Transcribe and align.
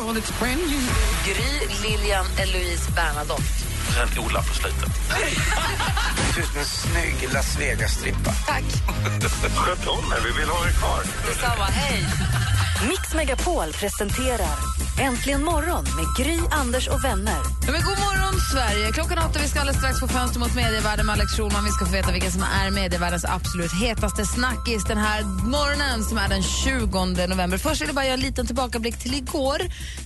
Gry, 0.00 1.68
Lilian, 1.82 2.26
Eloise, 2.38 2.90
Bernadotte. 2.92 3.42
Sen 3.94 4.24
Ola 4.24 4.42
på 4.42 4.54
slutet. 4.54 4.92
ser 6.34 6.40
ut 6.42 6.46
som 6.46 6.58
en 6.58 6.64
snygg 6.64 7.32
Las 7.32 7.58
Vegas-strippa. 7.58 8.32
Tack. 8.46 8.64
Sköt 9.56 9.86
om 9.86 10.12
er, 10.12 10.20
vi 10.24 10.40
vill 10.40 10.48
ha 10.48 10.66
er 10.66 10.72
kvar. 10.72 11.02
Detsamma, 11.28 11.64
hej. 11.64 12.06
Mix 12.88 13.14
Megapol 13.14 13.72
presenterar 13.72 14.56
Äntligen 15.00 15.44
morgon 15.44 15.84
med 15.84 16.06
Gry, 16.18 16.38
Anders 16.50 16.88
och 16.88 17.04
vänner. 17.04 17.38
Ja, 17.66 17.72
men 17.72 17.82
god 17.82 17.98
morgon, 17.98 18.40
Sverige! 18.52 18.92
Klockan 18.92 19.18
åtta. 19.18 19.38
Vi 19.42 19.48
ska 19.48 19.60
alldeles 19.60 19.78
strax 19.78 20.00
få 20.00 20.08
fönster 20.08 20.40
mot 20.40 20.54
medievärlden 20.54 21.06
med 21.06 21.12
Alex 21.12 21.32
Schulman. 21.32 21.64
Vi 21.64 21.70
ska 21.70 21.86
få 21.86 21.92
veta 21.92 22.12
vilken 22.12 22.32
som 22.32 22.42
är 22.42 22.70
medievärldens 22.70 23.24
absolut 23.24 23.72
hetaste 23.72 24.26
snackis 24.26 24.84
den 24.84 24.98
här 24.98 25.22
morgonen 25.24 26.04
som 26.04 26.18
är 26.18 26.28
den 26.28 26.42
20 26.42 27.26
november. 27.26 27.58
Först 27.58 27.80
vill 27.80 27.88
jag 27.88 27.94
bara 27.94 28.04
göra 28.04 28.14
en 28.14 28.20
liten 28.20 28.46
tillbakablick 28.46 28.98
till 28.98 29.14
igår. 29.14 29.58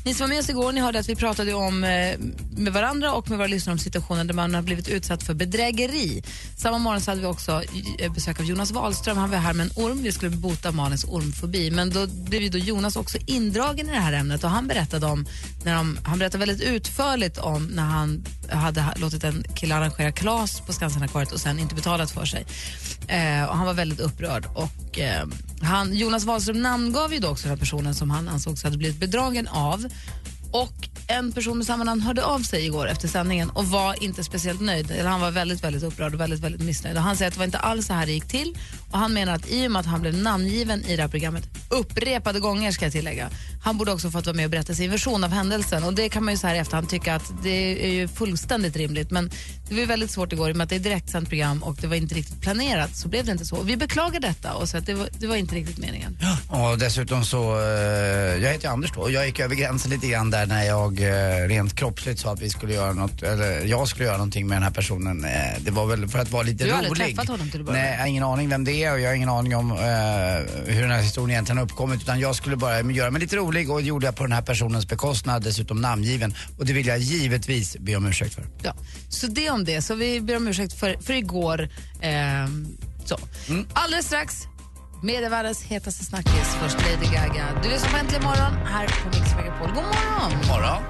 Ni 0.05 0.15
som 0.15 0.25
var 0.25 0.29
med 0.29 0.39
oss 0.39 0.49
igår 0.49 0.73
ni 0.73 0.81
hörde 0.81 0.99
att 0.99 1.09
vi 1.09 1.17
pratade 1.17 1.55
om 1.55 1.85
eh, 1.85 2.19
med 2.57 2.73
varandra 2.73 3.13
och 3.13 3.31
med 3.31 3.39
våra 3.39 3.47
lyssnare 3.47 3.73
om 3.73 3.79
situationen 3.79 4.27
där 4.27 4.35
man 4.35 4.55
har 4.55 4.63
blivit 4.63 4.89
utsatt 4.89 5.23
för 5.23 5.35
bedrägeri. 5.35 6.23
Samma 6.57 6.79
morgon 6.79 7.01
så 7.01 7.11
hade 7.11 7.21
vi 7.21 7.27
också 7.27 7.63
eh, 7.99 8.13
besök 8.13 8.41
av 8.41 8.47
Jonas 8.47 8.71
Wahlström. 8.71 9.17
Han 9.17 9.31
var 9.31 9.39
här 9.39 9.55
med 9.55 9.67
en 9.67 9.85
orm. 9.85 10.03
Vi 10.03 10.13
skulle 10.13 10.31
bota 10.37 10.73
Malins 10.73 11.05
ormfobi. 11.05 11.71
Men 11.71 11.91
då 11.91 12.07
blev 12.07 12.43
ju 12.43 12.49
då 12.49 12.59
Jonas 12.59 12.97
också 12.97 13.19
indragen 13.27 13.89
i 13.89 13.93
det 13.93 14.01
här 14.01 14.13
ämnet 14.13 14.45
och 14.45 14.51
han 14.51 14.67
berättade 14.67 14.84
om 14.93 15.27
när 15.65 15.75
de, 15.75 15.99
han 16.05 16.19
berättade 16.19 16.47
väldigt 16.47 16.69
utförligt 16.69 17.39
om 17.39 17.67
när 17.67 17.83
han 17.83 18.25
hade 18.51 18.85
låtit 18.97 19.25
en 19.25 19.45
kille 19.55 19.75
arrangera 19.75 20.13
kalas 20.13 20.61
på 20.61 20.73
Skansen-akvariet 20.73 21.33
och 21.33 21.41
sen 21.41 21.59
inte 21.59 21.75
betalat 21.75 22.11
för 22.11 22.25
sig. 22.25 22.47
Eh, 23.09 23.45
och 23.45 23.57
han 23.57 23.67
var 23.67 23.75
väldigt 23.75 24.01
upprörd. 24.01 24.47
Och, 24.55 24.99
eh, 24.99 25.27
han, 25.63 25.95
Jonas 25.95 26.25
Wahlström 26.25 26.63
namngav 26.63 27.13
ju 27.15 27.19
då 27.19 27.29
också 27.29 27.43
den 27.43 27.51
här 27.51 27.57
personen 27.57 27.95
som 27.95 28.11
han 28.11 28.29
ansåg 28.29 28.59
hade 28.59 28.79
blivit 28.79 29.01
bedragen 29.01 29.49
av. 29.49 29.87
Och 30.55 30.89
en 31.07 31.33
person 31.33 31.57
med 31.57 31.67
samma 31.67 31.85
namn 31.85 32.01
hörde 32.01 32.25
av 32.25 32.41
sig 32.41 32.67
igår 32.67 32.89
efter 32.89 33.09
sändningen 33.09 33.51
och 33.51 33.67
var 33.67 34.03
inte 34.03 34.25
speciellt 34.25 34.61
nöjd. 34.61 34.91
Eller 34.91 35.11
han 35.11 35.21
var 35.21 35.31
väldigt, 35.31 35.65
väldigt 35.65 35.83
upprörd 35.83 36.15
och 36.15 36.21
väldigt, 36.21 36.41
väldigt 36.41 36.61
missnöjd. 36.63 36.97
Och 36.97 37.03
han 37.03 37.17
säger 37.17 37.29
att 37.29 37.35
det 37.35 37.39
var 37.39 37.45
inte 37.45 37.59
alls 37.59 37.87
så 37.87 37.93
här 37.93 38.07
det 38.07 38.13
gick 38.13 38.29
till. 38.29 38.59
Och 38.91 38.99
han 38.99 39.13
menar 39.13 39.35
att 39.35 39.49
i 39.49 39.67
och 39.67 39.71
med 39.71 39.81
att 39.81 39.87
han 39.87 40.01
blev 40.01 40.15
namngiven 40.15 40.85
i 40.85 40.97
det 40.97 41.03
här 41.03 41.09
programmet 41.09 41.45
upprepade 41.69 42.41
gånger 42.41 42.73
ska 42.73 42.85
jag 42.85 42.93
tillägga. 42.93 43.29
Han 43.63 43.79
borde 43.79 43.93
också 43.93 44.11
fått 44.11 44.27
vara 44.27 44.37
med 44.37 44.45
och 44.45 44.51
berätta 44.51 44.75
sin 44.75 44.91
version 44.91 45.25
av 45.25 45.31
händelsen. 45.31 45.85
Och 45.85 45.95
det 45.95 46.09
kan 46.09 46.25
man 46.25 46.35
ju 46.35 46.39
så 46.39 46.47
här 46.47 46.55
i 46.55 46.59
efterhand 46.59 46.89
tycka 46.89 47.15
att 47.15 47.33
det 47.43 47.87
är 47.87 47.93
ju 47.93 48.09
fullständigt 48.09 48.77
rimligt. 48.77 49.11
Men 49.11 49.31
det 49.69 49.75
var 49.75 49.87
väldigt 49.87 50.11
svårt 50.11 50.33
igår 50.33 50.49
i 50.51 50.53
och 50.53 50.57
med 50.57 50.65
att 50.65 50.71
det 50.71 50.77
är 50.77 50.81
direktsänt 50.81 51.29
program 51.29 51.63
och 51.63 51.77
det 51.81 51.87
var 51.87 51.97
inte 51.97 52.15
riktigt 52.15 52.41
planerat. 52.41 52.97
Så 52.97 53.09
blev 53.09 53.25
det 53.25 53.33
inte 53.33 53.45
så. 53.45 53.57
Och 53.57 53.69
vi 53.69 53.77
beklagar 53.77 54.21
detta 54.21 54.55
och 54.55 54.69
så 54.69 54.77
att 54.77 54.87
det 54.87 54.95
var, 54.95 55.09
det 55.19 55.27
var 55.27 55.37
inte 55.37 55.55
riktigt 55.55 55.79
meningen. 55.79 56.19
Ja, 56.51 56.71
Och 56.71 56.79
dessutom 56.79 57.25
så, 57.25 57.61
eh, 57.61 58.43
jag 58.43 58.53
heter 58.53 58.69
Anders 58.69 58.93
då 58.95 59.01
och 59.01 59.11
jag 59.11 59.27
gick 59.27 59.41
över 59.41 59.55
gränsen 59.55 59.91
lite 59.91 60.07
grann 60.07 60.31
där 60.31 60.44
när 60.47 60.65
jag 60.65 61.01
eh, 61.01 61.49
rent 61.49 61.77
kroppsligt 61.77 62.21
sa 62.21 62.33
att 62.33 62.41
vi 62.41 62.51
skulle 62.51 62.75
göra 62.75 62.93
något, 62.93 63.23
eller 63.23 63.65
jag 63.65 63.89
skulle 63.89 64.05
göra 64.05 64.17
någonting 64.17 64.47
med 64.49 64.57
den 64.57 64.63
här 64.63 64.71
personen. 64.71 65.25
Eh, 65.25 65.31
det 65.61 65.71
var 65.71 65.87
väl 65.87 66.09
för 66.09 66.19
att 66.19 66.31
vara 66.31 66.43
lite 66.43 66.65
Du 66.65 66.71
har 66.71 66.79
rolig. 66.79 66.89
aldrig 66.91 67.07
träffat 67.17 67.29
honom 67.29 67.51
till 67.51 67.61
att 67.61 67.67
börja 67.67 67.79
Nej, 67.81 67.89
med? 67.91 67.97
jag 67.97 68.01
har 68.03 68.07
ingen 68.07 68.23
aning 68.25 68.49
vem 68.49 68.65
det 68.65 68.85
är 68.85 68.93
och 68.93 69.01
jag 69.01 69.09
har 69.09 69.15
ingen 69.15 69.29
aning 69.29 69.57
om 69.57 69.71
eh, 69.71 69.77
hur 70.75 70.83
den 70.83 70.91
här 70.91 71.03
historien 71.03 71.31
egentligen 71.31 71.59
har 71.59 71.65
uppkommit 71.65 72.03
utan 72.03 72.21
jag 72.21 72.37
skulle 72.37 72.57
bara 72.57 72.81
göra 72.81 73.11
mig 73.11 73.21
lite 73.21 73.37
rolig 73.37 73.71
och 73.71 73.81
det 73.81 73.87
gjorde 73.87 74.07
jag 74.07 74.17
på 74.17 74.23
den 74.23 74.33
här 74.33 74.43
personens 74.43 74.89
bekostnad, 74.89 75.43
dessutom 75.43 75.81
namngiven. 75.81 76.35
Och 76.59 76.67
det 76.67 76.73
vill 76.73 76.87
jag 76.87 76.99
givetvis 76.99 77.77
be 77.79 77.97
om 77.97 78.07
ursäkt 78.07 78.35
för. 78.35 78.45
Ja. 78.63 78.75
Så 79.09 79.27
det 79.27 79.51
om 79.51 79.65
det. 79.65 79.83
Så 79.83 79.95
vi 79.95 80.21
ber 80.21 80.37
om 80.37 80.49
ursäkt 80.49 80.73
för, 80.73 80.97
för 81.03 81.13
igår. 81.15 81.69
Ehm, 82.03 82.67
så. 83.05 83.19
Alldeles 83.73 84.07
strax, 84.07 84.43
medievärldens 85.05 85.63
hetaste 85.63 86.05
snackis. 86.05 86.57
Först 86.63 86.77
Lady 86.77 87.15
Gaga. 87.15 87.47
Du 87.63 87.69
lyssnar 87.69 87.91
på 87.91 87.97
Äntligen 87.97 88.23
morgon 88.23 88.53
här 88.67 88.87
på 88.87 89.09
Mix 89.09 89.37
Megapol. 89.37 89.69
God 89.69 89.85
morgon! 89.85 90.33
Morgon. 90.49 90.83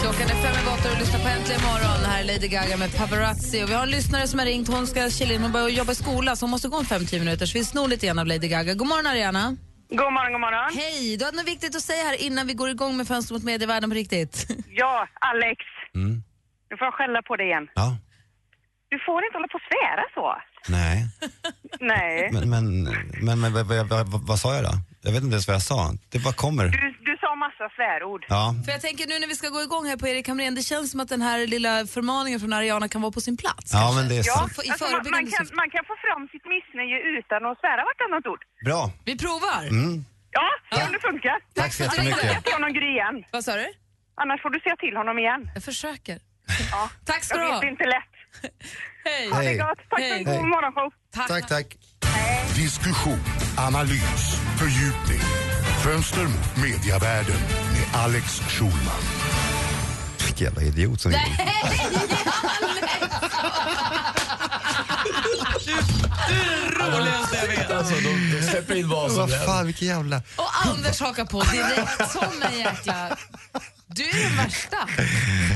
Klockan 0.00 0.22
är 0.22 0.42
fem 0.42 0.56
över 0.60 0.72
åtta 0.78 0.92
och 0.92 0.98
lyssnar 0.98 1.20
på 1.20 1.28
Äntligen 1.28 1.62
morgon. 1.62 2.04
Här 2.04 2.20
är 2.20 2.24
Lady 2.24 2.48
Gaga 2.48 2.76
med 2.76 2.96
Paparazzi. 2.96 3.64
Och 3.64 3.70
vi 3.70 3.74
har 3.74 3.82
en 3.82 3.90
lyssnare 3.90 4.28
som 4.28 4.38
har 4.38 4.46
ringt. 4.46 4.68
Hon 4.68 4.86
ska 4.86 5.10
chilla 5.10 5.34
in. 5.34 5.42
Hon 5.42 5.52
börjar 5.52 5.68
jobba 5.68 5.92
i 5.92 5.94
skola 5.94 6.36
så 6.36 6.44
hon 6.44 6.50
måste 6.50 6.68
gå 6.68 6.76
om 6.76 6.84
fem, 6.84 7.06
tio 7.06 7.18
minuter. 7.18 7.46
Så 7.46 7.58
vi 7.58 7.64
snor 7.64 7.88
lite 7.88 8.06
grann 8.06 8.18
av 8.18 8.26
Lady 8.26 8.48
Gaga. 8.48 8.74
God 8.74 8.88
morgon 8.88 9.06
Ariana. 9.06 9.56
God 9.88 10.12
morgon, 10.12 10.32
god 10.32 10.40
morgon. 10.40 10.74
Hej! 10.74 11.16
Du 11.16 11.24
hade 11.24 11.36
något 11.36 11.46
viktigt 11.48 11.76
att 11.76 11.82
säga 11.82 12.04
här 12.04 12.22
innan 12.22 12.46
vi 12.46 12.54
går 12.54 12.70
igång 12.70 12.96
med 12.96 13.08
Fönster 13.08 13.34
mot 13.34 13.42
medievärlden 13.44 13.90
på 13.90 13.94
riktigt. 13.94 14.46
Ja, 14.68 15.08
Alex. 15.20 15.60
Nu 16.70 16.76
får 16.78 16.84
jag 16.86 16.94
skälla 16.94 17.22
på 17.22 17.36
dig 17.36 17.46
igen. 17.46 17.68
Ja, 17.74 17.96
Du 18.88 18.98
får 19.06 19.24
inte 19.24 19.36
hålla 19.36 19.48
på 19.48 19.58
och 19.62 19.68
svära 19.70 20.04
så. 20.14 20.36
nej. 20.72 21.04
Nej. 21.80 22.30
Men, 22.32 22.50
men, 22.50 22.82
men, 23.22 23.40
men 23.40 23.52
vad, 23.52 23.66
vad, 23.66 23.88
vad, 23.88 24.26
vad 24.26 24.38
sa 24.38 24.54
jag 24.54 24.64
då? 24.64 24.70
Jag 25.02 25.12
vet 25.12 25.22
inte 25.22 25.34
ens 25.34 25.48
vad 25.48 25.54
jag 25.54 25.62
sa. 25.62 25.92
Det 26.08 26.18
bara 26.18 26.34
kommer. 26.34 26.64
Du, 26.68 26.95
svärord. 27.76 28.22
Ja, 28.28 28.54
För 28.64 28.72
jag 28.72 28.80
tänker 28.86 29.04
nu 29.06 29.18
när 29.22 29.28
vi 29.32 29.36
ska 29.40 29.48
gå 29.56 29.62
igång 29.68 29.84
här 29.90 29.96
på 30.02 30.06
Erik 30.08 30.28
Hamrén, 30.28 30.54
det 30.54 30.62
känns 30.72 30.90
som 30.92 31.00
att 31.00 31.08
den 31.16 31.22
här 31.28 31.38
lilla 31.54 31.86
förmaningen 31.96 32.40
från 32.42 32.52
Ariana 32.52 32.86
kan 32.88 33.00
vara 33.04 33.12
på 33.12 33.20
sin 33.28 33.36
plats. 33.36 33.68
ja 33.72 33.78
kanske. 33.78 33.96
men 34.00 34.08
det 34.10 34.14
är 34.22 34.24
Ja, 34.26 34.34
sant. 34.38 34.52
För- 34.56 34.66
i 34.66 34.70
alltså, 34.70 34.84
man, 35.16 35.24
kan, 35.34 35.44
man 35.62 35.68
kan 35.74 35.84
få 35.90 35.94
fram 36.06 36.22
sitt 36.32 36.46
missnöje 36.54 36.96
utan 37.18 37.40
att 37.50 37.56
svära 37.62 37.82
vartannat 37.90 38.24
ord. 38.32 38.42
Bra. 38.68 38.80
Vi 39.08 39.12
provar. 39.24 39.62
Ja, 40.38 40.48
om 40.86 40.92
det 40.96 41.00
funkar. 41.08 41.36
Tack 41.54 41.72
så 41.74 41.82
Annars 41.82 41.94
får 41.94 42.02
du 42.02 42.08
jättemycket. 42.08 42.20
säga 42.30 42.40
till 42.42 42.52
honom 42.58 42.72
Gry 42.78 42.88
igen. 42.96 43.16
Vad 43.32 43.44
sa 43.44 43.52
du? 43.62 43.68
Annars 44.22 44.42
får 44.42 44.50
du 44.50 44.60
säga 44.60 44.76
till 44.76 44.96
honom 45.00 45.18
igen. 45.18 45.40
Jag 45.54 45.62
försöker. 45.70 46.16
Ja. 46.72 46.90
Tack 47.10 47.24
ska 47.24 47.34
Jag 47.34 47.42
du 47.42 47.46
vet, 47.46 47.54
ha. 47.54 47.60
det 47.60 47.66
är 47.66 47.70
inte 47.70 47.84
lätt. 47.96 48.12
Hej. 49.04 49.30
Ha 49.30 49.38
det 49.42 49.54
gott. 49.54 49.78
Tack 49.90 49.98
för 50.00 50.08
Hej. 50.08 50.18
en 50.18 50.24
god 50.24 50.34
Hej. 50.34 50.42
morgonshow. 50.54 50.88
Tack, 51.28 51.48
tack. 51.48 51.66
Diskussion, 52.56 53.20
analys, 53.58 54.22
fördjupning. 54.58 55.20
Fönster 55.84 56.22
mot 56.24 56.56
mediavärlden 56.64 57.36
med 57.92 58.00
Alex 58.00 58.40
Schulman. 58.48 59.02
Vilken 60.26 60.44
jävla 60.44 60.62
idiot 60.62 61.00
som 61.00 61.12
gjorde 61.12 61.24
Roligaste 66.80 67.36
jag 67.36 67.46
vet. 67.48 67.70
Alltså, 67.70 67.94
de, 67.94 68.30
de 68.36 68.42
släpper 68.42 68.74
in 68.74 68.88
vad 68.88 69.10
som 69.10 69.20
Vad 69.20 69.30
helst. 69.30 69.46
fan, 69.46 69.66
vilken 69.66 69.88
jävla... 69.88 70.16
Och 70.36 70.66
Anders 70.66 71.00
hakar 71.00 71.24
på 71.24 71.42
direkt 71.42 72.12
som 72.12 72.42
en 72.52 72.58
jäkla... 72.58 73.16
Du 73.96 74.02
är 74.02 74.22
den 74.22 74.36
värsta. 74.36 74.76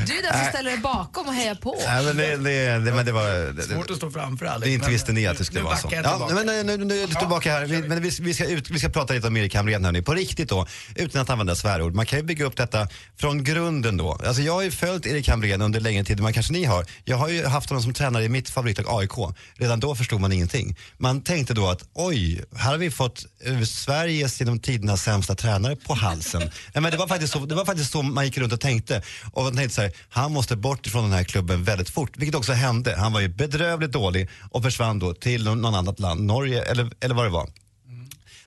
Du 0.06 0.18
är 0.18 0.22
den 0.22 0.32
som 0.32 0.48
ställer 0.48 0.70
dig 0.70 0.78
bakom 0.78 1.28
och 1.28 1.34
hejar 1.34 1.54
på. 1.54 1.76
Nej, 1.86 2.04
men 2.04 2.16
det, 2.16 2.36
det, 2.36 2.78
det, 2.78 2.92
men 2.92 3.06
det 3.06 3.12
var... 3.12 3.52
Det, 3.52 3.62
Svårt 3.62 3.90
att 3.90 3.96
stå 3.96 4.10
framför 4.10 4.46
Alex. 4.46 4.64
det 4.64 4.72
inte 4.72 4.84
men 4.84 4.92
visste 4.92 5.12
ni 5.12 5.26
att 5.26 5.38
det 5.38 5.44
skulle 5.44 5.60
nu 5.60 5.64
vara 5.64 5.76
så. 5.76 5.88
jag 5.92 6.04
Ja, 6.04 6.28
men 6.34 6.46
nu, 6.46 6.62
nu, 6.62 6.84
nu 6.84 6.96
är 6.96 7.00
jag 7.00 7.18
tillbaka 7.18 7.52
här. 7.52 7.66
Vi, 7.66 7.82
men 7.82 8.02
vi, 8.02 8.10
vi, 8.20 8.34
ska 8.34 8.44
ut, 8.44 8.70
vi 8.70 8.78
ska 8.78 8.88
prata 8.88 9.14
lite 9.14 9.26
om 9.26 9.36
Erik 9.36 9.54
Hamrén 9.54 9.84
hörni, 9.84 10.02
på 10.02 10.14
riktigt 10.14 10.48
då, 10.48 10.66
utan 10.94 11.22
att 11.22 11.30
använda 11.30 11.54
svärord. 11.54 11.94
Man 11.94 12.06
kan 12.06 12.18
ju 12.18 12.24
bygga 12.24 12.44
upp 12.44 12.56
detta 12.56 12.88
från 13.20 13.44
grunden 13.44 13.96
då. 13.96 14.12
Alltså 14.12 14.42
jag 14.42 14.52
har 14.52 14.62
ju 14.62 14.70
följt 14.70 15.06
Erik 15.06 15.28
Hamrén 15.28 15.62
under 15.62 15.80
längre 15.80 16.04
tid 16.04 16.18
än 16.18 16.22
man 16.22 16.32
kanske 16.32 16.52
ni 16.52 16.64
har. 16.64 16.86
Jag 17.04 17.16
har 17.16 17.28
ju 17.28 17.46
haft 17.46 17.70
honom 17.70 17.82
som 17.82 17.92
tränare 17.92 18.24
i 18.24 18.28
mitt 18.28 18.50
favoritlag 18.50 18.86
AIK. 18.88 19.34
Redan 19.54 19.80
då 19.80 19.94
förstod 19.94 20.20
man 20.20 20.32
ingenting. 20.32 20.76
Man 20.98 21.22
tänkte 21.22 21.54
då 21.54 21.68
att 21.68 21.88
oj, 21.94 22.44
här 22.56 22.70
har 22.70 22.78
vi 22.78 22.90
fått 22.90 23.26
eh, 23.44 23.62
Sveriges 23.62 24.40
genom 24.40 24.58
tiderna 24.58 24.96
sämsta 24.96 25.34
tränare 25.34 25.76
på 25.76 25.94
halsen. 25.94 26.40
Nej, 26.74 26.82
men 26.82 26.90
det, 26.90 26.96
var 26.96 27.06
faktiskt 27.06 27.32
så, 27.32 27.38
det 27.38 27.54
var 27.54 27.64
faktiskt 27.64 27.92
så 27.92 28.02
man 28.02 28.29
gick 28.30 28.38
runt 28.38 28.52
och 28.52 28.60
tänkte. 28.60 29.02
Och 29.32 29.42
man 29.42 29.56
tänkte 29.56 29.74
så 29.74 29.82
här, 29.82 29.92
han 30.08 30.32
måste 30.32 30.56
bort 30.56 30.86
från 30.86 31.02
den 31.02 31.12
här 31.12 31.24
klubben 31.24 31.64
väldigt 31.64 31.90
fort, 31.90 32.16
vilket 32.16 32.34
också 32.34 32.52
hände. 32.52 32.96
Han 32.96 33.12
var 33.12 33.20
ju 33.20 33.28
bedrövligt 33.28 33.92
dålig 33.92 34.28
och 34.50 34.62
försvann 34.62 34.98
då 34.98 35.14
till 35.14 35.44
någon 35.44 35.74
annat 35.74 36.00
land, 36.00 36.20
Norge 36.20 36.62
eller, 36.62 36.90
eller 37.00 37.14
vad 37.14 37.24
det 37.24 37.30
var. 37.30 37.48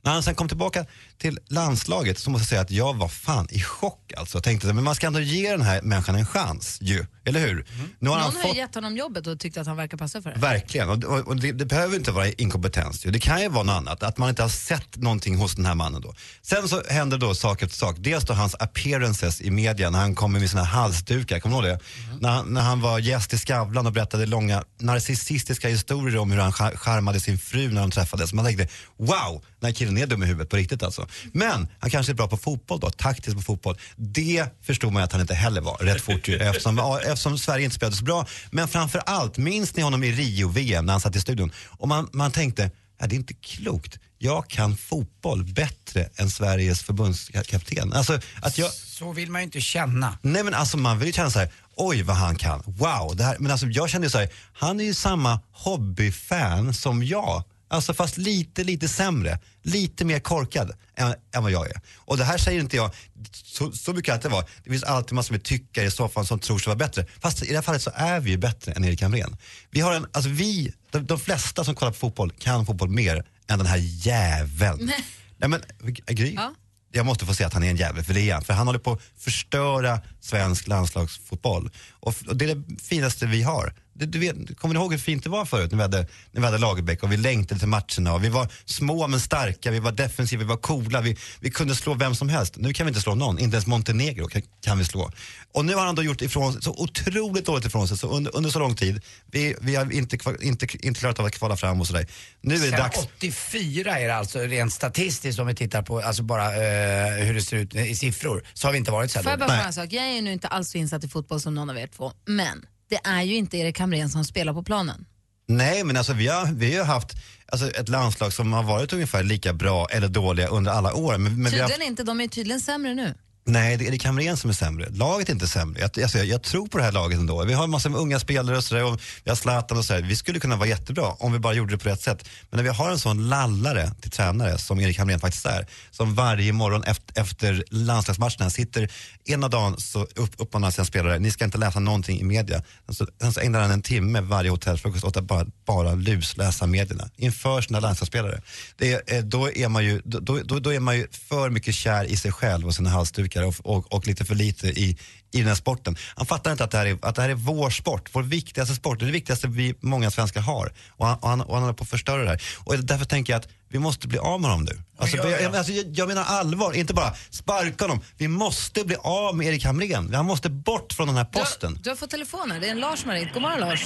När 0.01 0.11
han 0.11 0.23
sen 0.23 0.35
kom 0.35 0.47
tillbaka 0.47 0.85
till 1.17 1.39
landslaget 1.49 2.19
så 2.19 2.29
måste 2.29 2.43
jag 2.43 2.49
säga 2.49 2.61
att 2.61 2.71
jag 2.71 2.93
var 2.93 3.07
fan 3.07 3.47
i 3.49 3.61
chock 3.61 4.13
alltså. 4.17 4.37
Jag 4.37 4.43
tänkte, 4.43 4.73
men 4.73 4.83
man 4.83 4.95
ska 4.95 5.07
ändå 5.07 5.19
ge 5.19 5.51
den 5.51 5.61
här 5.61 5.81
människan 5.81 6.15
en 6.15 6.25
chans 6.25 6.77
ju, 6.81 7.05
eller 7.25 7.39
hur? 7.39 7.65
Nu 7.99 8.09
har 8.09 8.17
han 8.17 8.25
Någon 8.25 8.35
har 8.35 8.41
ju 8.43 8.47
fått 8.47 8.57
gett 8.57 8.75
honom 8.75 8.97
jobbet 8.97 9.27
och 9.27 9.39
tyckte 9.39 9.61
att 9.61 9.67
han 9.67 9.77
verkar 9.77 9.97
passa 9.97 10.21
för 10.21 10.29
det. 10.31 10.39
Verkligen, 10.39 10.89
och, 10.89 11.03
och, 11.03 11.27
och 11.27 11.35
det, 11.35 11.51
det 11.51 11.65
behöver 11.65 11.95
inte 11.95 12.11
vara 12.11 12.27
inkompetens. 12.29 13.05
ju. 13.05 13.11
Det 13.11 13.19
kan 13.19 13.41
ju 13.41 13.49
vara 13.49 13.63
något 13.63 13.75
annat, 13.75 14.03
att 14.03 14.17
man 14.17 14.29
inte 14.29 14.41
har 14.41 14.49
sett 14.49 14.95
någonting 14.95 15.35
hos 15.37 15.55
den 15.55 15.65
här 15.65 15.75
mannen 15.75 16.01
då. 16.01 16.15
Sen 16.41 16.69
så 16.69 16.83
händer 16.89 17.17
då 17.17 17.35
sak 17.35 17.61
efter 17.61 17.77
sak. 17.77 17.95
Dels 17.99 18.23
då 18.25 18.33
hans 18.33 18.55
appearances 18.59 19.41
i 19.41 19.51
media 19.51 19.89
när 19.89 19.99
han 19.99 20.15
kommer 20.15 20.39
med 20.39 20.49
sina 20.49 20.63
halsdukar, 20.63 21.39
kommer 21.39 21.61
du 21.61 21.67
ihåg 21.69 21.77
det? 21.79 21.85
När, 22.19 22.29
han, 22.29 22.53
när 22.53 22.61
han 22.61 22.81
var 22.81 22.99
gäst 22.99 23.33
i 23.33 23.37
Skavlan 23.37 23.85
och 23.87 23.93
berättade 23.93 24.25
långa 24.25 24.63
narcissistiska 24.79 25.69
historier 25.69 26.17
om 26.19 26.31
hur 26.31 26.39
han 26.39 26.51
char- 26.51 26.75
charmade 26.77 27.19
sin 27.19 27.37
fru 27.37 27.71
när 27.71 27.81
de 27.81 27.91
träffades. 27.91 28.33
Man 28.33 28.45
tänkte, 28.45 28.67
wow, 28.97 29.43
den 29.59 29.67
här 29.67 29.73
killen 29.73 29.97
är 29.97 30.07
dum 30.07 30.23
i 30.23 30.25
huvudet 30.25 30.49
på 30.49 30.55
riktigt 30.55 30.83
alltså. 30.83 31.07
Men 31.31 31.67
han 31.79 31.89
kanske 31.89 32.11
är 32.11 32.15
bra 32.15 32.27
på 32.27 32.37
fotboll 32.37 32.79
då, 32.79 32.89
taktiskt 32.89 33.35
på 33.35 33.41
fotboll. 33.41 33.77
Det 33.95 34.45
förstod 34.61 34.93
man 34.93 35.03
att 35.03 35.11
han 35.11 35.21
inte 35.21 35.33
heller 35.33 35.61
var 35.61 35.77
rätt 35.77 36.01
fort 36.01 36.27
ju, 36.27 36.37
eftersom, 36.37 36.99
eftersom 37.05 37.37
Sverige 37.37 37.63
inte 37.63 37.75
spelade 37.75 37.95
så 37.95 38.03
bra. 38.03 38.25
Men 38.51 38.67
framför 38.67 39.01
allt, 39.05 39.37
minns 39.37 39.75
ni 39.75 39.83
honom 39.83 40.03
i 40.03 40.11
Rio-VM 40.11 40.85
när 40.85 40.93
han 40.93 41.01
satt 41.01 41.15
i 41.15 41.21
studion? 41.21 41.51
Och 41.67 41.87
man, 41.87 42.09
man 42.13 42.31
tänkte, 42.31 42.71
ja, 42.99 43.07
det 43.07 43.15
är 43.15 43.17
inte 43.17 43.33
klokt. 43.33 43.99
Jag 44.17 44.47
kan 44.47 44.77
fotboll 44.77 45.43
bättre 45.43 46.09
än 46.15 46.29
Sveriges 46.29 46.83
förbundskapten. 46.83 47.93
Alltså, 47.93 48.19
att 48.41 48.57
jag, 48.57 48.71
Så 48.71 49.13
vill 49.13 49.31
man 49.31 49.41
ju 49.41 49.45
inte 49.45 49.61
känna. 49.61 50.17
Nej 50.21 50.43
men 50.43 50.53
alltså 50.53 50.77
man 50.77 50.99
vill 50.99 51.07
ju 51.07 51.13
känna 51.13 51.31
så 51.31 51.39
här, 51.39 51.49
oj 51.75 52.01
vad 52.01 52.15
han 52.15 52.35
kan, 52.35 52.63
wow. 52.65 53.15
Det 53.15 53.23
här, 53.23 53.37
men 53.39 53.51
alltså 53.51 53.65
jag 53.65 53.89
kände 53.89 54.09
så 54.09 54.17
här, 54.17 54.29
han 54.53 54.79
är 54.79 54.83
ju 54.83 54.93
samma 54.93 55.39
hobbyfan 55.51 56.73
som 56.73 57.03
jag. 57.03 57.43
Alltså 57.73 57.93
fast 57.93 58.17
lite, 58.17 58.63
lite 58.63 58.87
sämre. 58.87 59.39
Lite 59.63 60.05
mer 60.05 60.19
korkad 60.19 60.71
än, 60.95 61.13
än 61.35 61.43
vad 61.43 61.51
jag 61.51 61.69
är. 61.69 61.81
Och 61.97 62.17
det 62.17 62.23
här 62.23 62.37
säger 62.37 62.59
inte 62.59 62.75
jag, 62.75 62.91
så, 63.31 63.71
så 63.71 63.93
brukar 63.93 64.13
det 64.13 64.15
inte 64.15 64.29
vara. 64.29 64.45
Det 64.63 64.69
finns 64.69 64.83
alltid 64.83 65.13
massor 65.13 65.33
med 65.33 65.43
tyckare 65.43 65.85
i 65.85 65.91
soffan 65.91 66.25
som 66.25 66.39
tror 66.39 66.59
sig 66.59 66.67
vara 66.69 66.77
bättre. 66.77 67.05
Fast 67.21 67.43
i 67.43 67.47
det 67.47 67.55
här 67.55 67.61
fallet 67.61 67.81
så 67.81 67.91
är 67.95 68.19
vi 68.19 68.29
ju 68.31 68.37
bättre 68.37 68.71
än 68.71 68.85
Erik 68.85 69.01
Hamrén. 69.01 69.37
Vi 69.71 69.79
har 69.81 69.93
en, 69.93 70.07
alltså 70.11 70.29
vi, 70.29 70.73
de, 70.91 71.05
de 71.05 71.19
flesta 71.19 71.63
som 71.63 71.75
kollar 71.75 71.91
på 71.91 71.97
fotboll 71.97 72.31
kan 72.31 72.65
fotboll 72.65 72.89
mer 72.89 73.15
än 73.47 73.57
den 73.57 73.67
här 73.67 73.77
jäveln. 74.07 74.91
Nej 75.37 75.49
men, 75.49 75.61
Gry, 76.07 76.33
Ja. 76.33 76.53
jag 76.91 77.05
måste 77.05 77.25
få 77.25 77.33
säga 77.33 77.47
att 77.47 77.53
han 77.53 77.63
är 77.63 77.69
en 77.69 77.77
jävel, 77.77 78.03
för 78.03 78.13
det 78.13 78.29
är 78.29 78.33
han. 78.33 78.43
För 78.43 78.53
han 78.53 78.67
håller 78.67 78.79
på 78.79 78.91
att 78.91 79.01
förstöra 79.17 79.99
svensk 80.21 80.67
landslagsfotboll. 80.67 81.71
Och, 81.91 82.15
och 82.27 82.37
det 82.37 82.45
är 82.45 82.55
det 82.55 82.81
finaste 82.83 83.25
vi 83.25 83.41
har. 83.41 83.73
Det, 83.93 84.05
du 84.05 84.19
vet, 84.19 84.57
kommer 84.57 84.73
ni 84.73 84.79
ihåg 84.79 84.91
hur 84.91 84.99
fint 84.99 85.23
det 85.23 85.29
var 85.29 85.45
förut 85.45 85.71
när 85.71 85.77
vi 85.77 85.81
hade, 85.81 86.07
när 86.31 86.41
vi 86.41 86.45
hade 86.45 86.57
Lagerbäck 86.57 87.03
och 87.03 87.11
vi 87.11 87.17
längtade 87.17 87.59
till 87.59 87.67
matcherna 87.67 88.13
och 88.13 88.23
vi 88.23 88.29
var 88.29 88.47
små 88.65 89.07
men 89.07 89.19
starka, 89.19 89.71
vi 89.71 89.79
var 89.79 89.91
defensiva, 89.91 90.39
vi 90.39 90.45
var 90.45 90.57
coola, 90.57 91.01
vi, 91.01 91.17
vi 91.39 91.51
kunde 91.51 91.75
slå 91.75 91.93
vem 91.93 92.15
som 92.15 92.29
helst. 92.29 92.57
Nu 92.57 92.73
kan 92.73 92.85
vi 92.85 92.89
inte 92.89 93.01
slå 93.01 93.15
någon, 93.15 93.39
inte 93.39 93.55
ens 93.55 93.67
Montenegro 93.67 94.27
kan, 94.27 94.41
kan 94.61 94.77
vi 94.77 94.85
slå. 94.85 95.11
Och 95.53 95.65
nu 95.65 95.75
har 95.75 95.85
han 95.85 95.95
då 95.95 96.03
gjort 96.03 96.21
ifrån, 96.21 96.61
så 96.61 96.71
otroligt 96.71 97.45
dåligt 97.45 97.65
ifrån 97.65 97.87
sig 97.87 97.97
så 97.97 98.07
under, 98.07 98.35
under 98.35 98.49
så 98.49 98.59
lång 98.59 98.75
tid. 98.75 99.01
Vi, 99.31 99.55
vi 99.61 99.75
har 99.75 99.91
inte, 99.91 100.17
inte, 100.41 100.67
inte 100.87 100.99
klarat 100.99 101.19
av 101.19 101.25
att 101.25 101.35
kvala 101.35 101.57
fram 101.57 101.81
och 101.81 101.87
sådär. 101.87 102.07
Nu 102.41 102.55
är 102.55 102.59
det 102.59 102.69
Sen 102.69 102.79
dags. 102.79 102.97
84 103.17 103.99
är 103.99 104.07
det 104.07 104.15
alltså 104.15 104.39
rent 104.39 104.73
statistiskt 104.73 105.39
om 105.39 105.47
vi 105.47 105.55
tittar 105.55 105.81
på 105.81 105.99
alltså 105.99 106.23
bara 106.23 106.45
eh, 106.45 107.25
hur 107.25 107.33
det 107.33 107.41
ser 107.41 107.57
ut 107.57 107.75
i 107.75 107.95
siffror 107.95 108.43
så 108.53 108.67
har 108.67 108.71
vi 108.71 108.77
inte 108.77 108.91
varit 108.91 109.11
så 109.11 109.17
här 109.19 109.23
Får 109.23 109.31
jag 109.31 109.39
bara 109.39 109.49
fråga 109.49 109.63
en 109.63 109.73
sak? 109.73 109.93
Jag 109.93 110.05
är 110.05 110.11
ju 110.11 110.21
nu 110.21 110.33
inte 110.33 110.47
alls 110.47 110.71
så 110.71 110.77
insatt 110.77 111.03
i 111.03 111.07
fotboll 111.07 111.41
som 111.41 111.55
någon 111.55 111.69
av 111.69 111.77
er 111.77 111.87
två, 111.87 112.11
men 112.25 112.65
det 112.93 112.99
är 113.09 113.21
ju 113.21 113.35
inte 113.35 113.57
Erik 113.57 113.79
Hamrén 113.79 114.09
som 114.09 114.23
spelar 114.23 114.53
på 114.53 114.63
planen. 114.63 115.05
Nej, 115.47 115.83
men 115.83 115.97
alltså 115.97 116.13
vi 116.13 116.27
har, 116.27 116.45
vi 116.53 116.77
har 116.77 116.85
haft 116.85 117.11
alltså, 117.47 117.69
ett 117.69 117.89
landslag 117.89 118.33
som 118.33 118.53
har 118.53 118.63
varit 118.63 118.93
ungefär 118.93 119.23
lika 119.23 119.53
bra 119.53 119.87
eller 119.91 120.07
dåliga 120.07 120.47
under 120.47 120.71
alla 120.71 120.93
år. 120.93 121.17
Men, 121.17 121.41
men 121.41 121.51
vi 121.51 121.59
har 121.59 121.67
Tydligen 121.67 121.91
inte, 121.91 122.03
de 122.03 122.21
är 122.21 122.27
tydligen 122.27 122.61
sämre 122.61 122.93
nu. 122.93 123.13
Nej, 123.45 123.77
det 123.77 123.85
är 123.85 123.87
Erik 123.87 124.05
Hamrén 124.05 124.37
som 124.37 124.49
är 124.49 124.53
sämre. 124.53 124.89
Laget 124.89 125.29
är 125.29 125.33
inte 125.33 125.47
sämre. 125.47 125.81
Jag, 125.81 126.03
alltså, 126.03 126.17
jag, 126.17 126.27
jag 126.27 126.43
tror 126.43 126.67
på 126.67 126.77
det 126.77 126.83
här 126.83 126.91
laget 126.91 127.19
ändå. 127.19 127.43
Vi 127.43 127.53
har 127.53 127.63
en 127.63 127.69
massa 127.69 127.89
unga 127.89 128.19
spelare 128.19 128.57
och 128.57 128.63
sådär 128.63 128.83
och 128.83 129.01
vi 129.23 129.31
har 129.31 129.35
Zlatan 129.35 129.77
och 129.77 129.85
sådär. 129.85 130.01
Vi 130.01 130.15
skulle 130.15 130.39
kunna 130.39 130.55
vara 130.55 130.69
jättebra 130.69 131.07
om 131.19 131.33
vi 131.33 131.39
bara 131.39 131.53
gjorde 131.53 131.73
det 131.73 131.77
på 131.77 131.89
rätt 131.89 132.01
sätt. 132.01 132.29
Men 132.49 132.57
när 132.57 132.63
vi 132.63 132.69
har 132.69 132.91
en 132.91 132.99
sån 132.99 133.29
lallare 133.29 133.91
till 134.01 134.11
tränare 134.11 134.57
som 134.57 134.79
Erik 134.79 134.99
Hamrén 134.99 135.19
faktiskt 135.19 135.45
är, 135.45 135.67
som 135.91 136.15
varje 136.15 136.53
morgon 136.53 136.83
efter, 136.83 137.21
efter 137.21 137.63
landslagsmatchen 137.69 138.51
sitter 138.51 138.91
ena 139.25 139.47
dagen 139.47 139.77
så 139.77 140.01
upp, 140.03 140.31
uppmanar 140.37 140.65
han 140.65 140.71
sina 140.71 140.85
spelare, 140.85 141.19
ni 141.19 141.31
ska 141.31 141.45
inte 141.45 141.57
läsa 141.57 141.79
någonting 141.79 142.19
i 142.19 142.23
media. 142.23 142.63
Sen 142.85 142.95
så, 142.95 143.07
sen 143.21 143.33
så 143.33 143.39
ägnar 143.39 143.61
han 143.61 143.71
en 143.71 143.81
timme 143.81 144.21
varje 144.21 144.49
hotellfrukost 144.49 145.03
åt 145.03 145.17
att 145.17 145.23
bara, 145.23 145.45
bara 145.65 145.93
lusläsa 145.93 146.67
medierna 146.67 147.09
inför 147.15 147.61
sina 147.61 147.79
landslagsspelare. 147.79 148.41
Det 148.77 149.11
eh, 149.11 149.23
då, 149.23 149.51
är 149.51 149.69
man 149.69 149.85
ju, 149.85 150.01
då, 150.05 150.19
då, 150.19 150.59
då 150.59 150.73
är 150.73 150.79
man 150.79 150.97
ju 150.97 151.07
för 151.11 151.49
mycket 151.49 151.75
kär 151.75 152.05
i 152.05 152.17
sig 152.17 152.31
själv 152.31 152.67
och 152.67 152.75
sina 152.75 152.89
halsdukar 152.89 153.32
och, 153.41 153.55
och, 153.63 153.93
och 153.93 154.07
lite 154.07 154.25
för 154.25 154.35
lite 154.35 154.67
i, 154.67 154.97
i 155.31 155.37
den 155.37 155.47
här 155.47 155.55
sporten. 155.55 155.95
Han 156.15 156.25
fattar 156.25 156.51
inte 156.51 156.63
att 156.63 156.71
det, 156.71 156.77
här 156.77 156.85
är, 156.85 156.97
att 157.01 157.15
det 157.15 157.21
här 157.21 157.29
är 157.29 157.33
vår 157.33 157.69
sport, 157.69 158.09
vår 158.13 158.23
viktigaste 158.23 158.75
sport, 158.75 158.99
det 158.99 159.03
är 159.03 159.07
det 159.07 159.11
viktigaste 159.13 159.47
vi 159.47 159.75
många 159.81 160.11
svenskar 160.11 160.41
har. 160.41 160.73
Och 160.89 161.05
han, 161.07 161.17
och 161.19 161.29
han, 161.29 161.41
och 161.41 161.53
han 161.53 161.63
håller 161.63 161.73
på 161.73 161.83
att 161.83 161.89
förstöra 161.89 162.23
det 162.23 162.29
här. 162.29 162.41
Och 162.63 162.77
därför 162.79 163.05
tänker 163.05 163.33
jag 163.33 163.39
att 163.39 163.47
vi 163.69 163.79
måste 163.79 164.07
bli 164.07 164.17
av 164.17 164.41
med 164.41 164.51
honom 164.51 164.65
nu. 164.65 164.83
Alltså, 164.97 165.17
gör 165.17 165.39
jag, 165.41 165.55
alltså, 165.55 165.73
jag, 165.73 165.85
jag 165.89 166.07
menar 166.07 166.23
allvar, 166.23 166.73
inte 166.73 166.93
bara 166.93 167.13
sparka 167.29 167.83
honom. 167.83 168.01
Vi 168.17 168.27
måste 168.27 168.83
bli 168.85 168.95
av 168.99 169.35
med 169.37 169.47
Erik 169.47 169.65
Hamrén. 169.65 170.13
Han 170.13 170.25
måste 170.25 170.49
bort 170.49 170.93
från 170.93 171.07
den 171.07 171.17
här 171.17 171.27
Du, 171.33 171.39
posten. 171.39 171.73
har- 171.75 171.83
du 171.83 171.89
har 171.89 171.95
fått 171.97 172.09
telefoner, 172.09 172.59
det 172.59 172.67
är 172.67 172.71
en 172.71 172.79
Lars 172.79 172.99
som 172.99 173.09
har 173.09 173.17
ringt. 173.17 173.33
God 173.33 173.41
morgon 173.41 173.59
Lars. 173.59 173.81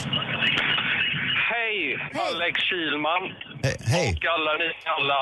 Hej, 2.14 2.22
Alex 2.34 2.56
Kilman. 2.70 3.24
He- 3.66 3.82
Hej. 3.94 4.08
Och 4.18 4.26
alla 4.36 4.52
ni 4.62 4.68
alla. 4.96 5.20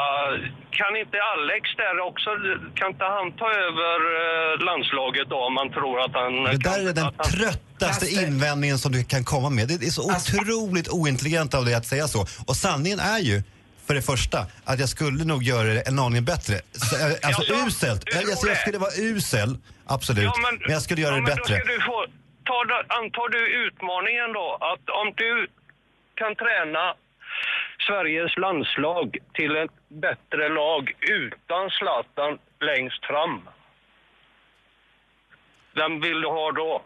Kan 0.79 0.91
inte 1.03 1.17
Alex 1.33 1.63
där 1.83 1.99
också, 2.09 2.29
kan 2.79 2.87
inte 2.93 3.03
han 3.17 3.27
ta 3.41 3.49
över 3.67 3.97
eh, 4.17 4.65
landslaget 4.69 5.29
då 5.29 5.37
om 5.47 5.53
man 5.53 5.69
tror 5.77 5.95
att 6.05 6.13
han... 6.21 6.33
Det 6.43 6.51
där 6.57 6.77
kan, 6.77 6.87
är 6.87 6.93
den 6.93 7.03
han, 7.03 7.13
tröttaste 7.31 8.05
Lasse. 8.05 8.23
invändningen 8.25 8.77
som 8.77 8.91
du 8.91 9.03
kan 9.03 9.23
komma 9.23 9.49
med. 9.49 9.67
Det 9.67 9.73
är 9.73 9.89
så 9.89 10.11
Alltså- 10.11 10.37
otroligt 10.37 10.89
ointelligent 10.89 11.53
av 11.53 11.65
dig 11.65 11.73
att 11.73 11.85
säga 11.85 12.07
så. 12.07 12.21
Och 12.47 12.55
sanningen 12.55 12.99
är 12.99 13.19
ju, 13.19 13.43
för 13.87 13.93
det 13.93 14.01
första, 14.01 14.39
att 14.65 14.79
jag 14.79 14.89
skulle 14.89 15.23
nog 15.23 15.43
göra 15.43 15.67
det 15.73 15.81
en 15.81 15.99
aning 15.99 16.25
bättre. 16.25 16.55
Så, 16.71 16.95
eh, 16.95 17.03
Alltså 17.27 17.43
Jaså, 17.53 17.67
uselt. 17.67 18.01
Alltså, 18.15 18.47
jag 18.47 18.55
det? 18.55 18.59
skulle 18.61 18.77
vara 18.77 18.95
usel, 18.97 19.57
absolut. 19.85 20.23
men, 20.45 20.71
jag 20.73 20.81
skulle 20.81 21.01
göra 21.01 21.11
ja, 21.11 21.15
det 21.15 21.21
men 21.21 21.35
bättre. 21.35 21.53
Då 21.57 21.59
ska 21.65 21.73
du 21.73 21.81
få, 21.81 22.05
ta, 22.49 22.57
antar 22.99 23.27
du 23.35 23.41
utmaningen 23.67 24.29
då 24.39 24.47
att 24.71 24.85
om 25.01 25.07
du 25.23 25.47
kan 26.15 26.35
träna 26.35 26.83
Sveriges 27.87 28.37
landslag 28.37 29.17
till 29.33 29.55
ett 29.63 29.75
bättre 30.05 30.49
lag 30.49 30.83
utan 31.23 31.63
Zlatan 31.77 32.31
längst 32.69 33.05
fram. 33.05 33.35
Vem 35.75 36.01
vill 36.01 36.21
du 36.21 36.27
ha 36.27 36.51
då? 36.51 36.81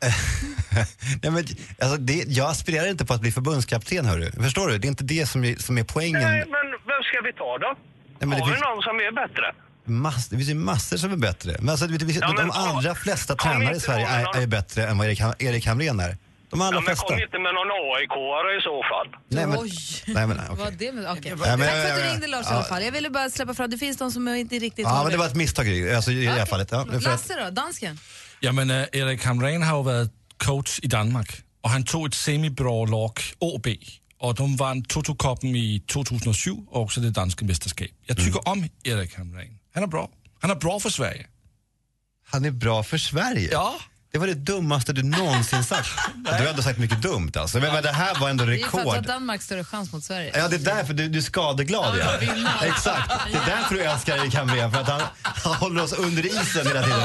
Nej, 1.22 1.32
men, 1.32 1.44
alltså, 1.82 1.96
det, 1.96 2.24
jag 2.28 2.50
aspirerar 2.50 2.88
inte 2.88 3.06
på 3.06 3.14
att 3.14 3.20
bli 3.20 3.32
förbundskapten, 3.32 4.06
hörru. 4.06 4.30
Förstår 4.42 4.68
du? 4.68 4.78
Det 4.78 4.86
är 4.86 4.88
inte 4.88 5.04
det 5.04 5.26
som 5.26 5.44
är, 5.44 5.54
som 5.56 5.78
är 5.78 5.84
poängen. 5.84 6.22
Nej, 6.22 6.44
men 6.48 6.70
vem 6.70 7.02
ska 7.02 7.20
vi 7.24 7.32
ta 7.32 7.58
då? 7.58 7.74
men 8.18 8.30
det 8.30 8.36
har 8.36 8.46
vi 8.46 8.52
finns- 8.52 8.64
någon 8.64 8.82
som 8.82 8.96
är 8.96 9.12
bättre? 9.12 9.54
Mass, 9.88 10.28
det 10.28 10.36
finns 10.36 10.50
ju 10.50 10.54
massor 10.54 10.96
som 10.96 11.12
är 11.12 11.16
bättre. 11.16 11.56
Men 11.60 11.68
alltså, 11.68 11.86
det, 11.86 11.98
det, 11.98 12.12
Ja, 12.12 12.26
men 12.28 12.36
de 12.36 12.50
allra 12.50 12.94
flesta 12.94 13.34
tränare 13.34 13.76
i 13.76 13.80
Sverige 13.80 14.06
är, 14.06 14.42
är 14.42 14.46
bättre 14.46 14.86
än 14.86 14.98
vad 14.98 15.06
Erik, 15.06 15.20
Erik 15.38 15.66
Hamrén 15.66 16.00
är. 16.00 16.16
De 16.50 16.60
allra 16.60 16.76
Ja, 16.76 16.80
men 16.80 16.86
flesta. 16.86 17.06
kom 17.06 17.18
inte 17.26 17.38
med 17.46 17.52
någon 17.58 17.70
AIK-are 17.82 18.50
i 18.58 18.60
så 18.68 18.76
fall. 18.90 19.08
Nej, 19.36 19.46
men, 19.46 19.58
Oj. 19.58 19.70
nej, 20.16 20.26
men, 20.26 20.36
okej. 20.40 20.56
Vad 20.64 20.72
det 20.82 20.92
med, 20.92 21.04
okej. 21.12 21.32
Ja, 21.50 21.56
men- 21.56 21.68
Tack 21.68 21.76
för 21.82 21.82
att 21.82 21.88
ja, 21.88 21.96
du 21.96 22.00
ja, 22.02 22.12
ringde 22.12 22.26
Lars 22.26 22.46
i 22.46 22.48
ja. 22.50 22.54
alla 22.56 22.64
fall. 22.64 22.82
Jag 22.88 22.92
ville 22.92 23.10
bara 23.10 23.30
släppa 23.30 23.54
fram, 23.54 23.70
det 23.70 23.78
finns 23.78 23.96
de 23.96 24.10
som 24.12 24.28
inte 24.28 24.54
riktigt 24.58 24.84
Ja, 24.84 24.88
har 24.88 25.02
men 25.04 25.12
det 25.12 25.18
var 25.18 25.26
ett 25.26 25.34
misstag 25.34 25.68
i, 25.68 25.94
alltså, 25.94 26.10
i 26.10 26.24
det 26.24 26.30
här 26.30 26.46
fallet. 26.46 26.68
Ja, 26.72 26.84
Lasse 26.84 27.34
då, 27.44 27.50
dansken? 27.50 27.98
Jamen, 28.42 28.70
øh, 28.70 28.84
Erik 28.92 29.24
Hamrén 29.24 29.62
har 29.62 29.76
jo 29.76 29.82
været 29.82 30.10
coach 30.38 30.80
i 30.82 30.86
Danmark, 30.86 31.42
og 31.62 31.70
han 31.70 31.84
tog 31.84 32.06
et 32.06 32.14
semi-bra 32.14 32.84
lag, 32.84 33.12
OB, 33.40 33.66
og 34.20 34.38
de 34.38 34.58
vann 34.58 34.82
Toto-koppen 34.84 35.56
i 35.56 35.82
2007, 35.88 36.56
og 36.70 36.82
også 36.82 37.00
det 37.00 37.16
danske 37.16 37.44
mesterskab. 37.44 37.90
Jeg 38.08 38.16
tycker 38.16 38.48
om 38.48 38.64
Erik 38.84 39.14
Hamrén. 39.18 39.58
Han 39.74 39.82
är 39.82 39.86
bra. 39.86 40.10
Han 40.42 40.50
är 40.50 40.54
bra 40.54 40.80
för 40.80 40.90
Sverige. 40.90 41.26
Han 42.32 42.44
är 42.44 42.50
bra 42.50 42.82
för 42.82 42.98
Sverige? 42.98 43.48
Ja. 43.52 43.74
Det 44.16 44.20
var 44.20 44.26
det 44.26 44.34
dummaste 44.34 44.92
du 44.92 45.02
någonsin 45.02 45.64
sagt. 45.64 45.88
du 46.24 46.30
har 46.30 46.46
ändå 46.46 46.62
sagt 46.62 46.78
mycket 46.78 47.02
dumt 47.02 47.32
alltså. 47.34 47.58
Men, 47.58 47.72
men 47.72 47.82
det 47.82 47.92
här 47.92 48.20
var 48.20 48.30
ändå 48.30 48.44
Det 48.44 48.54
är 48.54 48.68
för 48.68 48.78
att 48.78 48.86
rekord. 48.86 49.06
Danmark 49.06 49.42
större 49.42 49.64
chans 49.64 49.92
mot 49.92 50.04
Sverige. 50.04 50.32
Ja, 50.34 50.48
det 50.48 50.56
är 50.56 50.74
därför 50.74 50.94
du, 50.94 51.08
du 51.08 51.18
är 51.18 51.22
skadeglad. 51.22 51.98
Ja. 52.00 52.66
Exakt. 52.66 53.12
Det 53.32 53.38
är 53.38 53.46
därför 53.46 53.74
du 53.74 53.82
älskar 53.82 54.16
Erik 54.16 54.34
Hamrén, 54.34 54.72
för 54.72 54.80
att 54.80 54.88
han, 54.88 55.02
han 55.22 55.54
håller 55.54 55.82
oss 55.82 55.92
under 55.92 56.26
isen 56.26 56.66
hela 56.66 56.82
tiden. 56.82 57.00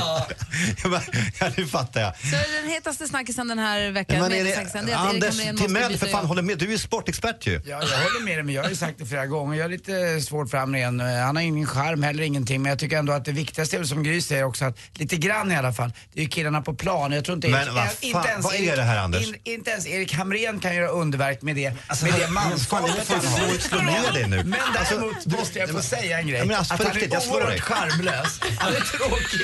Ja, 1.39 1.49
nu 1.57 1.67
fattar 1.67 2.01
jag. 2.01 2.17
Så 2.17 2.35
den 2.61 2.69
hetaste 2.69 3.07
snackisen 3.07 3.47
den 3.47 3.59
här 3.59 3.91
veckan, 3.91 4.21
Men 4.21 4.31
är 4.31 4.35
det 4.35 4.43
det, 4.43 4.53
är 4.53 4.95
att 4.95 5.09
Anders 5.09 5.37
Timell, 5.37 5.97
för 5.97 6.07
fan, 6.07 6.25
håller 6.25 6.41
med. 6.41 6.57
Du 6.57 6.65
är 6.65 6.71
ju 6.71 6.77
sportexpert 6.77 7.47
ju. 7.47 7.53
Ja, 7.53 7.61
jag 7.65 7.77
håller 7.79 8.25
med 8.25 8.37
dig, 8.37 8.43
men 8.43 8.55
jag 8.55 8.63
har 8.63 8.69
ju 8.69 8.75
sagt 8.75 8.99
det 8.99 9.05
flera 9.05 9.25
gånger. 9.25 9.57
Jag 9.57 9.63
har 9.63 9.69
lite 9.69 10.21
svårt 10.21 10.49
för 10.49 10.57
Hamrén. 10.57 10.99
Han 10.99 11.35
har 11.35 11.43
ingen 11.43 11.67
charm 11.67 12.03
heller, 12.03 12.23
ingenting. 12.23 12.61
Men 12.61 12.69
jag 12.69 12.79
tycker 12.79 12.97
ändå 12.97 13.13
att 13.13 13.25
det 13.25 13.31
viktigaste 13.31 13.77
är 13.77 13.83
som 13.83 14.03
Gry 14.03 14.21
säger 14.21 14.43
också, 14.43 14.65
att 14.65 14.77
lite 14.93 15.17
grann 15.17 15.51
i 15.51 15.55
alla 15.55 15.73
fall, 15.73 15.93
det 16.13 16.19
är 16.19 16.23
ju 16.23 16.29
killarna 16.29 16.61
på 16.61 16.73
plan 16.73 17.00
plan. 17.01 17.11
Jag 17.11 17.25
tror 17.25 17.35
inte 17.35 17.47
Men 17.47 17.73
vad 17.75 17.83
inte 18.01 18.19
fan, 18.19 18.27
ens 18.27 18.45
vad 18.45 18.53
är 18.53 18.57
Erik- 18.59 18.75
det 18.75 18.81
här, 18.83 18.97
Anders? 18.97 19.27
In, 19.27 19.35
inte 19.43 19.71
ens 19.71 19.87
Erik 19.87 20.13
Hamrén 20.13 20.59
kan 20.59 20.75
göra 20.75 20.87
underverk 20.87 21.41
med 21.41 21.55
det, 21.55 21.73
Alltså, 21.87 22.05
med 22.05 22.13
vad- 22.13 22.21
det 22.21 22.27
manskapet 22.27 23.07
får 23.07 23.13
han 23.15 23.21
du 23.21 23.27
har. 23.53 23.57
slå 23.59 23.81
ner 23.81 24.11
dig 24.13 24.27
nu. 24.27 24.43
Men 24.43 24.59
Alltså, 24.77 24.95
däremot 24.95 25.15
du- 25.25 25.37
måste 25.37 25.59
jag 25.59 25.69
få 25.69 25.81
säga 25.81 26.19
en 26.19 26.27
grej. 26.27 26.39
Ja, 26.39 26.45
men 26.45 26.55
alltså, 26.57 26.73
att 26.73 26.83
han 26.83 26.91
riktigt, 26.93 27.11
är 27.11 27.15
jag 27.15 27.23
slår 27.23 27.39
dig. 27.39 27.43
oerhört 27.45 27.61
charmlös. 27.61 28.39
Han 28.59 28.73
är 28.75 28.79
tråkig. 28.79 29.41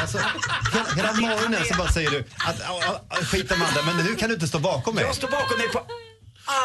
Alltså, 0.00 0.18
hela, 0.72 0.94
hela 0.96 1.12
morgonen 1.12 1.64
så 1.64 1.74
bara 1.74 1.88
säger 1.92 2.10
du 2.10 2.18
att 2.46 2.56
ja, 2.60 2.80
ja, 3.10 3.16
skit 3.24 3.52
om 3.52 3.62
andra, 3.62 3.82
men 3.82 4.04
nu 4.06 4.14
kan 4.16 4.28
du 4.28 4.34
inte 4.34 4.48
stå 4.48 4.58
bakom 4.58 4.94
mig. 4.94 5.04
Jag 5.04 5.14
står 5.14 5.28
bakom 5.28 5.58
dig 5.58 5.68
på 5.68 5.82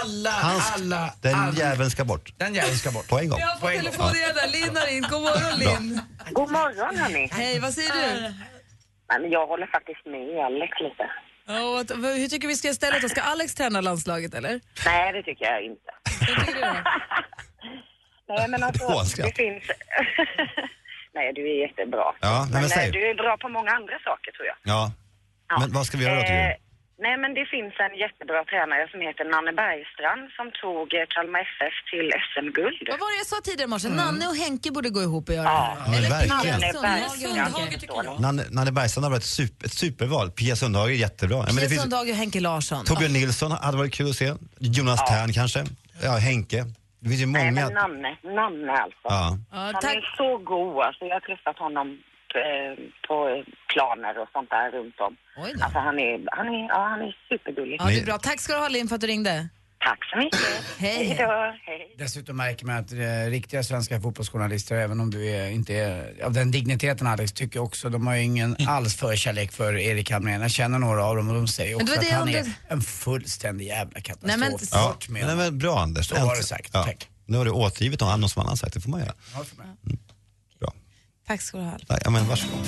alla, 0.04 0.32
Hans, 0.32 0.64
alla, 0.76 1.14
den 1.22 1.36
alla. 1.36 1.54
jäveln 1.58 1.92
ska 1.92 2.06
bort. 2.06 2.34
Den 2.38 2.56
jäveln 2.56 2.78
ska 2.78 2.92
bort. 2.92 3.08
På 3.08 3.20
en 3.20 3.30
gång. 3.30 3.40
Jag 3.40 3.48
har 3.48 3.60
fått 3.60 3.70
telefon 3.70 4.16
igen 4.16 4.30
där. 4.36 4.48
Linn 4.48 4.76
har 4.78 4.86
ringt. 4.88 5.10
God 5.10 5.22
morgon 5.22 5.60
Linn. 5.60 6.02
God 6.32 6.52
morgon 6.52 6.98
hörni. 6.98 7.30
Hej, 7.34 7.60
vad 7.60 7.74
säger 7.74 7.92
du? 7.94 8.34
Nej, 9.10 9.20
men 9.22 9.32
jag 9.32 9.48
håller 9.48 9.68
faktiskt 9.68 10.06
med 10.06 10.46
Alex 10.46 10.72
lite. 10.80 11.12
Ja, 11.48 11.62
och 11.72 11.80
att- 11.80 11.92
hur 12.22 12.28
tycker 12.28 12.48
vi 12.48 12.56
ska 12.56 12.74
ställa 12.74 13.00
det? 13.00 13.10
Ska 13.10 13.22
Alex 13.22 13.56
träna 13.56 13.82
landslaget 13.82 14.34
eller? 14.34 14.60
Nej, 14.86 15.14
det 15.14 15.24
tycker 15.24 15.46
jag 15.46 15.62
inte. 15.66 15.92
Vad 16.20 16.28
tycker 16.46 16.54
du 16.56 16.62
då? 16.62 16.76
Nej, 18.34 18.48
men 18.50 18.64
alltså, 18.64 19.22
det 19.24 19.36
finns... 19.36 19.64
Nej, 21.14 21.34
du 21.34 21.42
är 21.52 21.62
jättebra. 21.68 22.06
Ja, 22.22 22.48
men 22.52 22.62
men 22.62 22.70
säg. 22.70 22.86
eh, 22.88 22.92
du 22.92 23.10
är 23.10 23.16
bra 23.16 23.38
på 23.38 23.50
många 23.50 23.72
andra 23.72 24.00
saker 24.00 24.32
tror 24.32 24.48
jag. 24.48 24.56
Ja. 24.64 24.92
Men 25.60 25.72
vad 25.74 25.86
ska 25.86 25.98
vi 25.98 26.04
göra 26.04 26.16
då 26.16 26.22
tycker 26.22 26.34
Eh, 26.40 26.48
du? 26.48 26.65
Nej, 27.06 27.16
men 27.22 27.30
det 27.38 27.46
finns 27.56 27.74
en 27.86 27.94
jättebra 28.06 28.40
tränare 28.52 28.84
som 28.92 29.00
heter 29.08 29.24
Nanne 29.34 29.54
Bergstrand 29.62 30.24
som 30.38 30.46
tog 30.62 30.86
eh, 31.00 31.06
Kalmar 31.14 31.42
FF 31.56 31.76
till 31.92 32.08
SM-guld. 32.30 32.78
Vad 32.92 33.00
var 33.04 33.10
det 33.14 33.18
jag 33.24 33.30
sa 33.34 33.38
tidigare 33.48 33.68
i 33.70 33.74
morse? 33.74 33.90
Nanne 34.02 34.24
och 34.32 34.38
Henke 34.44 34.68
borde 34.76 34.90
gå 34.98 35.02
ihop 35.08 35.26
och 35.30 35.36
göra 35.40 35.46
Ja, 35.46 35.78
det 35.86 35.92
men 35.92 36.02
verkligen. 36.16 36.60
Nanne 36.60 36.74
Sundhage 36.74 37.22
Bergstrand. 37.22 38.20
Nanne, 38.26 38.44
Nanne 38.58 38.72
Bergstrand 38.78 39.04
har 39.08 39.12
varit 39.16 39.24
ett, 39.24 39.36
super, 39.42 39.66
ett 39.68 39.74
superval. 39.84 40.32
Pia 40.40 40.56
Sundhage 40.56 40.90
är 40.98 41.02
jättebra. 41.08 41.38
Ja, 41.38 41.54
Pia 41.60 41.70
finns, 41.70 41.82
Sundhage 41.82 42.10
och 42.10 42.16
Henke 42.24 42.40
Larsson. 42.40 42.86
Torbjörn 42.86 43.14
Nilsson 43.14 43.52
hade 43.52 43.78
varit 43.78 43.94
kul 43.94 44.10
att 44.10 44.16
se. 44.16 44.30
Jonas 44.60 45.00
Tern 45.10 45.34
kanske. 45.34 45.60
Ja, 46.04 46.12
Henke. 46.30 46.60
Det 47.00 47.10
finns 47.10 47.22
ju 47.22 47.26
Nej, 47.26 47.52
många. 47.52 47.66
men 47.66 47.74
Nanne, 47.74 48.12
Nanne 48.40 48.72
alltså. 48.72 49.00
Ja. 49.04 49.38
Ja, 49.52 49.58
Han 49.58 49.74
tack. 49.74 49.96
är 49.96 50.14
så 50.18 50.38
god 50.38 50.84
alltså. 50.84 51.06
Jag 51.06 51.16
har 51.16 51.20
träffat 51.20 51.58
honom 51.60 51.88
eh, 52.36 52.72
på 53.08 53.44
planer 53.74 54.14
och 54.22 54.30
sånt 54.36 54.50
där 54.50 54.72
runt 54.72 55.00
om. 55.00 55.14
Oj 55.44 55.54
då. 55.58 55.64
Alltså 55.64 55.80
han 55.80 56.00
är, 56.00 56.14
han 56.38 56.48
är, 56.48 56.68
ja, 56.68 56.88
han 56.94 57.02
är 57.02 57.12
supergullig. 57.30 57.78
Ja, 57.80 57.86
det 57.86 58.00
är 58.00 58.06
bra. 58.06 58.18
Tack 58.18 58.40
ska 58.40 58.54
du 58.54 58.60
ha 58.60 58.68
Linn 58.68 58.88
för 58.88 58.96
att 58.96 59.02
du 59.02 59.08
ringde. 59.08 59.48
Tack 59.86 60.00
så 60.12 60.18
mycket. 60.18 60.40
Hej. 60.78 61.06
Hej 61.06 61.16
då. 61.20 61.54
Hej. 61.66 61.96
Dessutom 61.98 62.38
märker 62.38 62.66
man 62.66 62.76
att 62.78 62.92
eh, 62.92 63.30
riktiga 63.30 63.64
svenska 63.64 64.02
fotbollsjournalister, 64.02 64.76
även 64.76 65.00
om 65.00 65.12
du 65.12 65.30
är, 65.30 65.50
inte 65.50 65.74
är 65.74 66.24
av 66.26 66.34
den 66.34 66.52
digniteten 66.52 67.08
Alex, 67.08 67.34
tycker 67.34 67.60
också, 67.60 67.90
de 67.90 68.08
har 68.08 68.16
ju 68.16 68.22
ingen 68.24 68.56
alls 68.68 68.96
förkärlek 68.96 69.52
för 69.52 69.78
Erik 69.78 70.12
Hamrén. 70.12 70.42
Jag 70.42 70.52
känner 70.52 70.80
några 70.80 71.06
av 71.06 71.16
dem 71.16 71.30
och 71.30 71.36
de 71.36 71.48
säger 71.48 71.76
också 71.76 72.00
att 72.00 72.12
han 72.12 72.30
är 72.30 72.46
en 72.68 72.82
fullständig 72.82 73.66
jävla 73.68 74.02
katastrof. 74.02 74.38
Nej, 74.40 74.50
men- 74.50 74.60
Ja, 74.72 74.88
Bort 74.88 75.10
med 75.10 75.22
men 75.22 75.28
det 75.28 75.34
är 75.34 75.36
honom. 75.36 75.44
väl 75.60 75.62
bra 75.62 75.80
Anders. 75.80 76.08
Så 76.08 76.16
har 76.16 76.36
du 76.36 76.44
sagt, 76.44 76.70
Ja. 76.74 76.84
tack. 76.84 77.10
Nu 77.26 77.38
har 77.38 77.46
du 77.46 77.52
återgivit 77.52 78.00
någon 78.02 78.20
någon 78.22 78.30
som 78.30 78.42
annan 78.42 78.58
sagt, 78.58 78.74
det 78.74 78.82
får 78.82 78.90
man 78.90 79.00
göra. 79.00 79.14
Ja, 79.38 79.44
för 79.44 79.58
mig. 79.58 79.66
Bra. 79.82 79.98
Tack 81.28 81.42
ska 81.42 81.58
du 81.58 81.64
ha. 81.64 81.78
Nej, 81.90 82.00
Ja, 82.04 82.10
men 82.10 82.28
varsågod. 82.28 82.60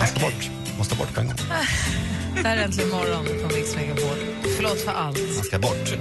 Måste 0.00 0.20
bort. 0.20 0.50
Måste 0.78 0.94
bort 0.96 1.14
på 1.14 1.20
en 1.20 1.26
gång. 1.26 1.36
Det 2.42 2.48
här 2.48 2.56
är 2.56 2.64
Äntligen 2.64 2.90
morgon 2.90 3.24
från 3.26 3.54
Mix 3.54 3.76
Megapol. 3.76 4.16
Förlåt 4.56 4.80
för 4.80 4.92
allt. 4.92 5.18
Man 5.36 5.44
ska 5.44 5.58
bort. 5.58 5.94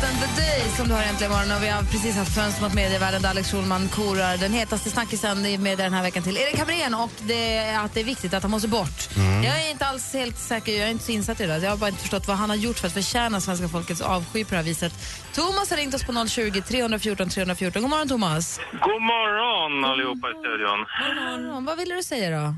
Låten 0.00 0.14
The 0.14 0.42
Day 0.42 0.70
som 0.76 0.88
du 0.88 0.94
har 0.94 1.02
äntligen 1.02 1.32
morgon 1.32 1.56
och 1.56 1.62
vi 1.62 1.68
har 1.68 1.82
precis 1.82 2.16
haft 2.16 2.34
fönster 2.34 2.62
mot 2.62 2.74
medievärlden 2.74 3.22
där 3.22 3.30
Alex 3.30 3.50
Schulman 3.50 3.88
korar 3.88 4.36
den 4.36 4.52
hetaste 4.52 4.90
snackisen 4.90 5.46
i 5.46 5.58
media 5.58 5.84
den 5.84 5.92
här 5.92 6.02
veckan 6.02 6.22
till 6.22 6.36
Erik 6.36 6.58
Hamrén 6.58 6.94
och 6.94 7.10
det, 7.22 7.74
att 7.76 7.94
det 7.94 8.00
är 8.00 8.04
viktigt 8.04 8.34
att 8.34 8.42
han 8.42 8.50
måste 8.50 8.68
bort. 8.68 9.08
Jag 9.44 9.64
är 9.64 9.70
inte 9.70 9.86
alls 9.86 10.12
helt 10.12 10.38
säker, 10.38 10.72
jag 10.72 10.86
är 10.86 10.90
inte 10.90 11.04
så 11.04 11.12
insatt 11.12 11.40
i 11.40 11.46
det. 11.46 11.58
Jag 11.58 11.70
har 11.70 11.76
bara 11.76 11.88
inte 11.88 12.00
förstått 12.00 12.28
vad 12.28 12.36
han 12.36 12.50
har 12.50 12.56
gjort 12.56 12.78
för 12.78 12.86
att 12.86 12.92
förtjäna 12.92 13.40
svenska 13.40 13.68
folkets 13.68 14.00
avsky 14.00 14.44
på 14.44 14.50
det 14.50 14.56
här 14.56 14.64
viset. 14.64 14.92
Thomas 15.32 15.70
har 15.70 15.76
ringt 15.76 15.94
oss 15.94 16.04
på 16.04 16.26
020 16.28 16.60
314 16.60 17.28
314. 17.28 17.82
God 17.82 17.90
morgon 17.90 18.08
Thomas. 18.08 18.60
God 18.72 19.02
morgon 19.02 19.84
allihopa 19.84 20.30
i 20.30 20.32
studion. 20.32 20.78
God 21.06 21.16
morgon. 21.24 21.64
Vad 21.64 21.78
ville 21.78 21.94
du 21.94 22.02
säga 22.02 22.40
då? 22.40 22.54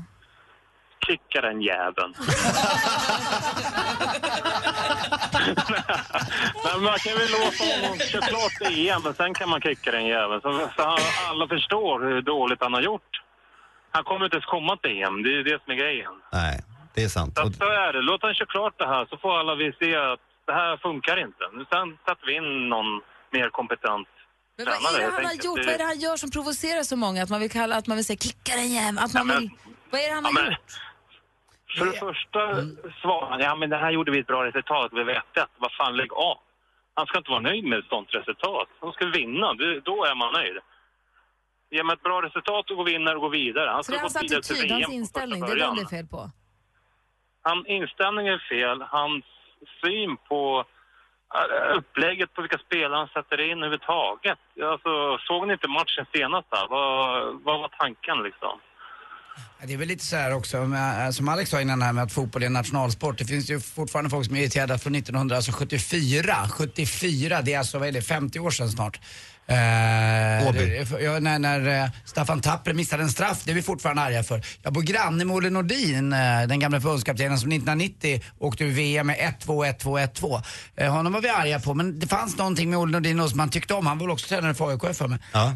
Kicka 1.07 1.41
den 1.41 1.61
jäveln. 1.61 2.13
men 6.63 6.83
man 6.83 6.97
kan 6.99 7.13
väl 7.19 7.31
låta 7.31 7.63
honom 7.73 7.99
köra 7.99 8.21
klart 8.21 8.71
EM, 8.71 9.01
men 9.03 9.13
sen 9.13 9.33
kan 9.33 9.49
man 9.49 9.61
kicka 9.61 9.91
den 9.91 10.05
jäveln. 10.05 10.41
Så, 10.41 10.49
så 10.75 10.83
han- 10.83 10.99
alla 11.29 11.47
förstår 11.47 11.99
hur 12.07 12.21
dåligt 12.21 12.61
han 12.61 12.73
har 12.73 12.81
gjort. 12.81 13.11
Han 13.91 14.03
kommer 14.03 14.25
inte 14.25 14.35
ens 14.37 14.45
komma 14.45 14.77
till 14.77 14.91
EM, 15.03 15.23
det 15.23 15.29
är 15.39 15.43
det 15.43 15.59
som 15.63 15.71
är 15.73 15.77
grejen. 15.77 16.11
Nej, 16.33 16.63
det 16.93 17.03
är 17.03 17.07
sant. 17.07 17.37
Så, 17.37 17.51
så 17.53 17.65
är 17.65 17.93
det. 17.93 18.01
Låt 18.01 18.21
han 18.23 18.33
köra 18.35 18.47
klart 18.47 18.73
det 18.77 18.87
här 18.87 19.05
så 19.09 19.17
får 19.17 19.39
alla 19.39 19.55
vi 19.55 19.73
se 19.79 19.95
att 19.95 20.19
det 20.47 20.53
här 20.53 20.77
funkar 20.77 21.17
inte. 21.25 21.43
Sen 21.73 21.97
sätter 22.07 22.25
vi 22.25 22.33
in 22.35 22.69
någon 22.69 23.01
mer 23.31 23.49
kompetent 23.49 24.07
Men 24.57 24.65
vad 24.83 24.95
är 24.95 24.99
det 24.99 25.05
han 25.11 25.25
har 25.25 25.33
gjort? 25.33 25.55
Det- 25.57 25.65
Vad 25.65 25.73
är 25.73 25.77
det 25.77 25.83
han 25.83 25.99
gör 25.99 26.17
som 26.17 26.31
provocerar 26.31 26.83
så 26.83 26.95
många? 26.95 27.23
Att 27.23 27.29
man 27.29 27.39
vill, 27.39 27.51
kalla, 27.51 27.75
att 27.75 27.87
man 27.87 27.97
vill 27.97 28.05
säga 28.05 28.17
kicka 28.17 28.55
den 28.55 28.69
jäveln, 28.73 28.97
att 28.99 29.13
man 29.13 29.27
Ja, 29.27 29.33
men- 29.33 29.39
vill... 29.39 29.49
Vad 29.91 30.01
är 30.01 30.07
det 30.07 30.13
han 30.13 30.23
Ja, 30.23 30.29
har 30.29 30.33
men- 30.43 30.51
gjort? 30.51 30.79
För 31.77 31.85
det 31.85 31.99
första 31.99 32.39
svarar 33.01 33.29
han, 33.29 33.39
ja 33.39 33.55
men 33.55 33.69
det 33.69 33.77
här 33.77 33.91
gjorde 33.91 34.11
vi 34.11 34.19
ett 34.19 34.27
bra 34.27 34.45
resultat, 34.45 34.91
vi 34.93 35.03
vet 35.03 35.33
det. 35.33 35.45
Vad 35.57 35.71
fan, 35.71 35.97
lägg 35.97 36.13
av. 36.13 36.37
Han 36.93 37.05
ska 37.05 37.17
inte 37.17 37.31
vara 37.31 37.41
nöjd 37.41 37.63
med 37.63 37.79
ett 37.79 37.85
sånt 37.89 38.15
resultat. 38.15 38.67
Han 38.79 38.93
ska 38.93 39.05
vinna, 39.05 39.53
då 39.83 40.05
är 40.05 40.15
man 40.15 40.33
nöjd. 40.33 40.57
Ge 41.69 41.83
mig 41.83 41.93
ett 41.93 42.03
bra 42.03 42.21
resultat 42.21 42.71
och 42.71 42.77
gå 42.77 42.83
vinner 42.83 43.15
och 43.15 43.21
gå 43.21 43.29
vidare. 43.29 43.69
Han 43.69 43.83
Så 43.83 43.91
ska 43.91 43.93
det 43.93 43.97
är 43.97 44.01
hans 44.01 44.15
attityd, 44.15 44.71
hans 44.71 44.89
inställning, 44.89 45.41
det 45.41 45.51
är 45.51 45.55
den 45.55 45.75
det 45.75 45.81
är 45.81 45.85
fel 45.85 46.07
på. 46.07 46.31
Han, 47.41 47.65
inställningen 47.67 48.33
är 48.33 48.45
fel, 48.49 48.81
hans 48.81 49.25
syn 49.83 50.17
på 50.17 50.65
äh, 51.35 51.77
upplägget 51.77 52.33
på 52.33 52.41
vilka 52.41 52.57
spelare 52.57 52.97
han 52.97 53.07
sätter 53.07 53.41
in 53.41 53.57
överhuvudtaget. 53.57 54.39
Alltså, 54.63 55.17
såg 55.17 55.47
ni 55.47 55.53
inte 55.53 55.67
matchen 55.67 56.05
senast? 56.13 56.47
Vad, 56.51 56.69
vad 57.43 57.59
var 57.59 57.67
tanken 57.67 58.23
liksom? 58.23 58.59
Det 59.67 59.73
är 59.73 59.77
väl 59.77 59.87
lite 59.87 60.05
så 60.05 60.15
här 60.15 60.33
också, 60.33 60.57
eh, 60.57 61.09
som 61.11 61.29
Alex 61.29 61.49
sa 61.49 61.61
innan 61.61 61.81
här 61.81 61.93
med 61.93 62.03
att 62.03 62.11
fotboll 62.11 62.43
är 62.43 62.47
en 62.47 62.53
nationalsport. 62.53 63.17
Det 63.17 63.25
finns 63.25 63.49
ju 63.49 63.59
fortfarande 63.59 64.09
folk 64.09 64.25
som 64.25 64.35
är 64.35 64.41
irriterade 64.41 64.77
från 64.77 64.95
1974. 64.95 66.35
74, 66.49 67.41
det 67.41 67.53
är 67.53 67.59
alltså, 67.59 67.79
vad 67.79 67.87
är 67.87 67.91
det, 67.91 68.01
50 68.01 68.39
år 68.39 68.51
sedan 68.51 68.69
snart. 68.69 68.99
Eh, 69.47 70.47
Åby. 70.47 70.85
ja, 71.03 71.19
när, 71.19 71.39
när 71.39 71.83
eh, 71.83 71.89
Staffan 72.05 72.41
Tapper 72.41 72.73
missade 72.73 73.03
en 73.03 73.09
straff, 73.09 73.41
det 73.45 73.51
är 73.51 73.55
vi 73.55 73.61
fortfarande 73.61 74.01
arga 74.01 74.23
för. 74.23 74.41
Jag 74.61 74.73
bor 74.73 74.81
granne 74.81 75.25
med 75.25 75.35
Olle 75.35 75.49
Nordin, 75.49 76.13
eh, 76.13 76.19
den 76.47 76.59
gamla 76.59 76.81
förbundskaptenen 76.81 77.39
som 77.39 77.51
1990 77.51 78.21
åkte 78.39 78.63
ur 78.63 78.71
VM 78.71 79.07
med 79.07 79.17
1-2, 79.17 79.65
1-2, 79.65 79.99
1-2. 79.99 80.41
Eh, 80.75 80.93
honom 80.93 81.13
var 81.13 81.21
vi 81.21 81.29
arga 81.29 81.59
på, 81.59 81.73
men 81.73 81.99
det 81.99 82.07
fanns 82.07 82.37
någonting 82.37 82.69
med 82.69 82.79
Olle 82.79 82.91
Nordin 82.91 83.29
som 83.29 83.37
man 83.37 83.49
tyckte 83.49 83.73
om. 83.73 83.85
Han 83.85 83.97
var 83.97 84.05
väl 84.05 84.13
också 84.13 84.27
tränare 84.27 84.53
för 84.53 84.69
AIK 84.69 84.95
för 84.95 85.07
mig. 85.07 85.19
Ja. 85.31 85.53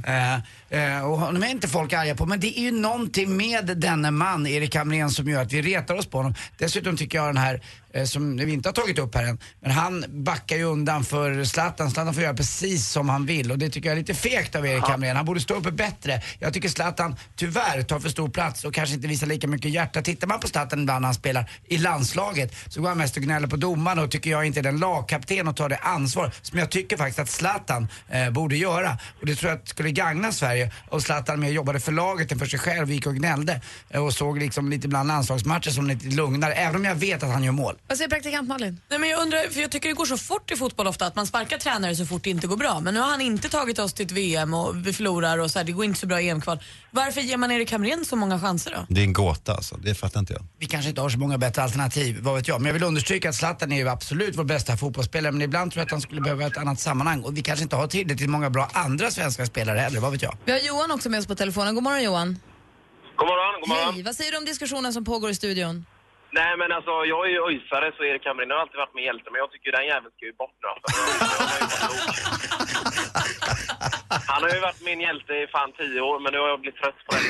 Eh, 0.69 1.05
och 1.05 1.19
honom 1.19 1.43
är 1.43 1.47
inte 1.47 1.67
folk 1.67 1.93
arga 1.93 2.15
på, 2.15 2.25
men 2.25 2.39
det 2.39 2.59
är 2.59 2.61
ju 2.61 2.71
någonting 2.71 3.37
med 3.37 3.77
denne 3.95 4.11
man, 4.11 4.47
Erik 4.47 4.75
Hamrén, 4.75 5.09
som 5.09 5.29
gör 5.29 5.41
att 5.41 5.53
vi 5.53 5.61
retar 5.61 5.95
oss 5.95 6.05
på 6.05 6.17
honom. 6.17 6.33
Dessutom 6.57 6.97
tycker 6.97 7.17
jag 7.17 7.27
den 7.27 7.37
här, 7.37 7.61
som 8.03 8.37
vi 8.37 8.53
inte 8.53 8.69
har 8.69 8.73
tagit 8.73 8.99
upp 8.99 9.15
här 9.15 9.23
än, 9.23 9.39
men 9.61 9.71
han 9.71 10.05
backar 10.07 10.57
ju 10.57 10.63
undan 10.63 11.03
för 11.03 11.43
Zlatan. 11.43 11.91
Zlatan 11.91 12.13
får 12.13 12.23
göra 12.23 12.33
precis 12.33 12.89
som 12.89 13.09
han 13.09 13.25
vill 13.25 13.51
och 13.51 13.57
det 13.57 13.69
tycker 13.69 13.89
jag 13.89 13.93
är 13.93 13.99
lite 13.99 14.13
fegt 14.13 14.55
av 14.55 14.67
Erik 14.67 14.83
Hamrén. 14.83 15.15
Han 15.15 15.25
borde 15.25 15.39
stå 15.39 15.53
uppe 15.53 15.71
bättre. 15.71 16.21
Jag 16.39 16.53
tycker 16.53 16.69
Zlatan 16.69 17.15
tyvärr 17.35 17.81
tar 17.81 17.99
för 17.99 18.09
stor 18.09 18.29
plats 18.29 18.63
och 18.63 18.73
kanske 18.73 18.95
inte 18.95 19.07
visar 19.07 19.27
lika 19.27 19.47
mycket 19.47 19.71
hjärta. 19.71 20.01
Tittar 20.01 20.27
man 20.27 20.39
på 20.39 20.47
Zlatan 20.47 20.79
ibland 20.79 21.01
när 21.01 21.07
han 21.07 21.15
spelar 21.15 21.49
i 21.67 21.77
landslaget 21.77 22.55
så 22.67 22.81
går 22.81 22.89
han 22.89 22.97
mest 22.97 23.17
och 23.17 23.23
gnäller 23.23 23.47
på 23.47 23.55
domarna 23.55 24.01
och 24.01 24.11
tycker 24.11 24.31
jag 24.31 24.45
inte 24.45 24.59
är 24.59 24.63
den 24.63 24.77
lagkapten 24.77 25.47
och 25.47 25.55
tar 25.55 25.69
det 25.69 25.77
ansvar 25.77 26.31
som 26.41 26.59
jag 26.59 26.69
tycker 26.69 26.97
faktiskt 26.97 27.19
att 27.19 27.29
Zlatan 27.29 27.87
eh, 28.09 28.29
borde 28.29 28.57
göra. 28.57 28.97
Och 29.19 29.25
det 29.25 29.35
tror 29.35 29.51
jag 29.51 29.67
skulle 29.67 29.91
gagna 29.91 30.31
Sverige 30.31 30.71
och 30.89 31.01
Zlatan 31.01 31.39
mer 31.39 31.49
jobbade 31.49 31.79
för 31.79 31.91
laget 31.91 32.31
än 32.31 32.39
för 32.39 32.45
sig 32.45 32.59
själv, 32.59 32.91
gick 32.91 33.07
och 33.07 33.15
gnällde 33.15 33.61
eh, 33.89 34.05
och 34.05 34.13
såg 34.13 34.39
liksom 34.39 34.69
lite 34.69 34.87
ibland 34.87 35.07
landslagsmatcher 35.07 35.69
som 35.69 35.87
lite 35.87 36.07
lugnare, 36.07 36.53
även 36.53 36.75
om 36.75 36.85
jag 36.85 36.95
vet 36.95 37.23
att 37.23 37.31
han 37.31 37.43
gör 37.43 37.51
mål. 37.51 37.75
Vad 37.87 37.97
säger 37.97 38.09
praktikant 38.09 38.47
Malin? 38.47 38.81
Nej, 38.89 38.99
men 38.99 39.09
jag 39.09 39.21
undrar, 39.21 39.49
för 39.49 39.61
jag 39.61 39.71
tycker 39.71 39.89
det 39.89 39.95
går 39.95 40.05
så 40.05 40.17
fort 40.17 40.51
i 40.51 40.55
fotboll 40.55 40.87
ofta 40.87 41.05
att 41.05 41.15
man 41.15 41.27
sparkar 41.27 41.57
tränare 41.57 41.95
så 41.95 42.05
fort 42.05 42.23
det 42.23 42.29
inte 42.29 42.47
går 42.47 42.57
bra. 42.57 42.79
Men 42.79 42.93
nu 42.93 42.99
har 42.99 43.07
han 43.07 43.21
inte 43.21 43.49
tagit 43.49 43.79
oss 43.79 43.93
till 43.93 44.05
ett 44.05 44.11
VM 44.11 44.53
och 44.53 44.87
vi 44.87 44.93
förlorar 44.93 45.37
och 45.37 45.51
så 45.51 45.59
här, 45.59 45.65
det 45.65 45.71
går 45.71 45.85
inte 45.85 45.99
så 45.99 46.07
bra 46.07 46.21
i 46.21 46.29
EM-kval. 46.29 46.59
Varför 46.91 47.21
ger 47.21 47.37
man 47.37 47.51
Erik 47.51 47.71
Hamrén 47.71 48.05
så 48.05 48.15
många 48.15 48.39
chanser 48.39 48.71
då? 48.71 48.85
det 48.89 49.01
är 49.01 49.03
en 49.03 49.13
gåta 49.13 49.53
alltså, 49.53 49.77
det 49.77 49.95
fattar 49.95 50.19
inte 50.19 50.33
jag. 50.33 50.43
Vi 50.59 50.65
kanske 50.65 50.89
inte 50.89 51.01
har 51.01 51.09
så 51.09 51.19
många 51.19 51.37
bättre 51.37 51.63
alternativ, 51.63 52.19
vad 52.21 52.35
vet 52.35 52.47
jag. 52.47 52.61
Men 52.61 52.67
jag 52.67 52.73
vill 52.73 52.83
understryka 52.83 53.29
att 53.29 53.35
Zlatan 53.35 53.71
är 53.71 53.77
ju 53.77 53.89
absolut 53.89 54.35
vår 54.37 54.43
bästa 54.43 54.77
fotbollsspelare 54.77 55.31
men 55.31 55.41
ibland 55.41 55.71
tror 55.71 55.81
jag 55.81 55.85
att 55.85 55.91
han 55.91 56.01
skulle 56.01 56.21
behöva 56.21 56.47
ett 56.47 56.57
annat 56.57 56.79
sammanhang 56.79 57.21
och 57.23 57.37
vi 57.37 57.41
kanske 57.41 57.63
inte 57.63 57.75
har 57.75 57.87
tillräckligt 57.87 58.29
många 58.29 58.49
bra 58.49 58.69
andra 58.73 59.11
svenska 59.11 59.45
spelare 59.45 59.79
heller, 59.79 59.99
vad 59.99 60.11
vet 60.11 60.21
jag. 60.21 60.37
Vi 60.45 60.51
har 60.51 60.59
Johan 60.59 60.91
också 60.91 61.09
med 61.09 61.19
oss 61.19 61.27
på 61.27 61.35
telefonen. 61.35 61.75
God 61.75 61.83
morgon 61.83 62.03
Johan. 62.03 62.39
God 63.15 63.27
morgon, 63.27 63.61
god 63.61 63.69
morgon. 63.69 63.93
Hej, 63.93 64.03
vad 64.03 64.15
säger 64.15 64.31
du 64.31 64.37
om 64.37 64.45
diskussionen 64.45 64.93
som 64.93 65.05
pågår 65.05 65.29
i 65.29 65.35
studion? 65.35 65.85
Nej 66.39 66.53
men 66.57 66.69
alltså 66.77 66.93
jag 67.13 67.21
är 67.27 67.31
ju 67.35 67.41
öisare 67.49 67.87
så 67.97 68.03
Erik 68.03 68.25
Hamrén 68.25 68.51
har 68.51 68.57
alltid 68.57 68.77
varit 68.83 68.93
min 68.97 69.03
hjälte 69.09 69.27
men 69.31 69.39
jag 69.43 69.51
tycker 69.51 69.71
den 69.71 69.85
jäveln 69.91 70.11
ska 70.15 70.25
ju 70.25 70.33
bort 70.43 70.55
nu 70.61 70.67
alltså. 70.73 70.87
Han 74.31 74.39
har 74.43 74.49
ju 74.57 74.59
varit 74.67 74.81
min 74.89 74.99
hjälte 75.05 75.33
i 75.43 75.47
fan 75.55 75.71
tio 75.81 76.01
år 76.09 76.17
men 76.23 76.29
nu 76.33 76.39
har 76.43 76.49
jag 76.53 76.59
blivit 76.63 76.79
trött 76.81 76.99
på 77.07 77.11
det. 77.15 77.29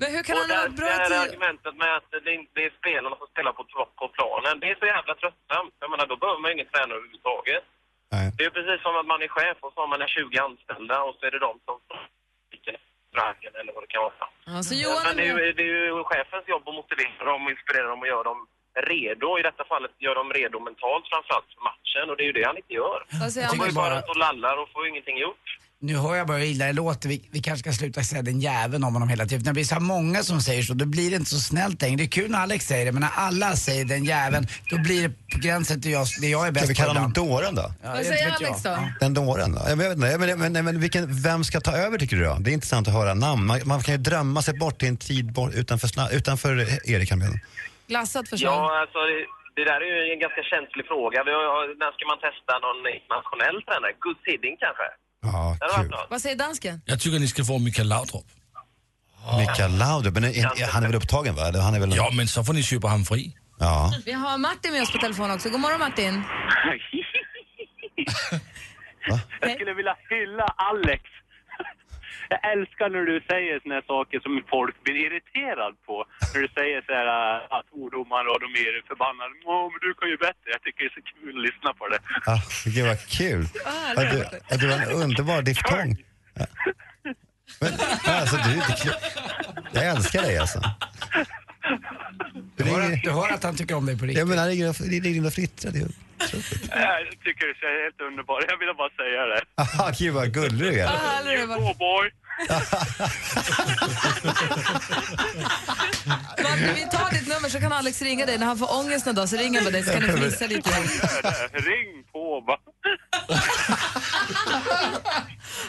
Men 0.00 0.08
hur 0.14 0.22
kan 0.26 0.32
Och 0.36 0.40
han 0.42 0.48
det, 0.48 0.56
ha 0.56 0.68
bra 0.80 0.86
det 0.86 1.14
här 1.14 1.24
argumentet 1.28 1.74
med 1.82 1.90
att 1.98 2.08
det, 2.24 2.32
inte- 2.40 2.60
är 2.66 2.70
spelarna 2.80 3.16
som 3.20 3.26
spelar 3.34 3.52
på, 3.58 3.62
på 4.00 4.06
planen, 4.16 4.54
det 4.60 4.68
är 4.72 4.76
så 4.82 4.86
jävla 4.94 5.14
tröttsamt. 5.22 5.74
Jag 5.82 5.90
menar, 5.92 6.06
då 6.12 6.16
behöver 6.22 6.40
man 6.40 6.48
ju 6.50 6.54
ingen 6.56 6.70
tränare 6.72 6.98
överhuvudtaget. 6.98 7.64
Det 8.36 8.40
är 8.42 8.48
ju 8.50 8.56
precis 8.58 8.80
som 8.84 8.94
att 9.00 9.08
man 9.12 9.22
är 9.26 9.30
chef 9.36 9.58
och 9.64 9.72
så 9.72 9.78
har 9.82 9.88
man 9.94 10.02
är 10.06 10.10
20 10.18 10.38
anställda 10.48 10.96
och 11.06 11.14
så 11.16 11.22
är 11.26 11.30
det 11.34 11.42
de 11.48 11.52
som 11.66 11.76
restaurangen 13.16 13.52
eller 13.60 13.72
vad 13.72 13.82
det 13.84 13.90
kan 13.94 14.02
vara. 14.02 14.26
Ja, 14.50 14.62
så 14.62 14.74
Johan 14.74 15.02
Men 15.06 15.16
det 15.16 15.22
är, 15.22 15.38
ju, 15.38 15.52
det 15.58 15.62
är 15.62 15.74
ju 15.86 16.04
chefens 16.04 16.48
jobb 16.48 16.68
att 16.68 16.74
motivera 16.80 17.24
dem 17.32 17.40
och 17.46 17.50
inspirera 17.50 17.86
dem 17.92 18.00
och 18.00 18.08
göra 18.14 18.22
dem 18.30 18.40
redo. 18.90 19.38
I 19.40 19.42
detta 19.42 19.64
fallet 19.72 19.92
gör 19.98 20.14
dem 20.14 20.32
redo 20.32 20.56
mentalt 20.68 21.04
framförallt 21.12 21.48
för 21.54 21.62
matchen 21.70 22.04
och 22.10 22.16
det 22.16 22.22
är 22.24 22.30
ju 22.32 22.36
det 22.38 22.46
han 22.50 22.56
inte 22.62 22.74
gör. 22.80 22.98
Säger 23.30 23.48
Han 23.48 23.58
går 23.58 23.68
ju 23.72 23.76
bara 23.84 23.98
och 24.10 24.18
lallar 24.24 24.56
och 24.62 24.68
får 24.72 24.88
ingenting 24.88 25.18
gjort. 25.26 25.46
Nu 25.80 25.96
hör 25.96 26.16
jag 26.16 26.26
bara 26.26 26.36
hur 26.38 26.44
illa 26.46 26.66
det 26.66 26.72
låter. 26.72 27.08
Vi, 27.08 27.28
vi 27.30 27.40
kanske 27.40 27.62
ska 27.62 27.78
sluta 27.78 28.02
säga 28.02 28.22
den 28.22 28.40
jäveln 28.40 28.84
om 28.84 28.92
honom 28.94 29.08
hela 29.08 29.24
tiden. 29.26 29.42
När 29.44 29.50
det 29.50 29.54
blir 29.54 29.64
så 29.64 29.80
många 29.80 30.22
som 30.22 30.40
säger 30.40 30.62
så, 30.62 30.74
då 30.74 30.86
blir 30.86 31.10
det 31.10 31.16
inte 31.16 31.30
så 31.30 31.38
snällt 31.38 31.82
längre. 31.82 31.96
Det 31.96 32.02
är 32.02 32.08
kul 32.08 32.30
när 32.30 32.38
Alex 32.38 32.66
säger 32.66 32.86
det, 32.86 32.92
men 32.92 33.00
när 33.00 33.10
alla 33.16 33.56
säger 33.56 33.84
den 33.84 34.04
jäveln, 34.04 34.46
då 34.70 34.78
blir 34.78 35.02
det 35.02 35.14
på 35.32 35.38
gränsen 35.38 35.82
till 35.82 35.92
jag, 35.92 36.06
det 36.20 36.28
jag 36.28 36.46
är 36.46 36.52
bäst 36.52 36.64
Ska 36.64 36.72
vi 36.72 36.74
på 36.74 36.82
kalla 36.82 37.00
honom 37.00 37.12
dåren 37.12 37.54
då? 37.54 37.66
Ja, 37.82 37.90
Vad 37.92 38.04
säger. 38.04 38.36
Alex 38.36 38.62
då? 38.62 38.76
Den 39.00 39.14
dåren 39.14 39.52
då? 39.52 39.60
Jag 39.68 39.76
vet 39.76 39.92
inte, 39.96 40.18
men, 40.18 40.38
men, 40.38 40.52
men, 40.52 40.64
men 40.64 40.80
vilken, 40.80 41.22
vem 41.22 41.44
ska 41.44 41.60
ta 41.60 41.72
över 41.72 41.98
tycker 41.98 42.16
du 42.16 42.24
då? 42.24 42.36
Det 42.40 42.50
är 42.50 42.54
intressant 42.60 42.88
att 42.88 42.94
höra 42.94 43.14
namn. 43.14 43.46
Man, 43.46 43.60
man 43.64 43.80
kan 43.82 43.94
ju 43.94 44.00
drömma 44.00 44.42
sig 44.42 44.54
bort 44.58 44.78
till 44.78 44.88
en 44.88 44.96
tid 44.96 45.32
bort, 45.32 45.54
utanför, 45.54 45.88
utanför 46.18 46.52
Erik 46.90 47.10
Hamrén. 47.10 47.40
Glassat 47.86 48.28
förslag. 48.28 48.52
Ja, 48.52 48.80
alltså 48.82 48.98
det, 48.98 49.18
det 49.56 49.64
där 49.70 49.80
är 49.86 49.90
ju 50.06 50.12
en 50.14 50.20
ganska 50.26 50.42
känslig 50.52 50.84
fråga. 50.92 51.18
Vi 51.28 51.30
har, 51.30 51.64
när 51.82 51.90
ska 51.96 52.02
man 52.12 52.20
testa 52.26 52.52
någon 52.66 52.80
internationell 52.98 53.58
tränare? 53.66 53.92
Gus 54.04 54.20
Hiddink 54.28 54.58
kanske? 54.66 54.88
Ja, 55.22 55.56
Det 55.60 55.82
något. 55.82 56.06
Vad 56.10 56.20
säger 56.22 56.36
dansken? 56.36 56.80
Jag 56.86 57.00
tycker 57.00 57.18
ni 57.18 57.28
ska 57.28 57.44
få 57.44 57.58
Mikael 57.58 57.88
Laudrup. 57.88 58.24
Mikael 59.38 59.76
Laudrup, 59.78 60.14
men 60.14 60.24
är- 60.24 60.66
han 60.72 60.82
är 60.84 60.86
väl 60.88 60.96
upptagen 60.96 61.34
va? 61.34 61.48
Eller 61.48 61.60
Han 61.60 61.74
är 61.74 61.80
väl... 61.80 61.92
Ja, 61.96 62.10
men 62.12 62.28
så 62.28 62.44
får 62.44 62.52
ni 62.54 62.62
köpa 62.62 62.86
honom 62.88 63.04
fri. 63.04 63.36
Ja. 63.58 63.92
Vi 64.04 64.12
har 64.12 64.38
Martin 64.38 64.72
med 64.72 64.82
oss 64.82 64.92
på 64.92 64.98
telefon 64.98 65.30
också. 65.30 65.48
God 65.50 65.60
morgon 65.60 65.78
Martin. 65.78 66.22
Jag 69.40 69.50
skulle 69.54 69.74
vilja 69.74 69.96
hylla 70.10 70.44
Alex. 70.56 71.02
Jag 72.32 72.40
älskar 72.52 72.86
när 72.94 73.04
du 73.12 73.16
säger 73.32 73.54
såna 73.62 73.74
här 73.78 73.86
saker 73.94 74.18
som 74.20 74.32
folk 74.54 74.74
blir 74.84 74.98
irriterad 75.06 75.74
på. 75.86 75.96
När 76.32 76.40
du 76.44 76.48
säger 76.58 76.78
så 76.86 76.92
här 76.98 77.08
äh, 77.16 77.56
att 77.58 77.66
ungdomar 77.80 78.24
och 78.32 78.38
de 78.44 78.48
är 78.64 78.72
förbannade. 78.90 79.32
Åh, 79.52 79.64
men 79.72 79.80
du 79.86 79.90
kan 79.98 80.08
ju 80.12 80.16
bättre. 80.28 80.46
Jag 80.54 80.62
tycker 80.62 80.80
det 80.84 80.90
är 80.92 80.96
så 81.00 81.04
kul 81.12 81.34
att 81.38 81.46
lyssna 81.48 81.70
på 81.80 81.84
det. 81.92 82.00
Ah, 82.32 82.42
gud 82.74 82.86
vad 82.90 83.00
kul. 83.18 83.44
Ja, 83.96 84.02
du, 84.12 84.18
du 84.60 84.66
har 84.72 84.78
en 84.86 84.92
underbar 85.02 85.42
diftong. 85.50 85.90
Ja. 86.40 86.46
Men, 87.60 87.72
alltså, 88.20 88.36
du, 88.36 88.50
det, 88.54 88.72
är 88.72 88.76
kul. 88.84 88.94
jag 89.72 89.84
älskar 89.86 90.22
dig 90.22 90.38
alltså. 90.38 90.60
Du 92.56 92.64
hör, 92.64 93.00
du 93.04 93.10
hör 93.10 93.32
att 93.32 93.42
han 93.42 93.56
tycker 93.56 93.74
om 93.74 93.86
dig 93.86 93.98
på 93.98 94.04
riktigt. 94.04 94.18
Ja, 94.18 94.24
men 94.24 94.38
han 94.38 94.48
ligger 94.48 94.68
och- 94.68 94.80
är 94.80 94.90
Jag 94.90 95.00
tycker 97.24 97.46
det 97.46 97.66
är 97.66 97.84
helt 97.84 98.00
underbart. 98.00 98.44
Jag 98.48 98.58
ville 98.58 98.74
bara 98.74 98.90
säga 98.90 99.26
det. 99.26 99.40
Aha, 99.62 99.92
gud 99.98 100.14
vad 100.14 100.34
gullig 100.34 100.58
du 100.58 100.80
är. 100.80 100.86
Oh 100.86 101.78
boy! 101.78 102.10
Martin, 106.42 106.74
vi 106.74 106.88
tar 106.90 107.10
ditt 107.10 107.28
nummer 107.28 107.48
så 107.48 107.60
kan 107.60 107.72
Alex 107.72 108.02
ringa 108.02 108.26
dig 108.26 108.38
när 108.38 108.46
han 108.46 108.58
får 108.58 108.76
ångest 108.80 109.06
en 109.06 109.14
dag. 109.14 109.28
Så 109.28 109.36
ringer 109.36 109.62
han 109.62 109.72
dig 109.72 109.82
så 109.82 109.92
kan 109.92 110.02
ni 110.02 110.08
fnissa 110.08 110.46
lite. 110.54 110.70
Ring 111.52 112.04
på 112.12 112.40
va? 112.40 112.58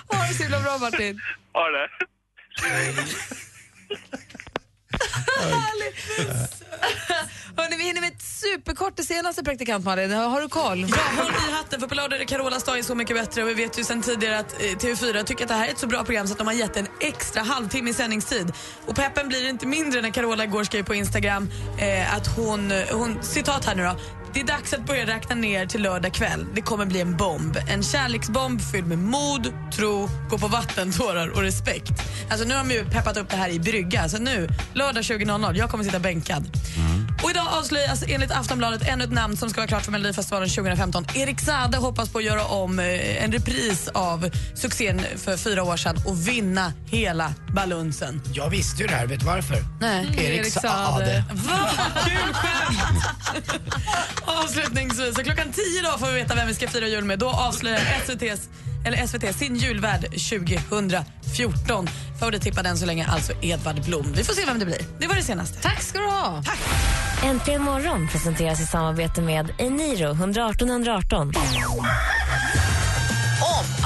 Ha 0.08 0.28
det 0.28 0.34
så 0.34 0.44
himla 0.44 0.60
bra 0.60 0.78
Martin. 0.78 1.22
Ha 1.54 1.64
det. 1.70 1.88
Hörrni, 7.58 7.78
vi 7.78 7.84
hinner 7.84 8.02
med 8.02 8.14
ett 8.14 8.22
superkort 8.22 8.94
det 8.96 9.04
senaste 9.04 9.44
praktikant 9.44 9.86
Malin. 9.86 10.12
Har, 10.12 10.42
du 10.42 10.50
koll? 10.50 10.80
Ja, 10.90 11.24
håll 11.24 11.34
i 11.50 11.52
hatten 11.52 11.80
för 11.80 11.88
på 11.88 11.96
lördag 11.96 12.16
är 12.16 12.20
det 12.20 12.26
Carolas 12.26 12.64
dag 12.64 12.80
är 12.80 12.84
Så 12.84 12.96
mycket 12.96 13.16
bättre 13.16 13.44
och 13.44 13.50
vi 13.50 13.54
vet 13.54 13.80
ju 13.80 13.84
sedan 13.84 14.02
tidigare 14.02 14.40
att 14.40 14.54
eh, 14.54 14.66
TV4 14.66 15.24
tycker 15.24 15.44
att 15.44 15.50
det 15.50 15.56
här 15.56 15.68
är 15.68 15.72
ett 15.72 15.80
så 15.80 15.88
bra 15.88 16.04
program 16.04 16.28
så 16.28 16.32
att 16.32 16.38
de 16.38 16.48
har 16.48 16.54
gett 16.54 16.78
en 16.78 16.88
extra 17.00 17.42
halvtimme 17.42 17.90
i 17.90 17.94
sändningstid. 17.94 18.54
Och 18.86 18.96
peppen 18.96 19.28
blir 19.28 19.50
inte 19.50 19.68
mindre 19.68 20.02
när 20.02 20.10
Carola 20.10 20.44
igår 20.44 20.64
skrev 20.64 20.84
på 20.84 20.96
Instagram 20.96 21.50
eh, 21.80 22.16
att 22.16 22.28
hon, 22.28 22.72
eh, 22.72 22.84
hon, 22.92 23.24
citat 23.24 23.66
här 23.66 23.76
nu 23.76 23.84
då, 23.84 23.96
det 24.38 24.42
är 24.42 24.48
dags 24.48 24.74
att 24.74 24.86
börja 24.86 25.06
räkna 25.06 25.36
ner 25.36 25.66
till 25.66 25.82
lördag 25.82 26.14
kväll. 26.14 26.46
Det 26.54 26.62
kommer 26.62 26.86
bli 26.86 27.02
en 27.02 27.18
bomb. 27.18 27.58
En 27.70 27.84
kärleksbomb 27.84 28.62
fylld 28.62 28.88
med 28.88 28.98
mod, 28.98 29.54
tro, 29.74 30.10
gå 30.30 30.38
på 30.38 30.48
vatten, 30.48 30.92
tårar 30.92 31.30
och 31.30 31.42
respekt. 31.42 31.92
Alltså 32.30 32.48
nu 32.48 32.56
har 32.56 32.64
de 32.64 32.74
ju 32.74 32.86
peppat 32.86 33.18
upp 33.18 33.30
det 33.30 33.36
här 33.36 33.50
i 33.50 33.60
brygga. 33.60 34.10
Så 34.10 34.18
nu, 34.18 34.48
lördag 34.74 35.02
20.00, 35.04 35.56
jag 35.56 35.70
kommer 35.70 35.84
sitta 35.84 36.00
bänkad. 36.00 36.50
Mm. 36.78 37.07
Och 37.24 37.30
idag 37.30 37.48
avslöjas 37.48 38.04
enligt 38.08 38.32
Aftonbladet 38.32 38.88
ännu 38.88 39.04
ett 39.04 39.12
namn 39.12 39.38
som 39.38 39.50
ska 39.50 39.60
vara 39.62 39.68
klart 39.68 39.86
för 39.86 39.92
Melodifestivalen 39.92 40.50
2015. 40.50 41.06
Erik 41.16 41.40
Saade 41.42 41.78
hoppas 41.78 42.10
på 42.10 42.18
att 42.18 42.24
göra 42.24 42.46
om 42.46 42.80
eh, 42.80 43.24
en 43.24 43.32
repris 43.32 43.88
av 43.94 44.30
succén 44.56 45.02
för 45.18 45.38
fyra 45.38 45.64
år 45.64 45.78
sedan 45.78 45.96
och 46.06 46.28
vinna 46.28 46.74
hela 46.86 47.34
balunsen. 47.54 48.22
Jag 48.34 48.50
visste 48.50 48.82
ju 48.82 48.88
det 48.88 48.96
här, 48.96 49.08
vet 49.08 49.20
du 49.20 49.26
varför? 49.26 49.58
Nej. 49.82 50.08
Erik 50.18 50.54
Saade. 50.54 51.24
Va? 51.32 51.70
Kul 52.06 52.34
skämt! 52.34 53.04
Avslutningsvis, 54.26 55.16
så 55.16 55.24
klockan 55.24 55.52
10 55.52 55.64
då 55.92 55.98
får 55.98 56.08
vi 56.08 56.14
veta 56.14 56.36
vem 56.36 56.48
vi 56.48 56.54
ska 56.54 56.68
fira 56.68 56.88
jul 56.88 57.04
med. 57.04 57.20
Då 57.20 57.30
avslöjar 57.30 57.82
SVTs, 58.06 58.50
eller 58.86 59.08
SVT 59.08 59.36
sin 59.36 59.56
julvärd 59.56 60.02
2014. 60.02 61.90
Favorittippad 62.20 62.66
än 62.68 62.78
så 62.78 62.86
länge 62.86 63.08
alltså 63.08 63.34
Edvard 63.42 63.84
Blom. 63.86 64.14
Vi 64.16 64.24
får 64.24 64.34
se 64.34 64.46
vem 64.46 64.60
det 64.60 64.66
blir. 64.66 64.82
Det 65.00 65.08
var 65.08 65.16
det 65.16 65.24
senaste. 65.24 65.60
Tack 65.62 65.82
ska 65.82 66.00
du 66.00 66.06
ha. 66.06 66.44
Tack. 66.46 66.60
Äntligen 67.24 67.62
morgon 67.62 68.08
presenteras 68.08 68.62
i 68.62 68.66
samarbete 68.66 69.22
med 69.22 69.54
Eniro 69.58 70.12
118 70.12 70.70
118. 70.70 71.22
Om, 71.22 71.34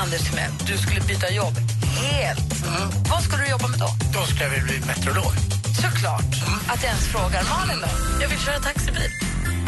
Anders 0.01 0.29
Timell, 0.29 0.51
du 0.67 0.77
skulle 0.77 1.01
byta 1.01 1.31
jobb 1.31 1.53
helt, 1.97 2.65
vad 3.09 3.23
skulle 3.23 3.43
du 3.43 3.49
jobba 3.49 3.67
med 3.67 3.79
då? 3.79 3.87
Då 4.13 4.25
skulle 4.25 4.43
jag 4.43 4.63
bli 4.63 4.79
meteorolog. 4.87 5.33
Såklart. 5.81 6.31
Att 6.67 6.83
jag 6.83 6.89
ens 6.89 7.07
frågar. 7.07 7.43
Malin 7.49 7.81
då? 7.81 8.21
Jag 8.21 8.29
vill 8.29 8.39
köra 8.39 8.59
taxibil. 8.59 9.11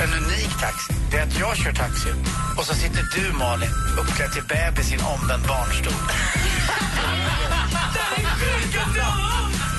En 0.03 0.13
unik 0.23 0.59
taxi, 0.59 0.93
det 1.11 1.17
är 1.17 1.23
att 1.23 1.39
jag 1.39 1.57
kör 1.57 1.73
taxi 1.73 2.09
och 2.57 2.65
så 2.65 2.73
sitter 2.73 3.03
du 3.15 3.33
Malin 3.37 3.69
uppklädd 4.01 4.31
till 4.31 4.43
bebis 4.43 4.91
i 4.91 4.95
en 4.95 5.01
omvänd 5.01 5.43
barnstol. 5.47 5.93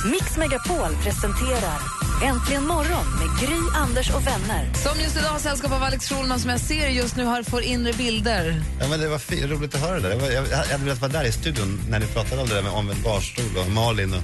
Mix 0.10 0.36
Megapol 0.36 0.96
presenterar 1.02 1.78
Äntligen 2.22 2.66
morgon 2.66 3.06
med 3.18 3.40
Gry, 3.48 3.58
Anders 3.74 4.10
och 4.10 4.26
vänner. 4.26 4.68
Som 4.74 5.00
just 5.00 5.16
idag 5.16 5.28
har 5.28 5.38
sällskap 5.38 5.72
av 5.72 5.82
Alex 5.82 6.08
Schulman 6.08 6.40
som 6.40 6.50
jag 6.50 6.60
ser 6.60 6.88
just 6.88 7.16
nu 7.16 7.24
har, 7.24 7.42
får 7.42 7.62
inre 7.62 7.92
bilder. 7.92 8.62
Ja, 8.80 8.88
men 8.88 9.00
det 9.00 9.08
var 9.08 9.18
fi- 9.18 9.46
roligt 9.46 9.74
att 9.74 9.80
höra 9.80 9.94
det. 10.00 10.00
där. 10.00 10.10
Jag, 10.10 10.18
var- 10.18 10.30
jag, 10.30 10.48
jag 10.50 10.56
hade 10.56 10.84
velat 10.84 11.00
vara 11.00 11.12
där 11.12 11.24
i 11.24 11.32
studion 11.32 11.80
när 11.90 11.98
ni 11.98 12.06
pratade 12.06 12.42
om 12.42 12.48
det 12.48 12.54
där 12.54 12.62
med 12.62 12.72
omvänd 12.72 13.02
barstol 13.02 13.56
och 13.56 13.70
Malin. 13.70 14.14
Och, 14.14 14.22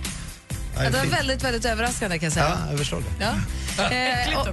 ja, 0.76 0.82
det 0.82 0.90
var 0.90 1.00
fint. 1.00 1.14
väldigt, 1.14 1.44
väldigt 1.44 1.64
överraskande 1.64 2.18
kan 2.18 2.24
jag 2.26 2.32
säga. 2.32 2.58
Ja, 2.64 2.70
jag 2.70 2.78
förstår 2.78 3.00
det. 3.18 3.24
Ja. 3.24 3.32
Eh, 3.84 4.38
och, 4.40 4.46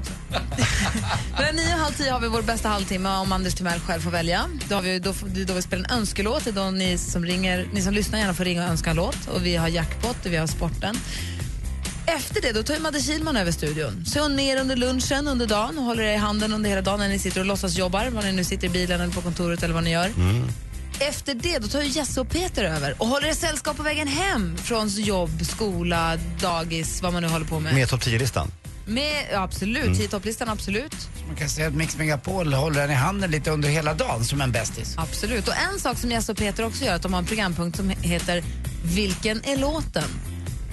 Mellan 1.40 1.56
nio 1.56 1.74
och 1.74 1.80
halv 1.80 1.94
tio 1.94 2.12
har 2.12 2.20
vi 2.20 2.28
vår 2.28 2.42
bästa 2.42 2.70
halvtimme 2.70 3.10
om 3.10 3.32
Anders 3.32 3.54
Timell 3.56 3.80
själv 3.80 4.02
får 4.02 4.12
välja. 4.12 4.46
Då, 4.70 4.76
har 4.76 4.82
vi, 4.82 5.00
då, 5.00 5.14
då 5.48 5.54
vi 5.54 5.62
spelar 5.62 5.86
en 5.90 5.98
önskelåt. 5.98 6.44
Det 6.44 6.50
är 6.50 6.54
då 6.54 6.72
ni 6.72 6.98
som, 6.98 7.26
ringer, 7.26 7.68
ni 7.74 7.82
som 7.82 7.94
lyssnar 7.94 8.20
gärna 8.20 8.34
får 8.34 8.44
ringa 8.46 8.64
och 8.66 8.70
önska 8.70 8.90
en 8.90 8.96
låt. 8.96 9.28
Och 9.28 9.46
vi 9.46 9.56
har 9.56 9.68
jackpot 9.68 10.26
och 10.26 10.32
vi 10.34 10.38
har 10.38 10.48
sporten. 10.48 10.98
Efter 12.08 12.42
det 12.42 12.52
då 12.52 12.64
tar 12.64 12.80
Madde 12.80 13.02
Kihlman 13.02 13.38
över 13.38 13.52
studion. 13.52 14.06
Så 14.06 14.20
är 14.20 14.24
hon 14.24 14.36
ner 14.36 14.58
under 14.62 14.76
lunchen 14.76 15.28
under 15.28 15.48
dagen 15.48 15.78
och 15.78 15.84
håller 15.84 16.04
er 16.04 16.14
i 16.14 16.18
handen 16.18 16.54
under 16.54 16.70
hela 16.70 16.82
dagen 16.82 17.00
när 17.00 17.08
ni 17.10 17.20
sitter 17.20 17.40
och 17.40 17.46
låtsas 17.46 17.78
jobbar, 17.78 18.10
var 18.10 18.22
ni 18.24 18.32
nu 18.32 18.44
sitter 18.44 18.68
i 18.68 18.70
bilen 18.70 19.02
eller 19.02 19.14
på 19.14 19.22
kontoret 19.22 19.64
eller 19.64 19.74
vad 19.74 19.84
ni 19.84 19.92
gör. 19.92 20.12
Efter 21.00 21.34
det 21.36 21.60
då 21.60 21.68
tar 21.68 21.82
ju 21.82 21.88
Jesse 21.90 22.22
och 22.22 22.30
Peter 22.30 22.64
över 22.64 22.96
och 23.02 23.08
håller 23.08 23.28
er 23.28 23.34
sällskap 23.34 23.78
på 23.78 23.84
vägen 23.84 24.08
hem 24.08 24.58
från 24.58 24.88
jobb, 24.90 25.46
skola, 25.46 26.18
dagis, 26.42 27.02
vad 27.02 27.14
man 27.14 27.22
nu 27.24 27.30
håller 27.30 27.46
på 27.46 27.60
med. 27.60 27.74
Med 27.74 27.90
topp 27.90 28.02
10-listan. 28.02 28.52
Med, 28.86 29.26
ja, 29.32 29.42
absolut, 29.42 29.84
Mm. 29.86 29.94
mm. 29.98 30.08
topplistan 30.08 30.50
absolut. 30.50 30.96
Man 31.28 31.36
kan 31.36 31.50
säga 31.50 31.68
att 31.68 31.74
Mix 31.74 31.98
Megapol 31.98 32.54
håller 32.54 32.82
den 32.82 32.92
i 32.92 32.94
handen 32.94 33.32
lite 33.32 33.52
under 33.52 33.70
hela 33.70 33.94
dagen 33.94 34.26
som 34.26 34.42
en 34.42 34.52
bästis. 34.52 34.94
Absolut. 34.98 35.48
Och 35.48 35.54
en 35.74 35.80
sak 35.80 35.98
som 35.98 36.12
Jesse 36.12 36.32
och 36.32 36.38
Peter 36.38 36.66
också 36.66 36.86
gör, 36.86 36.96
att 36.96 37.02
de 37.02 37.14
har 37.14 37.20
en 37.20 37.26
programpunkt 37.26 37.78
som 37.78 37.90
heter 37.90 38.44
Vilken 38.84 39.44
är 39.46 39.58
låten? 39.58 40.04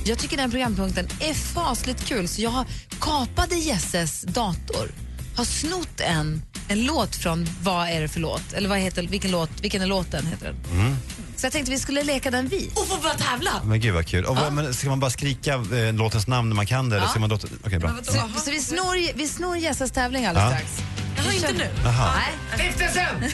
Jag 0.05 0.19
tycker 0.19 0.37
den 0.37 0.51
programpunkten 0.51 1.07
är 1.21 1.35
fasligt 1.35 2.05
kul 2.09 2.29
så 2.29 2.43
jag 2.43 2.51
har 2.51 2.67
kapade 3.01 3.55
Jesses 3.57 4.23
dator, 4.23 4.89
har 5.37 5.45
snott 5.45 6.01
en 6.01 6.43
en 6.69 6.85
låt 6.85 7.17
från 7.17 7.47
Vad 7.63 7.89
är 7.89 8.01
det 8.01 8.09
för 8.09 8.21
låt? 8.21 8.53
Eller 8.53 8.69
vad 8.69 8.79
heter, 8.79 9.03
vilken, 9.03 9.31
låt, 9.31 9.51
vilken 9.61 9.83
är 9.83 9.87
låten? 9.87 10.27
Heter 10.27 10.47
den. 10.47 10.81
Mm. 10.81 10.97
Så 11.37 11.47
jag 11.47 11.53
tänkte 11.53 11.73
vi 11.73 11.79
skulle 11.79 12.03
leka 12.05 12.31
den 12.31 12.49
vi. 12.49 12.71
Och 12.75 12.87
få 12.89 12.97
börja 13.03 13.15
tävla! 13.15 13.51
Men 13.65 13.81
gud 13.81 13.95
vad 13.95 14.07
kul. 14.07 14.25
Och, 14.25 14.37
vad- 14.37 14.53
men 14.53 14.75
ska 14.75 14.89
man 14.89 15.01
bara 15.01 15.11
skrika 15.11 15.55
eh, 15.55 15.93
låtens 15.95 16.27
namn 16.27 16.49
när 16.49 16.57
man 16.57 16.67
kan 16.67 16.89
det? 16.89 16.97
Eller 16.97 17.07
Ja. 17.07 17.11
ska 17.11 17.21
man 17.21 17.29
låta... 17.31 17.49
Okej, 17.67 17.79
bra. 17.79 17.91
Så, 18.03 18.13
så 18.45 18.51
vi 18.51 18.61
snor, 18.61 19.17
vi 19.17 19.29
snor 19.29 19.57
Jessas 19.57 19.91
tävling 19.91 20.27
alldeles 20.27 20.51
Ja. 20.53 20.59
strax. 20.59 21.04
Jaha, 21.17 21.33
inte 21.33 21.53
nu? 21.53 21.69
Nej. 21.85 22.35
Stiftelsen! 22.55 23.21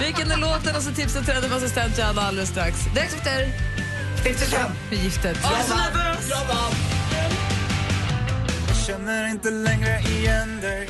Vilken 0.00 0.30
är 0.30 0.36
låten 0.36 0.76
och 0.76 0.82
så 0.82 0.92
tipsar 0.92 1.22
trädde 1.22 1.56
assistent 1.56 1.98
Johanna 1.98 2.22
alldeles 2.22 2.48
strax. 2.48 2.84
Direkt 2.94 3.14
efter 3.14 3.48
Stiftelsen 4.20 4.70
med 4.90 4.98
giftet. 4.98 5.38
Jag 5.42 5.52
är 5.60 5.62
så 5.62 5.74
nervös! 5.74 6.30
Jag 8.68 8.76
känner 8.86 9.28
inte 9.28 9.50
längre 9.50 10.00
igen 10.00 10.60
dig 10.60 10.88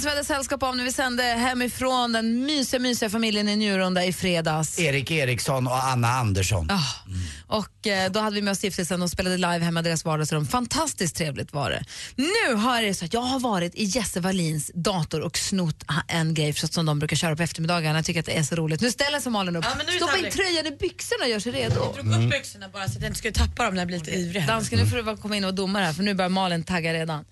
Som 0.00 0.04
vi 0.04 0.10
hade 0.10 0.24
sällskap 0.24 0.62
av 0.62 0.76
när 0.76 0.84
vi 0.84 0.92
sände 0.92 1.22
hemifrån 1.22 2.12
den 2.12 2.44
mysiga, 2.44 2.80
mysiga 2.80 3.10
familjen 3.10 3.48
i 3.48 3.56
Njurunda 3.56 4.04
i 4.04 4.12
fredags. 4.12 4.78
Erik 4.78 5.10
Eriksson 5.10 5.66
och 5.66 5.84
Anna 5.84 6.08
Andersson. 6.08 6.66
Ja. 6.70 6.80
Och 7.46 7.86
eh, 7.86 8.10
då 8.10 8.20
hade 8.20 8.34
vi 8.34 8.42
med 8.42 8.52
oss 8.52 8.58
stiftelsen 8.58 9.02
och 9.02 9.10
spelade 9.10 9.36
live 9.36 9.58
hemma 9.58 9.80
i 9.80 9.82
deras 9.82 10.04
vardagsrum. 10.04 10.46
Fantastiskt 10.46 11.16
trevligt 11.16 11.52
var 11.52 11.70
det. 11.70 11.84
Nu 12.16 12.54
har 12.54 12.82
det 12.82 12.94
så 12.94 13.04
att 13.04 13.14
jag 13.14 13.20
har 13.20 13.40
varit 13.40 13.74
i 13.74 13.84
Jesse 13.84 14.20
Wallins 14.20 14.70
dator 14.74 15.20
och 15.20 15.38
snott 15.38 15.84
en 16.08 16.34
grej 16.34 16.52
så 16.52 16.66
som 16.66 16.86
de 16.86 16.98
brukar 16.98 17.16
köra 17.16 17.36
på 17.36 17.42
eftermiddagarna. 17.42 17.98
Jag 17.98 18.04
tycker 18.04 18.20
att 18.20 18.26
det 18.26 18.38
är 18.38 18.42
så 18.42 18.54
roligt. 18.54 18.80
Nu 18.80 18.90
ställer 18.90 19.20
sig 19.20 19.32
Malin 19.32 19.56
upp. 19.56 19.64
Ja, 19.68 19.74
men 19.76 19.86
nu 19.86 19.92
är 19.92 20.00
det 20.00 20.06
Stoppa 20.06 20.18
in 20.18 20.30
tröjan 20.30 20.66
i 20.66 20.70
byxorna 20.70 21.24
och 21.24 21.30
gör 21.30 21.40
sig 21.40 21.52
redo. 21.52 21.74
Jag 21.74 22.04
drog 22.04 22.24
upp 22.24 22.30
byxorna 22.30 22.68
bara 22.68 22.88
så 22.88 22.96
att 22.96 23.02
jag 23.02 23.08
inte 23.08 23.18
skulle 23.18 23.34
tappa 23.34 23.64
dem 23.64 23.74
när 23.74 23.80
jag 23.80 23.86
blir 23.86 23.98
lite 23.98 24.10
ivrig. 24.10 24.46
Dansken, 24.46 24.78
nu 24.78 24.86
får 24.86 24.96
du 24.96 25.16
komma 25.16 25.36
in 25.36 25.44
och 25.44 25.48
vara 25.48 25.56
domare 25.56 25.84
här 25.84 25.92
för 25.92 26.02
nu 26.02 26.14
börjar 26.14 26.28
Malin 26.28 26.64
tagga 26.64 26.92
redan. 26.94 27.24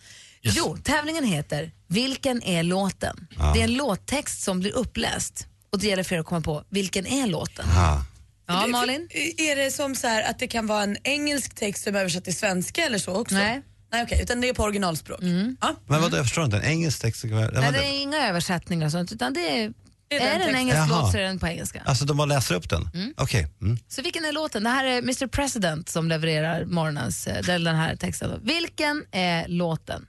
Jo, 0.57 0.77
tävlingen 0.83 1.25
heter 1.25 1.71
Vilken 1.89 2.43
är 2.43 2.63
låten? 2.63 3.27
Ja. 3.39 3.53
Det 3.55 3.61
är 3.61 3.65
en 3.65 3.75
låttext 3.75 4.43
som 4.43 4.61
blir 4.61 4.73
uppläst 4.77 5.47
och 5.73 5.79
det 5.79 5.87
gäller 5.87 6.03
för 6.03 6.15
er 6.17 6.21
att 6.21 6.27
komma 6.27 6.41
på 6.41 6.65
vilken 6.69 7.07
är 7.07 7.27
låten? 7.27 7.67
Aha. 7.69 8.05
Ja, 8.49 8.63
Det- 8.67 8.69
Malin? 8.73 9.09
Är 9.39 9.57
det 9.57 9.71
som 9.71 9.95
så 9.97 10.07
här 10.07 10.31
att 10.31 10.39
det 10.39 10.47
kan 10.49 10.67
vara 10.67 10.83
en 10.83 10.97
engelsk 11.05 11.55
text 11.55 11.85
som 11.85 11.95
översatt 11.97 12.25
till 12.25 12.37
svenska 12.37 12.85
eller 12.87 12.99
så 12.99 13.13
också? 13.15 13.35
Nej. 13.35 13.63
Nej 13.93 14.03
okej, 14.03 14.21
utan 14.23 14.41
det 14.41 14.49
är 14.49 14.55
på 14.55 14.63
originalspråk. 14.63 15.21
Ja. 15.61 15.75
Men 15.87 16.03
vadå, 16.03 16.17
jag 16.17 16.25
förstår 16.27 16.45
inte. 16.45 16.57
En 16.57 16.65
engelsk 16.65 17.01
text? 17.03 17.25
Nej, 17.25 17.49
det 17.73 17.79
är 17.87 18.03
inga 18.03 18.29
översättningar 18.29 18.87
och 18.87 18.93
sånt 18.93 19.13
utan 19.13 19.33
det 19.35 19.41
är, 19.41 19.55
är 19.57 19.61
är, 19.61 20.21
den 20.21 20.21
det 20.21 20.25
en 20.27 20.39
texten. 20.39 20.57
engelsk 20.57 20.79
Jaha. 20.79 21.03
låt 21.03 21.13
så 21.13 21.19
är 21.19 21.23
den 21.23 21.39
på 21.39 21.47
engelska. 21.47 21.83
Alltså 21.87 22.05
de 22.05 22.17
bara 22.17 22.25
läser 22.27 22.55
upp 22.55 22.71
den? 22.71 22.91
Okej. 23.17 23.47
Mm. 23.63 23.79
Så 23.89 24.03
vilken 24.03 24.25
är 24.25 24.33
låten? 24.33 24.63
Det 24.65 24.71
här 24.71 24.85
är 24.85 24.99
Mr 24.99 25.27
President 25.27 25.89
som 25.89 26.09
levererar 26.09 26.65
morgonens, 26.65 27.27
eh, 27.27 27.43
den 27.45 27.67
här 27.77 27.97
texten. 27.97 28.41
Vilken 28.43 29.05
är 29.13 29.49
låten? 29.49 30.07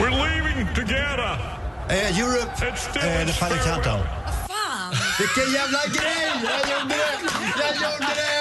We're 0.00 0.10
leaving 0.10 0.74
together 0.74 1.50
Eh, 1.90 2.16
Europe, 2.16 2.52
eh, 2.62 3.24
The 3.24 3.32
Final 3.32 3.58
Countdown. 3.58 4.06
Fan! 4.48 4.94
Vilken 5.18 5.52
jävla 5.52 5.78
grej! 5.86 6.30
Jag 6.44 6.60
gjorde 6.70 6.94
det! 6.94 7.18
Jag 7.58 7.74
gjorde 7.74 8.14
det! 8.14 8.40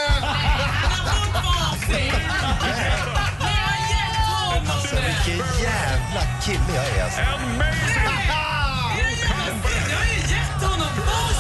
Alltså 4.72 4.96
vilken 4.96 5.38
jävla 5.62 6.22
kille 6.44 6.76
jag 6.76 6.86
är 6.98 7.04
alltså. 7.04 7.22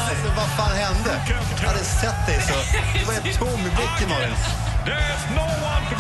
Alltså 0.10 0.28
vad 0.36 0.50
fan 0.58 0.76
hände? 0.76 1.22
Jag 1.62 1.68
hade 1.68 1.84
sett 1.84 2.26
dig 2.26 2.42
så... 2.42 2.54
Du 3.00 3.06
var 3.06 3.14
helt 3.14 3.40
tom 3.40 3.60
i 3.60 3.70
blicken 3.76 4.10
Malin. 4.10 4.36
Du 4.90 4.96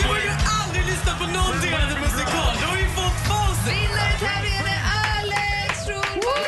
har 0.07 0.17
ju 0.17 0.29
aldrig 0.61 0.85
lyssnat 0.85 1.17
på 1.19 1.25
någon 1.25 1.61
delad 1.61 1.99
musikal. 2.01 2.53
Du 2.59 2.65
har 2.65 2.77
ju 2.77 2.85
fått 2.99 3.19
facit. 3.29 3.73
Vinnare 3.73 4.11
i 4.15 4.19
tävlingen 4.25 4.65
är 4.75 4.81
Alex 5.19 5.85
Schulman! 5.85 6.43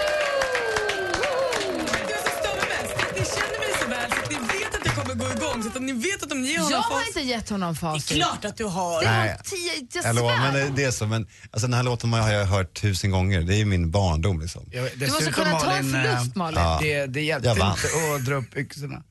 Det 2.09 2.17
som 2.25 2.33
stör 2.39 2.55
mig 2.59 2.67
mest 2.73 2.93
är 2.99 3.05
att 3.09 3.15
ni 3.19 3.25
känner 3.35 3.59
mig 3.63 3.71
så 3.81 3.87
väl 3.89 4.09
så 4.11 4.19
att 4.23 4.29
ni 4.31 4.37
vet 4.59 4.75
att 4.75 4.85
jag 4.85 4.95
kommer 4.95 5.15
gå 5.15 5.27
igång. 5.37 5.63
Så 5.63 5.69
att 5.69 5.81
ni 5.81 5.93
vet 5.93 6.23
att 6.23 6.31
om 6.31 6.41
ni 6.41 6.47
ger 6.49 6.57
honom 6.57 6.71
Jag 6.71 6.77
har 6.81 6.99
facit- 6.99 7.07
inte 7.07 7.21
gett 7.29 7.49
honom 7.49 7.75
facit. 7.75 8.09
Det 8.09 8.13
är 8.15 8.17
klart 8.17 8.45
att 8.45 8.57
du 8.57 8.63
har. 8.65 9.01
Det 9.01 9.37
tio, 9.43 9.87
jag 9.93 10.05
Jag 10.05 10.15
lovar, 10.15 10.37
men 10.37 10.51
svär. 10.51 10.61
det, 10.63 10.69
det 10.75 10.83
är 10.83 10.91
så. 10.91 11.05
Men 11.07 11.27
alltså, 11.51 11.67
den 11.67 11.73
här 11.73 11.83
låten 11.83 12.13
har 12.13 12.31
jag 12.31 12.45
hört 12.45 12.73
tusen 12.81 13.11
gånger. 13.11 13.41
Det 13.41 13.55
är 13.55 13.57
ju 13.57 13.65
min 13.65 13.91
barndom 13.91 14.39
liksom. 14.41 14.63
Ja, 14.71 14.81
måste 14.81 14.97
dessutom, 14.97 15.33
kunna 15.33 15.59
ta 15.59 15.71
en 15.71 15.91
förlust, 15.91 16.35
eh, 16.35 16.37
Malin. 16.39 16.59
Ja. 16.59 16.79
Det, 16.81 17.05
det 17.05 17.21
hjälpte 17.21 17.49
Jag 17.49 17.55
vann. 17.55 17.71
inte 17.71 18.15
att 18.15 18.25
dra 18.25 18.35
upp 18.35 18.51
byxorna. 18.53 19.03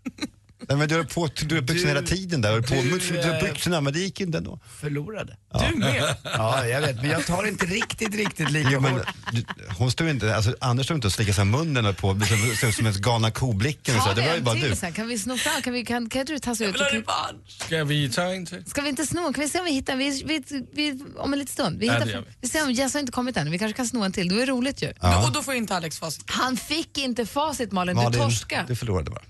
Nej, 0.69 0.79
men 0.79 0.89
du 0.89 0.97
har 0.97 1.05
på, 1.05 1.29
du 1.43 1.55
har 1.55 1.63
byxorna 1.63 1.89
hela 1.95 2.07
tiden 2.07 2.41
där. 2.41 2.57
Du, 2.57 2.63
på, 2.63 2.75
Du, 2.75 2.91
du, 2.91 2.99
du, 2.99 3.19
eh, 3.19 3.43
byxorna, 3.43 3.81
men 3.81 3.93
det 3.93 3.99
gick 3.99 4.21
inte 4.21 4.39
ändå. 4.39 4.61
Förlorade. 4.81 5.37
Du 5.71 5.79
med. 5.79 6.17
Ja, 6.25 6.67
jag 6.67 6.81
vet, 6.81 6.97
men 6.97 7.11
jag 7.11 7.27
tar 7.27 7.47
inte 7.47 7.67
riktigt, 7.67 8.15
riktigt 8.15 8.51
lika 8.51 8.71
Jo, 8.73 8.81
men, 8.81 8.93
hårt. 8.93 9.07
du, 9.33 9.45
hon 9.79 9.91
stod 9.91 10.09
inte, 10.09 10.37
alltså, 10.37 10.55
Anders 10.61 10.87
stod 10.87 10.97
inte 10.97 11.07
och 11.07 11.13
slickade 11.13 11.35
sig 11.35 11.43
i 11.43 11.45
munnen 11.45 11.87
och 11.87 11.97
på, 11.97 12.13
liksom, 12.13 12.69
ut 12.69 12.75
som 12.75 12.87
en 12.87 12.93
galna 13.03 13.31
ko-blicken. 13.31 13.97
och 13.97 14.03
så. 14.03 14.13
Det 14.13 14.21
var 14.27 14.35
ju 14.35 14.41
bara 14.41 14.55
du. 14.55 14.77
sen. 14.77 14.93
Kan 14.93 15.09
vi 15.09 15.19
sno 15.19 15.37
fram? 15.37 15.63
Kan, 15.63 15.73
vi, 15.73 15.85
kan, 15.85 16.09
kan 16.09 16.25
du 16.27 16.39
ta 16.39 16.55
sig 16.55 16.67
ut? 16.67 16.75
vill 16.93 17.03
ha. 17.07 17.31
Ska 17.67 17.85
vi 17.85 18.11
ta 18.11 18.23
en 18.23 18.47
till? 18.47 18.65
Ska 18.67 18.83
vi 18.83 18.89
inte 18.89 19.07
sno? 19.07 19.33
Kan 19.33 19.43
vi 19.45 19.49
se 19.49 19.59
om 19.59 19.65
vi 19.65 19.73
hittar 19.73 19.97
vi, 19.97 20.23
vi, 20.25 20.65
vi, 20.73 21.05
om 21.17 21.33
en 21.33 21.39
liten 21.39 21.53
stund? 21.53 21.79
Vi, 21.79 21.87
Ja, 21.87 21.93
hittar, 21.93 22.07
gör 22.07 22.21
vi. 22.21 22.27
vi 22.41 22.49
ser 22.49 22.65
om 22.65 22.73
Jess 22.73 22.93
har 22.95 23.01
inte 23.01 23.13
kommit 23.13 23.37
än. 23.37 23.51
Vi 23.51 23.59
kanske 23.59 23.77
kan 23.77 23.87
sno 23.87 24.03
en 24.03 24.13
till. 24.13 24.29
Det 24.29 24.43
är 24.43 24.47
roligt 24.47 24.83
ju. 24.83 24.93
Ja. 25.01 25.27
Och 25.27 25.33
då 25.33 25.43
får 25.43 25.55
inte 25.55 25.77
Alex 25.77 25.99
facit. 25.99 26.25
Han 26.27 26.57
fick 26.57 26.99
inte 26.99 27.27
facit 27.27 27.73
Malin, 27.73 27.97
du 27.97 28.03
Malin, 28.03 28.21
torska. 28.21 28.65
Du 28.69 28.77
förlorade 28.77 29.11
bara. 29.11 29.23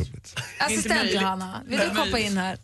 Otroligt. 0.00 0.40
Assistent. 0.58 1.12
Johanna, 1.12 1.62
vill 1.66 1.78
du 1.78 1.92
möjligt. 1.92 2.30
in 2.30 2.36
här? 2.36 2.58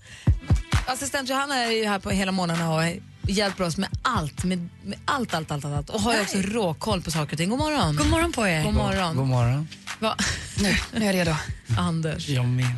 Assistent 0.86 1.28
Johanna 1.28 1.56
är 1.56 1.70
ju 1.70 1.86
här 1.86 1.98
på 1.98 2.10
hela 2.10 2.32
morgonen 2.32 2.68
och 2.68 2.82
hjälper 3.30 3.64
oss 3.64 3.76
med 3.76 3.88
allt, 4.02 4.44
med, 4.44 4.68
med 4.82 4.98
allt, 5.04 5.34
allt, 5.34 5.50
allt, 5.50 5.64
allt. 5.64 5.90
Och 5.90 6.00
har 6.00 6.14
ju 6.14 6.20
också 6.20 6.38
råkoll 6.38 7.02
på 7.02 7.10
saker 7.10 7.32
och 7.32 7.38
ting. 7.38 7.50
God 7.50 7.58
morgon. 7.58 7.96
God 7.96 8.06
morgon 8.06 8.32
på 8.32 8.46
er. 8.46 8.64
God 8.64 8.74
morgon. 8.74 9.16
God 9.16 9.26
morgon. 9.26 9.68
Va? 9.98 10.16
Nu, 10.62 10.76
nu 10.92 11.00
är 11.00 11.06
jag 11.06 11.14
redo. 11.14 11.34
Anders, 11.78 12.28
Jag 12.28 12.44
med. 12.44 12.74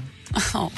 Ja. 0.52 0.70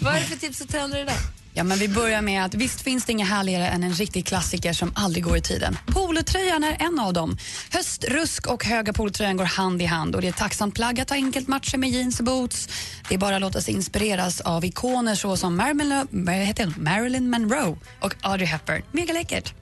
vad 0.00 0.14
är 0.16 0.20
det 0.20 0.26
för 0.26 0.36
tips 0.36 0.60
och 0.60 0.68
trender 0.68 0.98
idag? 0.98 1.16
Ja, 1.54 1.64
men 1.64 1.78
vi 1.78 1.88
börjar 1.88 2.22
med 2.22 2.44
att 2.44 2.54
visst 2.54 2.80
finns 2.80 3.04
det 3.04 3.12
inga 3.12 3.24
härligare 3.24 3.68
än 3.68 3.82
en 3.82 3.92
riktig 3.92 4.26
klassiker 4.26 4.72
som 4.72 4.92
aldrig 4.94 5.24
går 5.24 5.36
i 5.36 5.40
tiden. 5.40 5.78
Polotröjan 5.86 6.64
är 6.64 6.76
en 6.80 6.98
av 6.98 7.12
dem. 7.12 7.36
Höstrusk 7.72 8.46
och 8.46 8.64
höga 8.64 8.92
polotröjan 8.92 9.36
går 9.36 9.44
hand 9.44 9.82
i 9.82 9.84
hand 9.84 10.14
och 10.14 10.20
det 10.20 10.26
är 10.26 10.28
ett 10.28 10.36
tacksamt 10.36 10.74
plagg 10.74 11.00
att 11.00 11.10
ha 11.10 11.16
enkelt 11.16 11.48
matcha 11.48 11.76
med 11.76 11.90
jeans 11.90 12.18
och 12.18 12.24
boots. 12.24 12.68
Det 13.08 13.14
är 13.14 13.18
bara 13.18 13.34
att 13.34 13.40
låta 13.40 13.60
sig 13.60 13.74
inspireras 13.74 14.40
av 14.40 14.64
ikoner 14.64 15.14
såsom 15.14 15.56
Marilyn. 15.56 16.74
Marilyn 16.76 17.30
Monroe 17.30 17.76
och 18.00 18.14
Audrey 18.22 18.46
Hepburn. 18.46 18.82
Mega 18.92 19.12
läckert. 19.12 19.54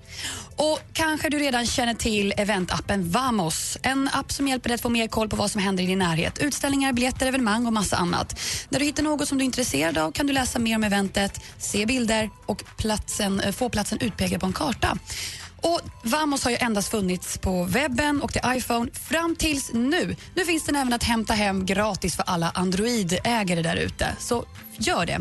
Och 0.57 0.81
kanske 0.93 1.29
du 1.29 1.39
redan 1.39 1.67
känner 1.67 1.95
till 1.95 2.35
eventappen 2.37 3.11
Vamos. 3.11 3.79
En 3.83 4.09
app 4.13 4.33
som 4.33 4.49
hjälper 4.49 4.69
dig 4.69 4.75
att 4.75 4.81
få 4.81 4.89
mer 4.89 5.09
koll 5.09 5.29
på 5.29 5.37
vad 5.37 5.51
som 5.51 5.61
händer 5.61 5.85
i 5.85 5.87
din 5.87 5.99
närhet. 5.99 6.39
Utställningar, 6.39 6.93
biljetter, 6.93 7.27
evenemang 7.27 7.67
och 7.67 7.73
massa 7.73 7.97
annat. 7.97 8.41
När 8.69 8.79
du 8.79 8.85
hittar 8.85 9.03
något 9.03 9.29
som 9.29 9.39
du 9.39 9.45
är 9.45 9.47
intresserad 9.47 9.99
av 9.99 10.13
kan 10.13 10.27
du 10.27 10.33
läsa 10.33 10.59
mer 10.59 10.77
om 10.77 10.85
eventet, 10.85 11.41
se 11.59 11.87
bilder 11.87 12.31
och 12.47 12.65
platsen, 12.77 13.41
eh, 13.41 13.53
få 13.53 13.69
platsen 13.69 13.99
utpekad 14.01 14.41
på 14.41 14.47
en 14.47 14.53
karta. 14.53 14.99
Och 15.61 15.81
Vamos 16.03 16.45
har 16.45 16.51
ju 16.51 16.57
endast 16.57 16.91
funnits 16.91 17.39
på 17.39 17.65
webben 17.65 18.23
och 18.23 18.33
till 18.33 18.43
iPhone 18.47 18.91
fram 18.93 19.37
tills 19.37 19.73
nu. 19.73 20.17
Nu 20.35 20.45
finns 20.45 20.65
den 20.65 20.77
även 20.77 20.93
att 20.93 21.03
hämta 21.03 21.35
hem 21.35 21.67
gratis 21.67 22.17
för 22.17 22.25
alla 22.27 22.51
Android-ägare 22.51 23.63
där 23.63 23.77
ute. 23.77 24.17
Så 24.19 24.45
gör 24.79 25.07
det. 25.07 25.21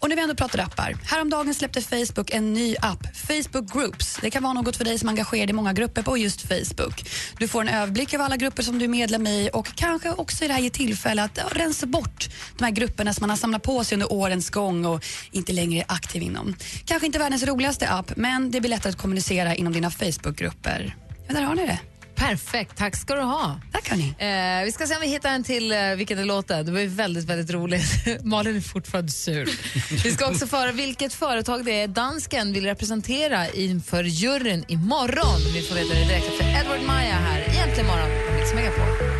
Och 0.00 0.08
när 0.08 0.16
vi 0.16 0.22
ändå 0.22 0.34
pratar 0.34 0.58
appar. 0.58 0.96
Häromdagen 1.04 1.54
släppte 1.54 1.80
Facebook 1.80 2.30
en 2.30 2.52
ny 2.52 2.76
app, 2.80 3.16
Facebook 3.16 3.72
Groups. 3.72 4.18
Det 4.22 4.30
kan 4.30 4.42
vara 4.42 4.52
något 4.52 4.76
för 4.76 4.84
dig 4.84 4.98
som 4.98 5.08
är 5.08 5.12
engagerad 5.12 5.50
i 5.50 5.52
många 5.52 5.72
grupper 5.72 6.02
på 6.02 6.16
just 6.16 6.42
Facebook. 6.48 7.10
Du 7.38 7.48
får 7.48 7.60
en 7.60 7.68
överblick 7.68 8.14
över 8.14 8.24
alla 8.24 8.36
grupper 8.36 8.62
som 8.62 8.78
du 8.78 8.84
är 8.84 8.88
medlem 8.88 9.26
i 9.26 9.50
och 9.52 9.68
kanske 9.74 10.10
också 10.10 10.44
i 10.44 10.48
det 10.48 10.54
här 10.54 10.60
ge 10.60 10.70
tillfälle 10.70 11.22
att 11.22 11.36
ja, 11.36 11.44
rensa 11.50 11.86
bort 11.86 12.28
de 12.58 12.64
här 12.64 12.72
grupperna 12.72 13.12
som 13.12 13.22
man 13.22 13.30
har 13.30 13.36
samlat 13.36 13.62
på 13.62 13.84
sig 13.84 13.96
under 13.96 14.12
årens 14.12 14.50
gång 14.50 14.84
och 14.84 15.04
inte 15.30 15.52
längre 15.52 15.80
är 15.80 15.84
aktiv 15.88 16.22
inom. 16.22 16.56
Kanske 16.84 17.06
inte 17.06 17.18
världens 17.18 17.42
roligaste 17.42 17.88
app, 17.88 18.16
men 18.16 18.50
det 18.50 18.60
blir 18.60 18.70
lättare 18.70 18.90
att 18.90 18.98
kommunicera 18.98 19.54
inom 19.54 19.72
dina 19.72 19.90
Facebookgrupper. 19.90 20.96
Ja, 21.28 21.34
där 21.34 21.42
har 21.42 21.54
ni 21.54 21.66
det. 21.66 21.78
Perfekt, 22.16 22.76
tack 22.76 22.96
ska 22.96 23.14
du 23.14 23.20
ha. 23.20 23.60
Tack 23.72 23.88
hörni. 23.88 24.14
Eh, 24.18 24.64
vi 24.64 24.72
ska 24.72 24.86
se 24.86 24.94
om 24.94 25.00
vi 25.00 25.06
hittar 25.06 25.30
en 25.30 25.44
till 25.44 25.72
eh, 25.72 25.78
vilken 25.96 26.18
är 26.18 26.24
låten. 26.24 26.66
Det 26.66 26.72
var 26.72 26.80
ju 26.80 26.86
väldigt, 26.86 27.24
väldigt 27.24 27.50
roligt. 27.50 28.06
Malin 28.24 28.56
är 28.56 28.60
fortfarande 28.60 29.12
sur. 29.12 29.48
Vi 30.04 30.12
ska 30.12 30.28
också 30.28 30.46
föra 30.46 30.72
vilket 30.72 31.12
företag 31.12 31.64
det 31.64 31.80
är 31.80 31.88
dansken 31.88 32.52
vill 32.52 32.64
representera 32.64 33.48
inför 33.48 34.04
juryn 34.04 34.64
imorgon. 34.68 35.54
Vi 35.54 35.62
får 35.62 35.74
veta 35.74 35.94
det 35.94 36.04
direkt 36.04 36.26
efter 36.26 36.60
Edward 36.60 36.86
Maja 36.86 37.14
här 37.14 37.40
i 37.40 37.58
Äntligen 37.58 37.86
morgon 37.86 38.08
på 38.28 38.34
Mix 38.34 38.54
Megapol. 38.54 39.15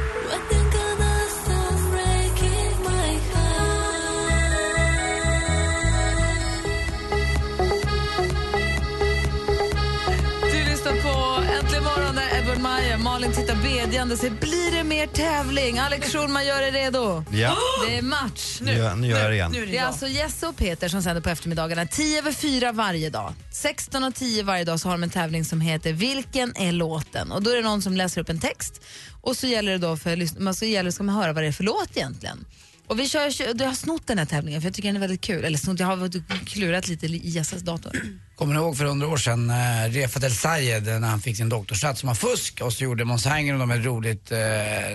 Maja. 12.58 12.98
Malin 12.98 13.32
tittar 13.32 13.56
bedjande 13.62 14.14
och 14.14 14.20
säger, 14.20 14.34
blir 14.34 14.76
det 14.76 14.84
mer 14.84 15.06
tävling? 15.06 15.78
Alex 15.78 16.12
Schulman, 16.12 16.46
gör 16.46 16.62
er 16.62 16.72
redo. 16.72 17.24
Ja. 17.32 17.56
Det 17.88 17.96
är 17.98 18.02
match. 18.02 18.58
Nu 18.62 18.72
gör- 18.72 18.94
nu 18.94 19.06
gör 19.08 19.18
jag 19.20 19.30
det 19.30 19.34
igen. 19.34 19.50
Nu 19.52 19.62
är 19.62 19.66
det, 19.66 19.78
alltså 19.78 20.06
Jesse 20.08 20.46
och 20.46 20.56
Peter 20.56 20.88
som 20.88 21.02
sänder 21.02 21.22
på 21.22 21.28
eftermiddagarna 21.28 21.86
10 21.86 22.18
över 22.18 22.32
4 22.32 22.72
varje 22.72 23.10
dag. 23.10 23.32
16 23.52 24.04
och 24.04 24.14
10 24.14 24.42
varje 24.42 24.64
dag 24.64 24.80
så 24.80 24.88
har 24.88 24.94
de 24.94 25.02
en 25.02 25.10
tävling 25.10 25.44
som 25.44 25.60
heter 25.60 25.92
Vilken 25.92 26.56
är 26.56 26.72
låten? 26.72 27.32
Och 27.32 27.42
då 27.42 27.50
är 27.50 27.56
det 27.56 27.62
någon 27.62 27.82
som 27.82 27.96
läser 27.96 28.20
upp 28.20 28.28
en 28.28 28.40
text 28.40 28.80
och 29.22 29.36
så 29.36 29.46
gäller 29.46 29.72
det 29.72 29.78
då 29.78 29.96
för 29.96 30.16
lys- 30.16 30.38
man 30.40 30.54
så 30.54 30.64
gäller, 30.64 30.90
ska 30.90 31.02
man 31.04 31.14
höra 31.14 31.32
vad 31.32 31.42
det 31.42 31.48
är 31.48 31.52
för 31.52 31.64
låt 31.64 31.96
egentligen. 31.96 32.44
Och 32.88 32.98
vi 32.98 33.08
kör, 33.08 33.32
jag 33.60 33.66
har 33.66 33.74
snott 33.74 34.06
den 34.06 34.18
här 34.18 34.26
tävlingen 34.26 34.60
för 34.60 34.68
jag 34.68 34.74
tycker 34.74 34.88
den 34.88 34.96
är 34.96 35.00
väldigt 35.00 35.20
kul. 35.20 35.44
Eller 35.44 35.58
snott, 35.58 35.80
jag 35.80 35.86
har 35.86 36.44
klurat 36.46 36.88
lite 36.88 37.06
i 37.06 37.28
Jesses 37.28 37.62
dator. 37.62 38.02
Kommer 38.36 38.54
ni 38.54 38.60
ihåg 38.60 38.76
för 38.76 38.84
hundra 38.84 39.08
år 39.08 39.16
sedan 39.16 39.50
eh, 39.50 39.90
Refat 39.90 40.22
El 40.22 40.34
Sayed 40.34 40.84
när 40.84 41.08
han 41.08 41.20
fick 41.20 41.36
sin 41.36 41.48
doktorshatt 41.48 41.98
som 41.98 42.06
var 42.06 42.14
fusk 42.14 42.60
och 42.60 42.72
så 42.72 42.84
gjorde 42.84 43.04
Måns 43.04 43.26
Herngren 43.26 43.60
och 43.60 43.68
de 43.68 43.78
ett 43.78 43.84
roligt 43.84 44.32
eh, 44.32 44.38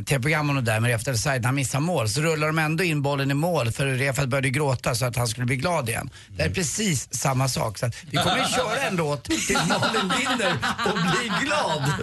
tv-program 0.06 0.56
det 0.56 0.62
där 0.62 0.80
med 0.80 0.92
Refat 0.92 1.08
El 1.08 1.18
Sayed 1.18 1.42
när 1.42 1.48
han 1.48 1.56
missade 1.56 1.84
mål 1.84 2.10
så 2.10 2.22
rullar 2.22 2.48
de 2.48 2.60
ändå 2.60 2.84
in 2.84 3.02
bollen 3.02 3.32
i 3.32 3.34
mål 3.34 3.72
för 3.72 3.86
Refat 3.86 4.30
började 4.30 4.50
gråta 4.50 4.96
så 4.96 5.06
att 5.06 5.16
han 5.16 5.28
skulle 5.28 5.46
bli 5.46 5.56
glad 5.56 5.90
igen. 5.90 6.10
Det 6.30 6.44
är 6.44 6.50
precis 6.50 7.14
samma 7.14 7.50
sak 7.50 7.78
så 7.78 7.86
att 7.86 7.96
vi 8.10 8.18
kommer 8.18 8.40
att 8.40 8.56
köra 8.56 8.82
en 8.88 8.96
låt 8.96 9.24
tills 9.24 9.68
Malin 9.68 10.14
vinner 10.20 10.54
och 10.86 10.98
blir 10.98 11.46
glad. 11.46 11.94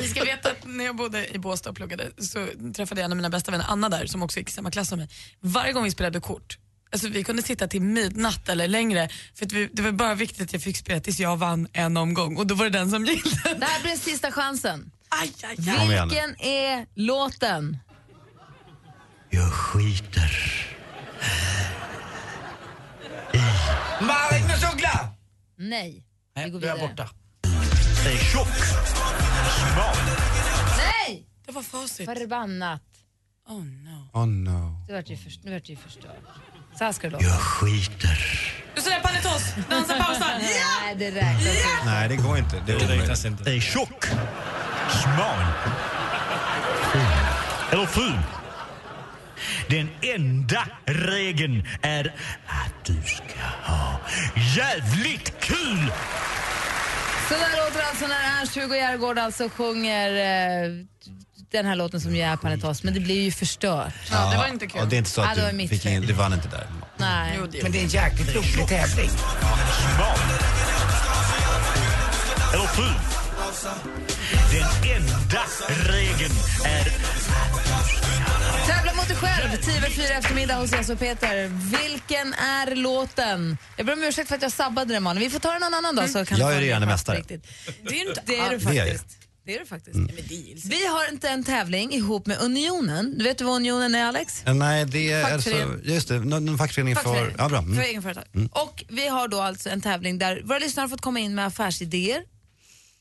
Ni 0.00 0.08
ska 0.08 0.24
veta 0.24 0.50
att 0.50 0.66
när 0.66 0.84
jag 0.84 0.96
bodde 0.96 1.34
i 1.34 1.38
Båstad 1.38 1.70
och 1.70 1.76
pluggade 1.76 2.10
så 2.18 2.46
träffade 2.76 3.00
jag 3.00 3.04
en 3.04 3.12
av 3.12 3.16
mina 3.16 3.30
bästa 3.30 3.50
vänner, 3.50 3.66
Anna 3.68 3.88
där, 3.88 4.06
som 4.06 4.22
också 4.22 4.38
gick 4.38 4.48
i 4.48 4.52
samma 4.52 4.70
klass 4.70 4.88
som 4.88 4.98
mig. 4.98 5.08
Varje 5.40 5.72
gång 5.72 5.84
vi 5.84 5.90
spelade 5.90 6.20
kort, 6.20 6.58
alltså 6.92 7.08
vi 7.08 7.24
kunde 7.24 7.42
sitta 7.42 7.68
till 7.68 7.82
midnatt 7.82 8.48
eller 8.48 8.68
längre, 8.68 9.08
för 9.34 9.46
att 9.46 9.52
vi, 9.52 9.68
det 9.72 9.82
var 9.82 9.92
bara 9.92 10.14
viktigt 10.14 10.42
att 10.42 10.52
jag 10.52 10.62
fick 10.62 10.76
spela 10.76 11.00
tills 11.00 11.20
jag 11.20 11.36
vann 11.36 11.68
en 11.72 11.96
omgång 11.96 12.36
och 12.36 12.46
då 12.46 12.54
var 12.54 12.64
det 12.64 12.70
den 12.70 12.90
som 12.90 13.04
gillade. 13.06 13.54
Det 13.58 13.66
här 13.66 13.80
blir 13.80 13.90
den 13.90 13.98
sista 13.98 14.32
chansen. 14.32 14.90
Aj, 15.08 15.32
aj, 15.44 15.56
nu. 15.58 16.06
Vilken 16.06 16.40
är 16.40 16.86
låten? 16.94 17.78
Jag 19.30 19.52
skiter 19.52 20.58
Magnus 24.00 24.64
Uggla! 24.74 25.08
Nej. 25.56 26.04
Nej, 26.36 26.50
går 26.50 26.60
du 26.60 26.66
är 26.66 26.74
vidare. 26.74 26.88
borta. 26.88 27.08
Är 28.06 28.16
tjock, 28.32 28.48
smal. 29.72 29.96
Nej! 30.76 31.26
Det 31.46 31.52
var 31.52 31.62
facit. 31.62 32.06
Förbannat. 32.06 32.82
Oh 33.48 33.64
no. 33.64 34.08
Oh 34.12 34.26
no. 34.26 34.86
Nu 34.88 34.94
vart 34.94 35.10
ju 35.68 35.76
förstört. 35.76 36.47
Så 36.78 36.84
här 36.84 36.92
ska 36.92 37.06
det 37.06 37.12
låta. 37.12 37.24
Jag 37.24 37.40
skiter. 37.40 38.18
Du 38.74 38.80
säger 38.80 39.00
Panetos, 39.00 39.42
dansa 39.70 39.94
pausar. 40.04 40.26
Nej, 40.40 40.94
det 40.96 41.10
räknas 41.10 41.46
inte. 41.46 41.84
Nej, 41.84 42.08
det 42.08 42.16
går 42.16 42.38
inte. 42.38 42.62
Det 42.66 42.72
är 42.72 42.84
omöjligt. 42.84 43.44
Det 43.44 43.50
är 43.56 43.60
tjock, 43.60 44.04
smal. 45.02 45.44
Eller 47.72 47.86
ful. 47.86 48.18
Den 49.68 49.88
enda 50.02 50.66
regeln 50.86 51.66
är 51.82 52.14
att 52.46 52.84
du 52.84 53.02
ska 53.02 53.72
ha 53.72 54.00
jävligt 54.56 55.40
kul. 55.40 55.92
Så 57.28 57.34
där 57.34 57.64
låter 57.64 57.78
det 57.78 57.88
alltså 57.88 58.06
när 58.06 58.40
Ernst-Hugo 58.40 58.76
Järegård 58.76 59.18
alltså 59.18 59.48
sjunger 59.48 60.10
eh, 60.10 60.70
den 61.50 61.66
här 61.66 61.76
låten 61.76 62.00
som 62.00 62.16
ju 62.16 62.22
är 62.22 62.36
Panetos, 62.36 62.82
men 62.82 62.94
det 62.94 63.00
blir 63.00 63.22
ju 63.22 63.32
förstört. 63.32 63.92
Ja, 64.10 64.30
det 64.30 64.36
var 64.36 64.46
inte 64.48 64.66
kul. 64.66 64.80
Och 64.80 64.88
det 64.88 64.96
är 64.96 64.98
inte 64.98 65.10
så 65.10 65.20
Ja, 65.20 65.28
att 65.28 65.34
det 65.36 65.42
var 65.42 65.50
du, 65.50 65.56
mitt 65.56 65.70
fick 65.70 65.82
fel. 65.82 65.92
in, 65.92 66.02
du 66.06 66.12
vann 66.12 66.32
inte 66.32 66.48
där. 66.48 66.66
Nej. 66.96 67.38
Men 67.62 67.72
det 67.72 67.78
är 67.78 67.82
en 67.82 67.88
jäkligt 67.88 68.34
rolig 68.36 68.68
tävling. 68.68 69.10
Eller. 72.54 72.68
Den 74.52 74.96
enda 74.96 75.42
regeln 75.92 76.32
är 76.64 76.84
Tävla 78.66 78.94
mot 78.94 79.08
dig 79.08 79.16
själv, 79.16 79.56
10 79.62 79.76
över 79.76 79.90
4 79.90 80.04
eftermiddag 80.18 80.54
hos 80.54 80.72
Jess 80.72 80.88
och 80.90 80.98
Peter. 80.98 81.46
Vilken 81.82 82.34
är 82.34 82.74
låten? 82.74 83.58
Jag 83.76 83.86
ber 83.86 83.92
om 83.92 84.02
ursäkt 84.04 84.28
för 84.28 84.36
att 84.36 84.42
jag 84.42 84.52
sabbade 84.52 84.94
det 84.94 85.00
Malin. 85.00 85.22
Vi 85.22 85.30
får 85.30 85.38
ta 85.38 85.52
den 85.52 85.60
någon 85.60 85.74
annan 85.74 85.96
dag. 85.96 86.10
Så 86.10 86.24
kan 86.24 86.38
Jag 86.38 86.52
är 86.54 86.58
regerande 86.60 86.86
det 86.86 86.90
mästare. 86.92 87.18
riktigt. 87.18 87.46
Det 87.88 88.00
är 88.00 88.08
inte 88.08 88.22
Det 88.26 88.38
är 88.38 88.50
du 88.50 88.56
Det 88.58 88.70
är 88.70 88.74
jag. 88.86 88.88
faktiskt. 88.98 89.18
Det 89.48 89.54
är 89.54 89.58
du 89.58 89.66
faktiskt. 89.66 89.96
Vi 90.64 90.86
har 90.86 91.12
inte 91.12 91.28
en 91.28 91.44
tävling 91.44 91.92
ihop 91.92 92.26
med 92.26 92.38
Unionen. 92.40 93.14
Du 93.18 93.24
vet 93.24 93.40
vad 93.40 93.56
Unionen 93.56 93.94
är 93.94 94.04
Alex? 94.04 94.42
Eh, 94.46 94.54
Nej, 94.54 94.84
det 94.86 95.12
är 95.12 95.32
alltså, 95.32 95.50
Fackförening. 95.50 95.80
just 95.94 96.08
det, 96.08 96.18
någon 96.20 96.44
någon 96.44 96.58
fackförening 96.58 96.96
för... 96.96 97.02
Fackförening. 97.02 97.34
Ja, 97.38 97.48
bra. 97.48 97.62
För 97.62 97.68
Mm. 97.70 97.80
egenföretag. 97.84 98.24
Och 98.52 98.84
vi 98.88 99.08
har 99.08 99.28
då 99.28 99.40
alltså 99.40 99.68
en 99.70 99.80
tävling 99.80 100.18
där 100.18 100.42
våra 100.44 100.58
lyssnare 100.58 100.84
har 100.84 100.88
fått 100.88 101.00
komma 101.00 101.20
in 101.20 101.34
med 101.34 101.46
affärsidéer 101.46 102.22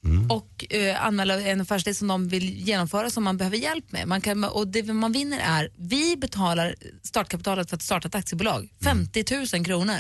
Mm. 0.06 0.32
och 0.32 0.66
eh, 0.74 1.06
anmäla 1.06 1.42
en 1.42 1.62
affärsidé 1.62 1.94
som 1.94 2.08
de 2.08 2.28
vill 2.28 2.58
genomföra 2.68 3.10
som 3.10 3.24
man 3.24 3.38
behöver 3.38 3.58
hjälp 3.58 3.92
med. 3.92 4.08
Man 4.08 4.22
kan, 4.22 4.44
och 4.44 4.68
det 4.68 4.84
man 4.94 5.12
vinner 5.12 5.40
är, 5.44 5.70
vi 5.78 6.18
betalar 6.18 6.76
startkapitalet 7.04 7.70
för 7.70 7.76
att 7.76 7.82
starta 7.84 8.08
ett 8.08 8.16
aktiebolag, 8.16 8.70
50 8.84 9.26
000 9.56 9.66
kronor. 9.66 10.00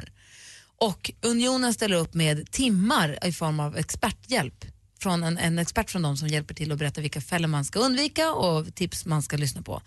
Och 0.77 1.11
Unionen 1.21 1.73
ställer 1.73 1.95
upp 1.95 2.13
med 2.13 2.51
timmar 2.51 3.19
i 3.27 3.31
form 3.31 3.59
av 3.59 3.77
experthjälp 3.77 4.65
från 5.01 5.23
en, 5.23 5.37
en 5.37 5.59
expert 5.59 5.89
från 5.89 6.01
dem 6.01 6.17
som 6.17 6.27
hjälper 6.27 6.53
till 6.53 6.71
att 6.71 6.79
berätta 6.79 7.01
vilka 7.01 7.21
fällor 7.21 7.47
man 7.47 7.65
ska 7.65 7.79
undvika 7.79 8.31
och 8.31 8.75
tips 8.75 9.05
man 9.05 9.21
ska 9.21 9.37
lyssna 9.37 9.61
på. 9.61 9.81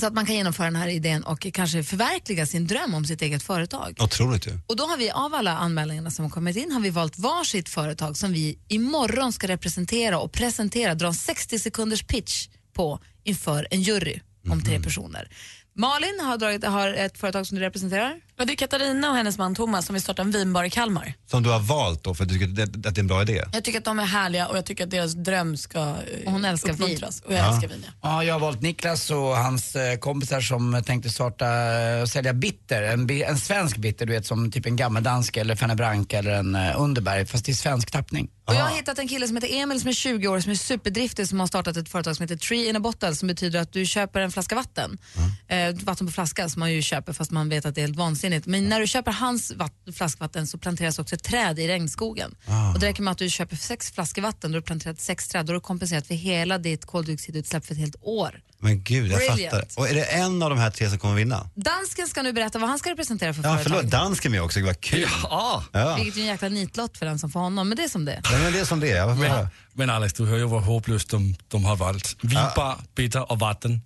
Så 0.00 0.06
att 0.06 0.12
man 0.12 0.26
kan 0.26 0.36
genomföra 0.36 0.66
den 0.66 0.76
här 0.76 0.88
idén 0.88 1.22
och 1.24 1.46
kanske 1.52 1.82
förverkliga 1.82 2.46
sin 2.46 2.66
dröm 2.66 2.94
om 2.94 3.04
sitt 3.04 3.22
eget 3.22 3.42
företag. 3.42 3.96
Otroligt 4.00 4.46
ju. 4.46 4.58
Och 4.66 4.76
då 4.76 4.84
har 4.84 4.96
vi 4.96 5.10
av 5.10 5.34
alla 5.34 5.56
anmälningarna 5.56 6.10
som 6.10 6.24
har 6.24 6.30
kommit 6.30 6.56
in 6.56 6.72
har 6.72 6.80
vi 6.80 6.90
valt 6.90 7.18
varsitt 7.18 7.68
företag 7.68 8.16
som 8.16 8.32
vi 8.32 8.58
imorgon 8.68 9.32
ska 9.32 9.48
representera 9.48 10.18
och 10.18 10.32
presentera, 10.32 10.94
dra 10.94 11.06
en 11.06 11.14
60 11.14 11.58
sekunders 11.58 12.02
pitch 12.02 12.48
på 12.72 13.00
inför 13.24 13.68
en 13.70 13.82
jury 13.82 14.20
om 14.48 14.62
tre 14.62 14.80
personer. 14.80 15.28
Malin 15.74 16.20
har, 16.20 16.38
dragit, 16.38 16.64
har 16.64 16.92
ett 16.92 17.18
företag 17.18 17.46
som 17.46 17.58
du 17.58 17.62
representerar. 17.62 18.20
Ja, 18.38 18.44
det 18.44 18.52
är 18.52 18.56
Katarina 18.56 19.10
och 19.10 19.16
hennes 19.16 19.38
man 19.38 19.54
Thomas 19.54 19.86
som 19.86 19.92
vill 19.92 20.02
starta 20.02 20.22
en 20.22 20.30
vinbar 20.30 20.64
i 20.64 20.70
Kalmar. 20.70 21.14
Som 21.26 21.42
du 21.42 21.50
har 21.50 21.58
valt 21.60 22.04
då 22.04 22.14
för 22.14 22.22
att 22.22 22.28
du 22.28 22.34
tycker 22.34 22.62
att 22.62 22.72
det, 22.72 22.88
att 22.88 22.94
det 22.94 22.98
är 22.98 23.02
en 23.02 23.06
bra 23.06 23.22
idé. 23.22 23.44
Jag 23.52 23.64
tycker 23.64 23.78
att 23.78 23.84
de 23.84 23.98
är 23.98 24.04
härliga 24.04 24.48
och 24.48 24.56
jag 24.56 24.66
tycker 24.66 24.84
att 24.84 24.90
deras 24.90 25.12
dröm 25.12 25.56
ska 25.56 25.78
eh, 25.78 25.94
Och 26.26 26.32
hon 26.32 26.44
älskar 26.44 26.72
vin. 26.72 26.98
Och 27.24 27.32
jag 27.32 27.48
älskar 27.48 27.68
vin, 27.68 27.84
ja. 27.86 27.92
Ja, 28.02 28.24
jag 28.24 28.34
har 28.34 28.40
valt 28.40 28.62
Niklas 28.62 29.10
och 29.10 29.36
hans 29.36 29.76
eh, 29.76 29.98
kompisar 29.98 30.40
som 30.40 30.82
tänkte 30.86 31.10
starta 31.10 31.46
eh, 31.46 32.02
och 32.02 32.08
sälja 32.08 32.32
bitter. 32.32 32.82
En, 32.82 33.10
en 33.10 33.38
svensk 33.38 33.76
bitter, 33.76 34.06
du 34.06 34.12
vet 34.12 34.26
som 34.26 34.50
typ 34.50 34.66
en 34.66 34.76
gammeldansk 34.76 35.36
eller 35.36 35.56
Fernet 35.56 35.76
Branca 35.76 36.18
eller 36.18 36.32
en 36.32 36.56
Underberg, 36.56 37.26
fast 37.26 37.48
i 37.48 37.54
svensk 37.54 37.90
tappning. 37.90 38.28
Och 38.44 38.54
jag 38.54 38.60
har 38.60 38.76
hittat 38.76 38.98
en 38.98 39.08
kille 39.08 39.26
som 39.26 39.36
heter 39.36 39.54
Emil 39.54 39.80
som 39.80 39.88
är 39.88 39.92
20 39.92 40.28
år 40.28 40.40
som 40.40 40.52
är 40.52 40.56
superdriftig 40.56 41.28
som 41.28 41.40
har 41.40 41.46
startat 41.46 41.76
ett 41.76 41.88
företag 41.88 42.16
som 42.16 42.22
heter 42.22 42.36
Tree 42.36 42.68
in 42.68 42.76
a 42.76 42.80
Bottle 42.80 43.14
som 43.14 43.28
betyder 43.28 43.60
att 43.60 43.72
du 43.72 43.86
köper 43.86 44.20
en 44.20 44.32
flaska 44.32 44.54
vatten. 44.54 44.98
Eh, 45.48 45.74
vatten 45.84 46.06
på 46.06 46.12
flaska 46.12 46.48
som 46.48 46.60
man 46.60 46.72
ju 46.72 46.82
köper 46.82 47.12
fast 47.12 47.30
man 47.30 47.48
vet 47.48 47.66
att 47.66 47.74
det 47.74 47.80
är 47.80 47.86
helt 47.86 47.96
vansinnigt. 47.96 48.25
Men 48.46 48.68
när 48.68 48.80
du 48.80 48.86
köper 48.86 49.12
hans 49.12 49.52
vatt- 49.56 49.72
flaskvatten 49.96 50.46
så 50.46 50.58
planteras 50.58 50.98
också 50.98 51.14
ett 51.14 51.24
träd 51.24 51.58
i 51.58 51.68
regnskogen. 51.68 52.34
Och 52.74 52.80
det 52.80 52.86
räcker 52.86 53.02
med 53.02 53.12
att 53.12 53.18
du 53.18 53.30
köper 53.30 53.56
sex 53.56 53.90
flaskor 53.92 54.22
vatten, 54.22 54.52
då 54.52 54.56
har 54.56 54.60
du 54.60 54.66
planterat 54.66 55.00
sex 55.00 55.28
träd, 55.28 55.46
då 55.46 55.50
har 55.50 55.54
du 55.54 55.60
kompenserat 55.60 56.06
för 56.06 56.14
hela 56.14 56.58
ditt 56.58 56.86
koldioxidutsläpp 56.86 57.66
för 57.66 57.72
ett 57.74 57.80
helt 57.80 57.96
år. 58.00 58.40
Men 58.58 58.82
gud, 58.82 59.12
jag 59.12 59.18
Brilliant. 59.18 59.54
fattar. 59.54 59.80
Och 59.82 59.88
är 59.88 59.94
det 59.94 60.04
en 60.04 60.42
av 60.42 60.50
de 60.50 60.58
här 60.58 60.70
tre 60.70 60.88
som 60.90 60.98
kommer 60.98 61.14
vinna? 61.14 61.50
Dansken 61.54 62.08
ska 62.08 62.22
nu 62.22 62.32
berätta 62.32 62.58
vad 62.58 62.68
han 62.68 62.78
ska 62.78 62.90
representera 62.90 63.34
för 63.34 63.42
Ja, 63.42 63.58
förlåt. 63.62 63.82
Dansken 63.82 64.32
med 64.32 64.42
också, 64.42 64.60
vad 64.62 64.80
kul. 64.80 65.08
Ja. 65.22 65.64
Ja. 65.72 65.96
Vilket 65.96 66.16
är 66.16 66.20
en 66.20 66.26
jäkla 66.26 66.48
nitlott 66.48 66.98
för 66.98 67.06
den 67.06 67.18
som 67.18 67.30
får 67.30 67.40
honom, 67.40 67.68
men 67.68 67.76
det 67.76 67.84
är 67.84 67.88
som 67.88 68.04
det 68.04 68.20
ja 68.24 68.38
men 68.38 68.52
det 68.52 68.58
är 68.60 68.64
som 68.64 68.80
det 68.80 68.90
är. 68.90 69.08
Höra. 69.08 69.48
Men 69.72 69.90
Alex, 69.90 70.12
du 70.12 70.26
hör 70.26 70.36
ju 70.36 70.44
vad 70.44 70.62
hopplöst 70.62 71.10
de, 71.10 71.36
de 71.48 71.64
har 71.64 71.76
valt. 71.76 72.16
Vinbar, 72.22 72.76
bitter 72.94 73.32
och 73.32 73.38
vatten. 73.38 73.80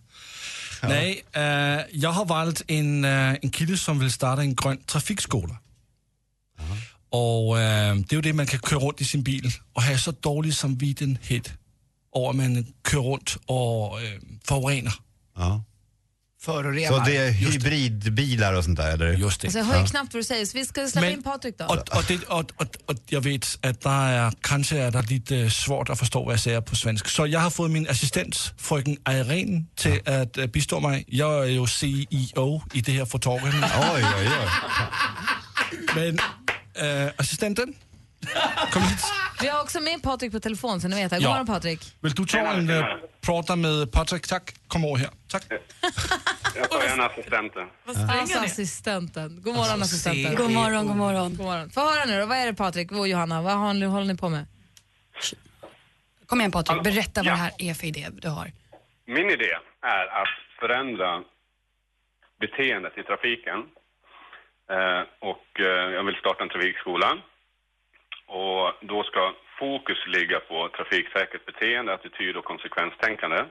Nej, 0.83 1.25
eh, 1.33 1.81
jag 1.93 2.11
har 2.11 2.25
valt 2.25 2.63
en, 2.69 3.05
eh, 3.05 3.35
en 3.43 3.51
kille 3.51 3.77
som 3.77 3.99
vill 3.99 4.13
starta 4.13 4.43
en 4.43 4.55
grön 4.55 4.83
trafikskola. 4.87 5.57
Och 7.11 7.61
eh, 7.61 7.95
det 7.95 8.13
är 8.13 8.17
ju 8.17 8.21
det, 8.21 8.33
man 8.33 8.47
kan 8.47 8.61
köra 8.61 8.81
runt 8.81 9.01
i 9.01 9.05
sin 9.05 9.23
bil 9.23 9.53
och 9.73 9.83
ha 9.83 9.99
så 9.99 10.11
dålig 10.11 10.55
samvittighet 10.55 11.53
över 12.17 12.31
att 12.31 12.37
man 12.37 12.67
kör 12.91 13.01
runt 13.01 13.37
och 13.47 13.99
förorenar. 14.45 14.95
Ja. 15.37 15.63
Förorenar. 16.43 16.99
Så 16.99 17.05
det 17.05 17.17
är 17.17 17.31
hybridbilar 17.31 18.55
och 18.55 18.65
sånt 18.65 18.77
där, 18.77 18.93
eller? 18.93 19.13
Just 19.13 19.41
det. 19.41 19.47
Alltså, 19.47 19.59
jag 19.59 19.67
hör 19.67 19.81
ju 19.81 19.87
knappt 19.87 20.15
vad 20.15 20.21
du 20.21 20.25
säger, 20.25 20.47
så 20.47 20.59
vi 20.59 20.65
ska 20.67 20.89
släppa 20.89 21.07
Men- 21.07 21.13
in 21.13 21.23
Patrik 21.23 21.59
då. 21.59 21.65
Och, 21.65 21.97
och, 21.97 22.05
det, 22.09 22.25
och, 22.25 22.53
och, 22.57 22.77
och 22.87 22.97
jag 23.09 23.21
vet 23.21 23.59
att 23.63 23.81
der 23.81 23.91
är, 24.13 24.33
kanske 24.41 24.79
är 24.79 24.91
det 24.91 25.03
lite 25.03 25.51
svårt 25.51 25.91
att 25.91 25.99
förstå 25.99 26.25
vad 26.25 26.33
jag 26.33 26.41
säger 26.41 26.61
på 26.61 26.77
svenska. 26.77 27.09
Så 27.09 27.27
jag 27.27 27.41
har 27.41 27.51
fått 27.51 27.71
min 27.71 27.89
assistent, 27.89 28.53
fröken 28.59 28.97
Irene, 29.09 29.65
till 29.75 30.09
att 30.09 30.39
eh, 30.39 30.47
bistå 30.47 30.81
mig. 30.81 31.05
Jag 31.09 31.43
är 31.43 31.49
ju 31.49 31.67
CEO 31.67 32.63
i 32.73 32.81
det 32.81 32.93
här 32.93 33.05
företaget. 33.05 33.55
Oj, 33.95 34.05
oj, 34.19 34.29
oj. 34.41 34.49
Men 35.95 36.19
äh, 37.07 37.13
assistenten, 37.17 37.75
kom 38.73 38.83
hit. 38.83 39.05
Vi 39.41 39.49
har 39.49 39.61
också 39.63 39.81
med 39.81 40.03
Patrik 40.03 40.33
på 40.33 40.41
telefon 40.41 40.81
så 40.81 40.89
ni 40.89 40.97
vet. 40.97 41.11
God 41.13 41.23
Ja. 41.23 41.29
morgon 41.31 41.47
Patrik. 41.47 41.81
Vill 42.01 42.13
du 42.13 42.27
ta 42.27 42.39
en 42.39 42.71
äh, 42.71 42.85
prata 43.21 43.57
med 43.57 43.93
Patrik? 43.93 44.27
Tack, 44.27 44.55
kom 44.69 44.85
över 44.85 44.97
här. 44.97 45.11
Tack. 45.29 45.45
Jag 46.57 46.71
tar 46.71 46.83
gärna 46.83 47.07
assistenten. 47.07 47.69
Alltså 47.87 48.39
assistenten. 48.39 49.43
God 49.43 49.55
morgon 49.55 49.71
Alltså, 49.71 49.85
assistenten. 49.97 50.35
God 50.35 50.51
morgon, 50.51 50.87
god 50.87 50.97
morgon. 50.97 51.37
God 51.37 51.47
morgon. 51.47 51.71
Få 51.71 51.81
höra 51.81 52.05
nu 52.05 52.21
då, 52.21 52.27
vad 52.27 52.39
är 52.39 52.47
det 52.47 52.55
Patrik 52.55 52.93
och 52.93 53.09
Johanna, 53.09 53.43
vad 53.43 53.53
har 53.53 53.75
ni, 53.75 53.87
håller 53.87 54.07
ni 54.07 54.17
på 54.17 54.29
med? 54.29 54.47
Kom 56.27 56.41
igen 56.41 56.53
Patrik, 56.53 56.83
berätta 56.83 57.23
vad 57.23 57.33
det 57.33 57.37
här 57.37 57.53
är 57.59 57.75
för 57.75 57.87
idé 57.87 58.09
du 58.13 58.29
har. 58.29 58.53
Min 59.07 59.31
idé 59.31 59.51
är 59.83 60.07
att 60.23 60.29
förändra 60.61 61.23
beteendet 62.41 62.99
i 62.99 63.03
trafiken. 63.03 63.59
Eh, 64.71 65.03
och 65.31 65.61
eh, 65.61 65.87
jag 65.97 66.05
vill 66.05 66.15
starta 66.15 66.43
en 66.43 66.49
trafikskola. 66.49 67.09
Och 68.33 68.73
då 68.81 69.03
ska 69.03 69.35
fokus 69.59 70.07
ligga 70.07 70.41
på 70.41 70.69
trafiksäkert 70.69 71.47
beteende, 71.47 71.95
attityd 71.95 72.37
och 72.37 72.45
konsekvenstänkande. 72.45 73.45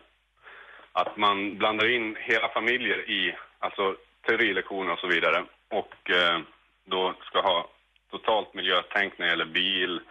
Att 0.91 1.17
man 1.17 1.57
blandar 1.57 1.87
in 1.89 2.15
hela 2.19 2.49
familjer 2.49 3.09
i, 3.09 3.35
alltså 3.59 3.95
teorilektioner 4.27 4.93
och 4.93 4.99
så 4.99 5.07
vidare. 5.07 5.43
Och 5.69 6.09
eh, 6.09 6.39
då 6.85 7.13
ska 7.21 7.41
ha 7.41 7.67
totalt 8.11 8.53
miljötänk 8.53 9.17
när 9.17 9.25
det 9.25 9.31
gäller 9.31 9.45
bil, 9.45 10.01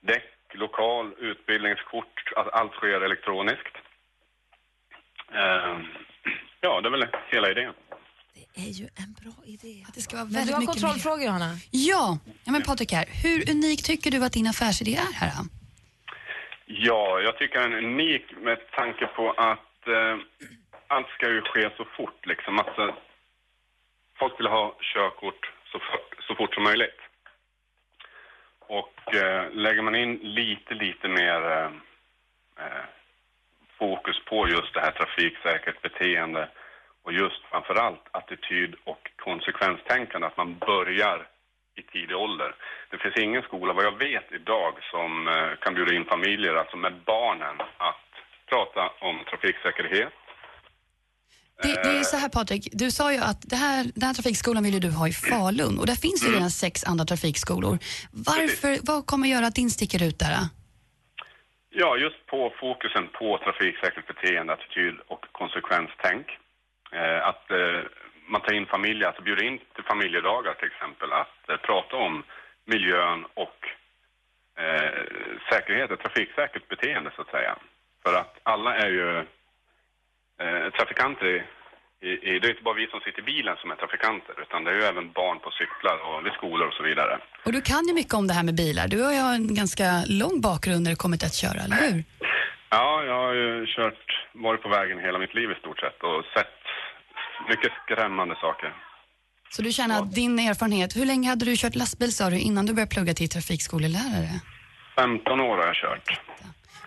däck, 0.00 0.32
lokal, 0.52 1.14
utbildningskort, 1.18 2.32
att 2.36 2.48
allt 2.52 2.72
sker 2.72 3.00
elektroniskt. 3.00 3.76
Eh, 5.32 5.78
ja, 6.60 6.80
det 6.80 6.88
är 6.88 6.90
väl 6.90 7.06
hela 7.28 7.50
idén. 7.50 7.74
Det 8.34 8.46
är 8.66 8.72
ju 8.80 8.84
en 8.84 9.12
bra 9.22 9.36
idé. 9.44 9.84
Att 9.88 9.94
det 9.94 10.00
ska 10.00 10.16
vara 10.16 10.24
Men 10.24 10.32
väldigt 10.32 10.48
du 10.48 10.54
har 10.54 10.60
mycket 10.60 10.80
kontrollfrågor. 10.82 11.24
Johanna. 11.24 11.50
Ja, 11.70 12.18
ja 12.44 12.52
men 12.52 12.62
Patrik 12.62 12.92
här. 12.92 13.06
Hur 13.24 13.50
unik 13.50 13.82
tycker 13.82 14.10
du 14.10 14.24
att 14.24 14.32
din 14.32 14.46
affärsidé 14.46 14.94
är 14.96 15.12
här? 15.20 15.30
då? 15.38 15.42
Ja, 16.66 17.20
jag 17.20 17.38
tycker 17.38 17.60
den 17.60 17.72
är 17.72 17.78
unik 17.78 18.24
med 18.40 18.58
tanke 18.70 19.06
på 19.06 19.30
att 19.30 19.88
eh, 19.96 20.16
allt 20.86 21.08
ska 21.08 21.28
ju 21.30 21.42
ske 21.42 21.70
så 21.76 21.84
fort 21.96 22.26
liksom. 22.26 22.58
Alltså, 22.58 22.94
folk 24.18 24.40
vill 24.40 24.46
ha 24.46 24.76
körkort 24.94 25.52
så 25.72 25.78
fort, 25.78 26.10
så 26.26 26.34
fort 26.34 26.54
som 26.54 26.62
möjligt. 26.62 27.00
Och 28.78 29.14
eh, 29.14 29.50
lägger 29.52 29.82
man 29.82 29.94
in 29.94 30.14
lite, 30.22 30.74
lite 30.74 31.08
mer 31.08 31.40
eh, 31.50 31.70
eh, 32.64 32.84
fokus 33.78 34.24
på 34.24 34.48
just 34.48 34.74
det 34.74 34.80
här 34.80 34.92
trafiksäkert 34.92 35.82
beteende 35.82 36.48
och 37.04 37.12
just 37.12 37.42
framförallt 37.50 38.04
attityd 38.10 38.74
och 38.84 39.10
konsekvenstänkande, 39.16 40.26
att 40.26 40.36
man 40.36 40.58
börjar 40.58 41.28
i 41.80 41.82
tidig 41.82 42.16
ålder. 42.16 42.54
Det 42.90 42.98
finns 42.98 43.16
ingen 43.16 43.42
skola, 43.42 43.72
vad 43.72 43.84
jag 43.84 43.98
vet 43.98 44.32
idag, 44.32 44.72
som 44.92 45.28
eh, 45.28 45.50
kan 45.60 45.74
bjuda 45.74 45.94
in 45.94 46.04
familjer, 46.04 46.54
alltså 46.54 46.76
med 46.76 46.94
barnen, 47.06 47.56
att 47.90 48.08
prata 48.50 48.82
om 49.08 49.16
trafiksäkerhet. 49.30 50.12
Det, 51.62 51.82
det 51.82 51.98
är 51.98 52.02
så 52.02 52.16
här 52.16 52.28
Patrik, 52.28 52.68
du 52.72 52.90
sa 52.90 53.12
ju 53.12 53.18
att 53.18 53.42
det 53.42 53.56
här, 53.56 53.84
den 53.94 54.06
här 54.08 54.14
trafikskolan 54.14 54.62
vill 54.64 54.74
ju 54.74 54.80
du 54.80 54.90
ha 54.90 55.08
i 55.08 55.12
Falun 55.12 55.78
och 55.78 55.86
där 55.86 55.94
finns 55.94 56.26
ju 56.26 56.32
redan 56.34 56.50
sex 56.50 56.84
andra 56.84 57.04
trafikskolor. 57.04 57.78
Varför, 58.12 58.78
vad 58.82 59.06
kommer 59.06 59.28
göra 59.28 59.46
att 59.46 59.54
din 59.54 59.70
sticker 59.70 60.02
ut 60.08 60.18
där? 60.18 60.30
då? 60.30 60.42
Ja, 61.74 61.96
just 61.96 62.26
på 62.26 62.52
fokusen 62.60 63.08
på 63.18 63.38
trafiksäkert 63.44 64.06
beteende, 64.06 64.52
attityd 64.52 64.94
och 65.08 65.24
konsekvenstänk. 65.32 66.26
Eh, 66.92 67.28
att 67.28 67.50
eh, 67.50 67.80
man 68.26 68.40
tar 68.40 68.52
in 68.52 68.66
familjer, 68.66 69.06
alltså 69.06 69.22
bjuder 69.22 69.44
in 69.44 69.58
till 69.74 69.84
familjedagar 69.84 70.54
till 70.54 70.70
exempel, 70.72 71.12
att 71.12 71.48
eh, 71.48 71.56
prata 71.56 71.96
om 71.96 72.22
miljön 72.64 73.24
och 73.34 73.58
eh, 74.62 75.02
säkerhet, 75.50 75.90
ett 75.90 76.00
trafiksäkert 76.00 76.68
beteende 76.68 77.10
så 77.16 77.22
att 77.22 77.30
säga. 77.30 77.56
För 78.02 78.14
att 78.14 78.38
alla 78.42 78.76
är 78.76 78.90
ju 78.90 79.18
eh, 80.42 80.70
trafikanter 80.78 81.26
i, 81.26 82.08
i, 82.08 82.38
det 82.38 82.46
är 82.46 82.50
inte 82.50 82.62
bara 82.62 82.74
vi 82.74 82.86
som 82.86 83.00
sitter 83.00 83.20
i 83.20 83.30
bilen 83.32 83.56
som 83.56 83.70
är 83.70 83.76
trafikanter, 83.76 84.34
utan 84.42 84.64
det 84.64 84.70
är 84.70 84.74
ju 84.74 84.82
även 84.82 85.12
barn 85.12 85.38
på 85.38 85.50
cyklar 85.50 85.98
och 86.06 86.26
vid 86.26 86.32
skolor 86.32 86.68
och 86.68 86.74
så 86.74 86.82
vidare. 86.82 87.18
Och 87.44 87.52
du 87.52 87.60
kan 87.60 87.86
ju 87.88 87.94
mycket 87.94 88.14
om 88.14 88.26
det 88.26 88.34
här 88.34 88.44
med 88.44 88.54
bilar. 88.54 88.88
Du 88.88 89.02
har 89.02 89.12
ju 89.12 89.18
en 89.18 89.54
ganska 89.54 89.88
lång 90.08 90.40
bakgrund 90.40 90.82
när 90.82 90.90
det 90.90 91.02
kommer 91.04 91.16
till 91.16 91.26
att 91.26 91.42
köra, 91.44 91.60
eller 91.64 91.76
hur? 91.76 92.04
Ja, 92.74 93.04
jag 93.04 93.14
har 93.14 93.32
ju 93.32 93.66
kört, 93.66 94.04
varit 94.32 94.62
på 94.62 94.68
vägen 94.68 94.98
hela 94.98 95.18
mitt 95.18 95.34
liv 95.34 95.50
i 95.50 95.54
stort 95.54 95.80
sett 95.80 96.02
och 96.02 96.24
sett 96.36 96.61
mycket 97.48 97.72
skrämmande 97.84 98.34
saker. 98.40 98.72
Så 99.50 99.62
du 99.62 99.72
känner 99.72 99.98
att 99.98 100.14
din 100.14 100.38
erfarenhet, 100.38 100.96
hur 100.96 101.06
länge 101.06 101.28
hade 101.28 101.44
du 101.44 101.56
kört 101.56 101.74
lastbil 101.74 102.12
sa 102.12 102.30
du 102.30 102.38
innan 102.38 102.66
du 102.66 102.72
började 102.74 102.94
plugga 102.94 103.14
till 103.14 103.28
trafikskolelärare? 103.28 104.30
15 104.96 105.40
år 105.40 105.56
har 105.56 105.66
jag 105.66 105.74
kört. 105.74 106.20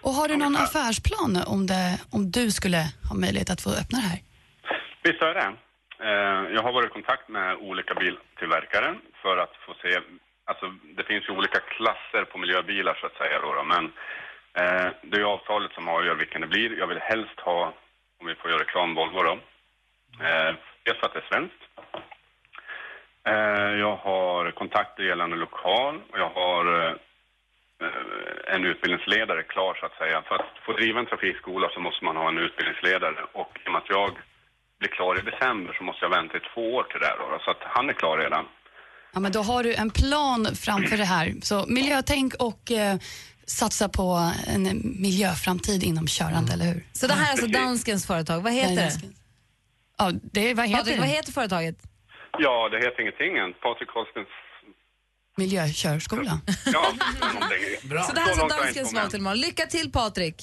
Och 0.01 0.11
har 0.11 0.27
du 0.27 0.35
någon 0.37 0.55
affärsplan 0.55 1.43
om, 1.47 1.67
det, 1.67 1.99
om 2.11 2.31
du 2.31 2.51
skulle 2.51 2.81
ha 3.09 3.15
möjlighet 3.15 3.49
att 3.49 3.61
få 3.61 3.69
öppna 3.69 3.97
det 3.99 4.07
här? 4.11 4.19
Visst 5.03 5.21
är 5.21 5.33
det. 5.39 5.49
Eh, 6.07 6.41
Jag 6.55 6.63
har 6.63 6.73
varit 6.73 6.89
i 6.91 6.93
kontakt 6.93 7.29
med 7.29 7.55
olika 7.69 7.93
biltillverkare 7.95 8.89
för 9.21 9.37
att 9.43 9.53
få 9.65 9.71
se, 9.83 9.91
alltså 10.49 10.65
det 10.97 11.03
finns 11.09 11.23
ju 11.29 11.31
olika 11.37 11.59
klasser 11.75 12.23
på 12.31 12.37
miljöbilar 12.37 12.95
så 13.01 13.05
att 13.07 13.17
säga 13.21 13.39
då, 13.41 13.49
då 13.53 13.63
men 13.73 13.83
eh, 14.59 14.87
det 15.07 15.15
är 15.17 15.23
ju 15.25 15.33
avtalet 15.35 15.71
som 15.73 15.87
avgör 15.87 16.15
vilken 16.15 16.41
det 16.41 16.47
blir. 16.47 16.77
Jag 16.81 16.87
vill 16.87 16.99
helst 17.11 17.39
ha, 17.47 17.73
om 18.19 18.27
vi 18.27 18.35
får 18.35 18.49
göra 18.51 18.61
reklam, 18.61 18.95
Volvo 18.95 19.23
då. 19.29 19.35
Eh, 20.19 20.55
Dels 20.85 20.99
för 20.99 21.07
att 21.07 21.13
det 21.13 21.19
är 21.25 21.31
svenskt. 21.33 21.61
Eh, 23.31 23.71
Jag 23.85 23.95
har 24.07 24.51
kontakter 24.51 25.03
gällande 25.03 25.35
lokal 25.35 25.95
och 26.11 26.17
jag 26.23 26.29
har 26.29 26.63
eh, 26.81 26.93
eh, 27.83 28.53
en 28.55 28.65
utbildningsledare 28.65 29.43
klar 29.43 29.73
så 29.79 29.85
att 29.85 29.97
säga. 30.01 30.21
För 30.27 30.35
att 30.35 30.51
få 30.65 30.71
driva 30.73 30.99
en 30.99 31.05
trafikskola 31.05 31.67
så 31.73 31.79
måste 31.79 32.05
man 32.05 32.15
ha 32.15 32.27
en 32.29 32.37
utbildningsledare 32.37 33.19
och 33.33 33.51
i 33.63 33.67
och 33.67 33.71
med 33.71 33.81
att 33.81 33.89
jag 33.97 34.09
blir 34.79 34.89
klar 34.97 35.13
i 35.19 35.21
december 35.31 35.73
så 35.77 35.83
måste 35.83 36.05
jag 36.05 36.09
vänta 36.09 36.37
i 36.37 36.41
två 36.53 36.75
år 36.77 36.83
till 36.83 36.99
det 37.05 37.13
då, 37.19 37.25
då. 37.33 37.39
Så 37.45 37.51
att 37.51 37.63
han 37.75 37.89
är 37.89 37.93
klar 37.93 38.17
redan. 38.17 38.45
Ja, 39.13 39.19
men 39.19 39.31
då 39.31 39.41
har 39.41 39.63
du 39.63 39.75
en 39.75 39.91
plan 39.91 40.47
framför 40.65 40.97
det 40.97 41.05
här. 41.15 41.33
Så 41.41 41.65
miljötänk 41.67 42.33
och 42.39 42.71
eh, 42.71 42.95
satsa 43.45 43.89
på 43.89 44.31
en 44.47 44.63
miljöframtid 45.01 45.83
inom 45.83 46.07
körande, 46.07 46.53
eller 46.53 46.65
hur? 46.65 46.83
Så 46.93 47.07
det 47.07 47.13
här 47.13 47.27
är 47.27 47.31
alltså 47.31 47.47
danskens 47.47 48.07
företag. 48.07 48.39
Vad 48.41 48.53
heter 48.53 48.75
det? 48.75 48.91
Ja, 49.97 50.11
det 50.33 50.53
vad 50.53 50.65
heter 50.65 50.77
Patrik, 50.77 50.99
vad 50.99 51.07
heter 51.07 51.31
företaget? 51.31 51.75
Ja, 52.37 52.69
det 52.69 52.77
heter 52.77 53.01
ingenting 53.01 53.37
än. 53.37 53.53
Patrik 53.53 53.89
Holstens... 53.89 54.27
Miljökörskola. 55.37 56.39
Ja, 56.73 56.81
någonting. 57.33 57.63
Så 58.07 58.13
det 58.13 58.19
här 58.19 58.29
är 58.31 58.35
Så 58.35 58.41
inte 58.43 58.55
danskens 58.57 58.89
svar 58.89 59.07
till 59.07 59.19
imorgon. 59.19 59.39
Lycka 59.39 59.65
till 59.65 59.91
Patrik! 59.91 60.37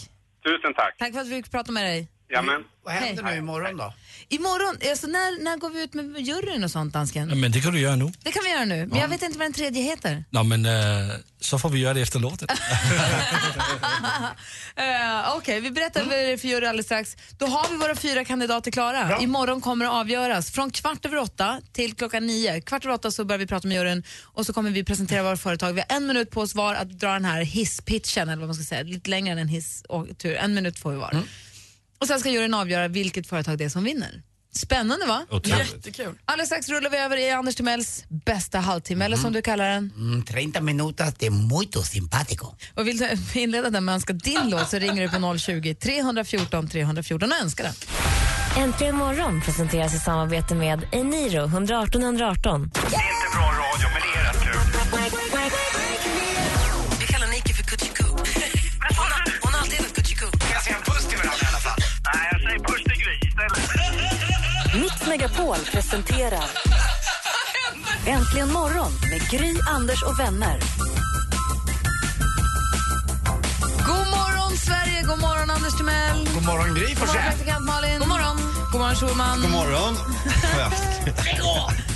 Tusen 0.45 0.75
tack. 0.75 0.99
Tack 0.99 1.13
för 1.13 1.21
att 1.21 1.29
vi 1.29 1.43
fick 1.43 1.51
prata 1.51 1.73
med 1.73 1.85
dig. 1.85 2.09
Jamen. 2.33 2.65
Vad 2.85 2.95
händer 2.95 3.23
nu 3.23 3.37
imorgon 3.37 3.77
då? 3.77 3.95
Imorgon, 4.29 4.91
alltså 4.91 5.07
när, 5.07 5.45
när 5.45 5.57
går 5.57 5.71
vi 5.71 5.83
ut 5.83 5.95
med 5.95 6.21
juryn 6.21 6.65
och 6.65 6.71
sånt, 6.71 6.93
dansken? 6.93 7.29
Ja, 7.29 7.35
men 7.35 7.53
det 7.53 7.61
kan 7.61 7.73
du 7.73 7.81
göra 7.81 7.97
nu. 7.97 8.13
Det 8.23 8.33
kan 8.33 8.43
vi 8.45 8.51
göra 8.51 8.65
nu, 8.65 8.87
men 8.87 8.99
jag 8.99 9.09
vet 9.09 9.23
inte 9.23 9.39
vad 9.39 9.47
den 9.47 9.53
tredje 9.53 9.83
heter. 9.83 10.25
Nå, 10.31 10.43
men 10.43 10.67
äh, 10.67 10.73
så 11.41 11.59
får 11.59 11.69
vi 11.69 11.79
göra 11.79 11.95
det 11.95 12.01
efter 12.01 12.19
låten. 12.19 12.49
Uh, 14.79 15.37
Okej, 15.37 15.61
vi 15.61 15.71
berättar 15.71 16.01
vad 16.01 16.11
det 16.11 16.33
är 16.33 16.37
för 16.37 16.49
jury 16.49 16.67
alldeles 16.67 16.87
strax. 16.87 17.17
Då 17.39 17.47
har 17.47 17.71
vi 17.71 17.77
våra 17.77 17.95
fyra 17.95 18.25
kandidater 18.25 18.71
klara. 18.71 19.19
Imorgon 19.21 19.61
kommer 19.61 19.85
det 19.85 19.91
avgöras. 19.91 20.51
Från 20.51 20.71
kvart 20.71 21.05
över 21.07 21.17
åtta 21.17 21.61
till 21.73 21.95
klockan 21.95 22.27
nio. 22.27 22.61
Kvart 22.61 22.85
över 22.85 22.95
åtta 22.95 23.11
så 23.11 23.25
börjar 23.25 23.39
vi 23.39 23.47
prata 23.47 23.69
med 23.69 23.77
juryn 23.77 24.03
och 24.23 24.47
så 24.47 24.53
kommer 24.53 24.71
vi 24.71 24.85
presentera 24.85 25.23
våra 25.23 25.37
företag. 25.37 25.73
Vi 25.73 25.83
har 25.89 25.97
en 25.97 26.07
minut 26.07 26.31
på 26.31 26.41
oss 26.41 26.55
var 26.55 26.75
att 26.75 26.91
dra 26.91 27.13
den 27.13 27.25
här 27.25 27.43
hisspitchen, 27.43 28.29
eller 28.29 28.41
vad 28.41 28.49
man 28.49 28.55
ska 28.55 28.65
säga. 28.65 28.83
Lite 28.83 29.11
längre 29.11 29.33
än 29.33 29.39
en 29.39 29.49
hiss 29.49 29.85
och 29.89 30.19
tur. 30.19 30.37
En 30.37 30.55
minut 30.55 30.79
får 30.79 30.91
vi 30.91 30.97
var. 30.97 31.23
Och 32.03 32.09
sen 32.09 32.21
ska 32.21 32.31
juryn 32.31 32.55
avgöra 32.55 32.89
vilket 32.89 33.27
företag 33.27 33.59
det 33.59 33.65
är 33.65 33.69
som 33.69 33.85
vinner. 33.85 34.23
Spännande 34.55 35.07
va? 35.07 35.27
Otroligt. 35.31 35.73
Jättekul. 35.73 36.19
Alldeles 36.25 36.49
strax 36.49 36.69
rullar 36.69 36.91
vi 36.91 36.97
över 36.97 37.17
i 37.17 37.31
Anders 37.31 37.55
Timells 37.55 38.05
bästa 38.09 38.59
halvtimme, 38.59 39.05
eller 39.05 39.17
som 39.17 39.33
du 39.33 39.43
kallar 39.43 39.69
den. 39.69 39.93
Mm, 39.97 40.25
30 40.25 40.61
minutos 40.61 41.15
de 41.19 41.31
muito 41.31 41.83
simpático. 41.83 42.47
Och 42.75 42.89
vill 42.89 42.99
du 42.99 43.41
inleda 43.41 43.71
den 43.71 43.85
med 43.85 43.95
önska 43.95 44.13
din 44.13 44.51
låt 44.51 44.71
så 44.71 44.79
ringer 44.79 45.03
du 45.03 45.09
på 45.09 45.39
020 45.39 45.75
314 45.75 46.69
314 46.69 47.33
och 47.33 47.39
önskar 47.43 47.65
den. 47.65 47.75
Äntligen 48.65 48.97
morgon 48.97 49.41
presenteras 49.41 49.95
i 49.95 49.99
samarbete 49.99 50.55
med 50.55 50.87
Eniro 50.93 51.45
118 51.45 52.03
118. 52.03 52.71
Det 52.91 52.97
Megapol 65.13 65.57
presenterar 65.73 66.45
Äntligen 68.07 68.53
morgon 68.53 68.93
med 69.11 69.31
Gry, 69.31 69.55
Anders 69.69 70.03
och 70.03 70.19
vänner. 70.21 70.59
God 73.87 74.07
morgon 74.07 74.57
Sverige, 74.57 75.03
god 75.03 75.21
morgon 75.21 75.51
Anders 75.51 75.77
Timell. 75.77 76.29
God 76.35 76.47
morgon 76.47 76.75
Gry 76.75 76.87
God 76.87 76.89
morgon 76.89 76.97
Forssell. 76.97 77.23
praktikant 77.23 77.67
Malin. 77.67 77.99
God 77.99 78.09
morgon. 78.09 78.37
God 78.73 78.81
morgon 78.81 78.97
Schulman. 78.97 79.41
God 79.41 79.51
morgon. 79.51 79.97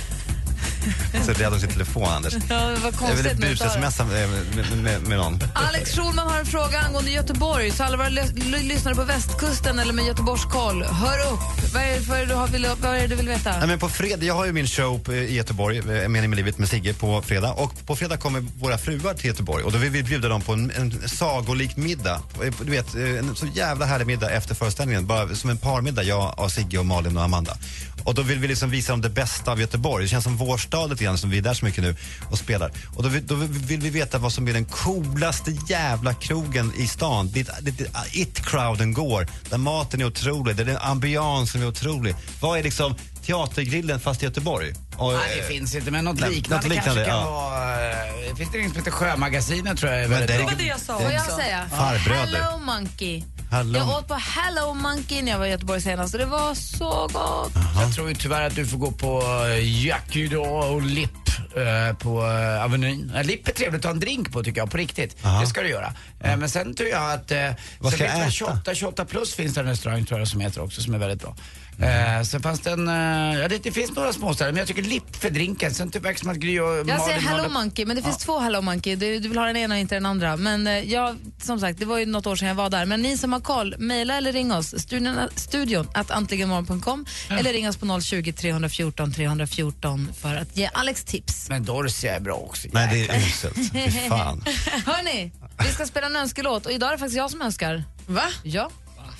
Så 1.25 1.31
rädd 1.31 1.53
om 1.53 1.59
sin 1.59 1.69
telefon, 1.69 2.03
Anders. 2.09 2.33
Ja, 2.33 2.55
det 2.55 2.75
var 2.75 2.79
Jag 2.83 2.93
konstigt 2.93 3.19
ville 3.39 3.57
sa 3.57 3.63
det. 3.65 3.69
bus-smsa 3.79 4.05
med, 4.05 4.29
med, 4.55 4.83
med, 4.83 5.01
med 5.07 5.17
någon. 5.17 5.39
Alex 5.55 5.95
Schulman 5.95 6.27
har 6.27 6.39
en 6.39 6.45
fråga 6.45 6.79
angående 6.79 7.11
Göteborg. 7.11 7.71
Så 7.71 7.83
alla 7.83 7.97
våra 7.97 8.09
lys- 8.09 8.33
ly- 8.51 8.63
lyssnare 8.63 8.95
på 8.95 9.03
västkusten 9.03 9.79
eller 9.79 9.93
med 9.93 10.05
Göteborgskoll, 10.05 10.83
hör 10.83 11.33
upp. 11.33 11.39
Vad 11.73 11.83
är 11.83 11.95
det, 11.99 12.01
för 12.01 12.25
du 12.25 12.51
vill, 12.51 12.67
vad 12.81 12.95
är 12.95 13.01
det 13.01 13.07
du 13.07 13.15
vill 13.15 13.27
veta? 13.27 13.57
Nej, 13.59 13.67
men 13.67 13.79
på 13.79 13.89
fredag, 13.89 14.25
jag 14.25 14.33
har 14.33 14.45
ju 14.45 14.51
min 14.53 14.67
show 14.67 15.13
i 15.13 15.35
Göteborg, 15.35 15.77
eh, 15.77 16.07
Mening 16.09 16.29
med 16.29 16.37
livet 16.37 16.57
med 16.57 16.69
Sigge, 16.69 16.93
på 16.93 17.21
fredag. 17.21 17.51
Och 17.51 17.85
på 17.85 17.95
fredag 17.95 18.17
kommer 18.17 18.39
våra 18.59 18.77
fruar 18.77 19.13
till 19.13 19.25
Göteborg 19.25 19.63
och 19.63 19.71
då 19.71 19.77
vill 19.77 19.89
vi 19.91 20.03
bjuda 20.03 20.27
dem 20.29 20.41
på 20.41 20.53
en, 20.53 20.71
en 20.71 21.09
sagolik 21.09 21.77
middag. 21.77 22.21
Eh, 22.43 22.53
Du 22.61 22.71
vet, 22.71 22.95
eh, 22.95 23.01
en 23.03 23.35
så 23.35 23.45
jävla 23.53 23.85
härlig 23.85 24.07
middag 24.07 24.29
efter 24.29 24.55
föreställningen. 24.55 25.07
Bara 25.07 25.35
som 25.35 25.49
en 25.49 25.57
parmiddag, 25.57 26.03
jag 26.03 26.39
och 26.39 26.51
Sigge 26.51 26.77
och 26.77 26.85
Malin 26.85 27.17
och 27.17 27.23
Amanda. 27.23 27.57
Och 28.03 28.13
då 28.15 28.21
vill 28.21 28.39
vi 28.39 28.47
liksom 28.47 28.69
visa 28.69 28.91
dem 28.93 29.01
det 29.01 29.09
bästa 29.09 29.51
av 29.51 29.59
Göteborg. 29.61 30.03
Det 30.03 30.09
känns 30.09 30.23
som 30.23 30.37
vår 30.37 30.57
stad 30.57 30.89
lite 30.89 31.03
grann, 31.03 31.17
som 31.17 31.29
vi 31.29 31.37
är 31.37 31.41
där 31.41 31.53
så 31.53 31.65
mycket 31.65 31.83
nu 31.83 31.95
och 32.31 32.37
spelar. 32.37 32.71
Och 32.95 33.03
då, 33.03 33.09
vill- 33.09 33.27
då 33.27 33.35
vill 33.35 33.79
vi 33.81 33.89
veta 33.89 34.17
vad 34.17 34.33
som 34.33 34.47
är 34.47 34.53
den 34.53 34.65
coolaste 34.65 35.51
jävla 35.69 36.13
krogen 36.13 36.73
i 36.77 36.87
stan. 36.87 37.27
Dit, 37.31 37.49
dit, 37.61 37.77
dit 37.77 37.87
it-crowden 38.11 38.93
går. 38.93 39.27
Där 39.49 39.57
maten 39.57 40.01
är 40.01 40.05
otrolig, 40.05 40.55
där 40.55 40.65
den 40.65 40.77
ambiansen 40.77 41.61
är 41.61 41.67
otrolig. 41.67 42.15
Vad 42.41 42.59
är 42.59 42.63
liksom 42.63 42.95
teatergrillen 43.25 43.99
fast 43.99 44.21
i 44.21 44.25
Göteborg? 44.25 44.73
Och, 44.97 45.13
Nej, 45.13 45.21
det 45.35 45.41
eh, 45.41 45.47
finns 45.47 45.75
inte, 45.75 45.91
men 45.91 46.05
något 46.05 46.19
Nej, 46.19 46.29
liknande, 46.29 46.55
något 46.67 46.75
liknande, 46.75 47.05
kanske 47.05 47.11
kan 47.11 47.19
ja. 47.19 47.31
vara... 47.31 47.91
eh, 48.29 48.35
Finns 48.35 48.51
det 48.51 48.57
inget 48.59 48.71
som 48.71 48.79
heter 48.79 48.91
Sjömagasinet 48.91 49.77
tror 49.79 49.91
jag 49.91 50.03
är 50.03 50.07
Men 50.07 50.11
väldigt 50.19 50.27
det 50.27 50.33
är- 50.33 50.37
bra. 50.37 50.47
Det 50.49 50.55
var 50.55 50.61
det 50.63 50.67
jag 50.69 50.79
sa 50.79 50.99
Får 50.99 51.11
jag 51.11 51.25
säga? 51.25 51.65
Farbröder. 51.69 52.39
Hello 52.41 52.57
Monkey. 52.57 53.23
Hello. 53.51 53.79
Jag 53.79 53.89
åt 53.89 54.07
på 54.07 54.13
Hello 54.13 54.73
Monkey 54.73 55.21
när 55.21 55.31
jag 55.31 55.39
var 55.39 55.45
i 55.45 55.49
Göteborg 55.49 55.81
senast 55.81 56.13
och 56.13 56.19
det 56.19 56.25
var 56.25 56.53
så 56.53 57.09
gott. 57.13 57.51
Jag 57.81 57.93
tror 57.93 58.09
ju 58.09 58.15
tyvärr 58.15 58.47
att 58.47 58.55
du 58.55 58.65
får 58.65 58.77
gå 58.77 58.91
på 58.91 59.21
eh, 59.45 59.85
Jackie 59.85 60.27
då 60.27 60.43
och 60.43 60.81
Lipp 60.81 61.09
eh, 61.55 61.97
på 61.97 62.21
uh, 62.21 62.63
Avenyn. 62.63 63.13
Lipp 63.23 63.47
är 63.47 63.51
trevligt 63.51 63.79
att 63.79 63.83
ta 63.83 63.89
en 63.89 63.99
drink 63.99 64.31
på 64.31 64.43
tycker 64.43 64.61
jag, 64.61 64.71
på 64.71 64.77
riktigt. 64.77 65.25
Aha. 65.25 65.41
Det 65.41 65.47
ska 65.47 65.61
du 65.61 65.69
göra. 65.69 65.93
Eh, 66.19 66.37
men 66.37 66.49
sen 66.49 66.75
tror 66.75 66.89
jag 66.89 67.11
att... 67.11 67.31
Vad 67.79 67.93
ska 67.93 68.05
jag 68.05 68.19
äta? 68.19 68.31
28, 68.31 68.75
28 68.75 69.05
plus 69.05 69.35
finns 69.35 69.53
det 69.53 69.61
en 69.61 69.67
restaurang 69.67 70.05
tror 70.05 70.19
jag 70.19 70.27
som 70.27 70.39
heter 70.39 70.63
också 70.63 70.81
som 70.81 70.93
är 70.93 70.97
väldigt 70.97 71.21
bra. 71.21 71.35
Eh, 71.79 72.23
sen 72.23 72.41
fanns 72.41 72.59
det 72.59 72.71
en, 72.71 72.87
eh, 72.87 73.39
ja 73.41 73.47
det, 73.47 73.63
det 73.63 73.71
finns 73.71 73.91
några 73.95 74.13
småställen 74.13 74.53
men 74.53 74.59
jag 74.59 74.67
tycker 74.67 74.81
Lipp 74.83 75.15
för 75.15 75.29
drinken. 75.29 75.73
Sen 75.73 75.91
tycker 75.91 76.07
jag 76.07 76.19
som 76.19 76.29
att 76.29 76.37
Gry 76.37 76.59
och 76.59 76.65
Jag 76.77 76.87
Malin 76.87 77.05
säger 77.05 77.19
Hello 77.19 77.49
Monkey, 77.49 77.85
men 77.85 77.95
det 77.95 78.01
finns 78.01 78.15
Ja. 78.19 78.25
två 78.25 78.39
Hello 78.39 78.61
Monkey. 78.61 78.95
Du, 78.95 79.19
du 79.19 79.29
vill 79.29 79.37
ha 79.37 79.45
den 79.45 79.57
ena 79.57 79.73
och 79.75 79.79
inte 79.79 79.95
den 79.95 80.05
andra. 80.05 80.37
Men 80.37 80.67
eh, 80.67 80.79
jag, 80.79 81.15
som 81.41 81.59
sagt, 81.59 81.79
det 81.79 81.85
var 81.85 81.97
ju 81.97 82.05
något 82.05 82.27
år 82.27 82.35
sedan 82.35 82.47
jag 82.47 82.55
var 82.55 82.69
där. 82.69 82.85
Men 82.85 83.01
ni 83.01 83.17
som 83.17 83.33
har 83.33 83.39
koll, 83.39 83.75
mejla 83.77 84.17
eller 84.17 84.33
ring 84.33 84.53
oss. 84.53 84.81
Studion, 84.81 85.19
studion 85.35 85.87
att 85.93 86.11
antligenmorgon.com 86.11 87.05
eller 87.29 87.53
ring 87.53 87.69
oss 87.69 87.77
på 87.77 88.01
020 88.01 88.33
314 88.33 89.13
314 89.13 90.11
för 90.21 90.35
att 90.35 90.57
ge 90.57 90.69
Alex 90.73 91.03
tips. 91.03 91.49
Men 91.49 91.63
Dorsia 91.65 92.15
är 92.15 92.19
bra 92.19 92.35
också. 92.35 92.67
Nej, 92.71 93.07
det 93.07 93.15
är 93.15 93.19
uselt. 93.19 93.55
Fy 93.73 93.91
fan. 94.09 94.43
Hörni, 94.85 95.31
vi 95.65 95.71
ska 95.73 95.85
spela 95.85 96.05
en 96.07 96.15
önskelåt 96.15 96.65
och 96.65 96.71
idag 96.71 96.87
är 96.89 96.91
det 96.91 96.97
faktiskt 96.97 97.17
jag 97.17 97.31
som 97.31 97.41
önskar. 97.41 97.83
Va? 98.07 98.23
Ja. 98.43 98.69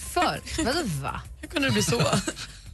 För? 0.07 0.63
Vadå 0.63 0.79
va? 0.83 1.21
Hur 1.41 1.47
kunde 1.47 1.67
det 1.67 1.71
bli 1.73 1.83
så? 1.83 2.03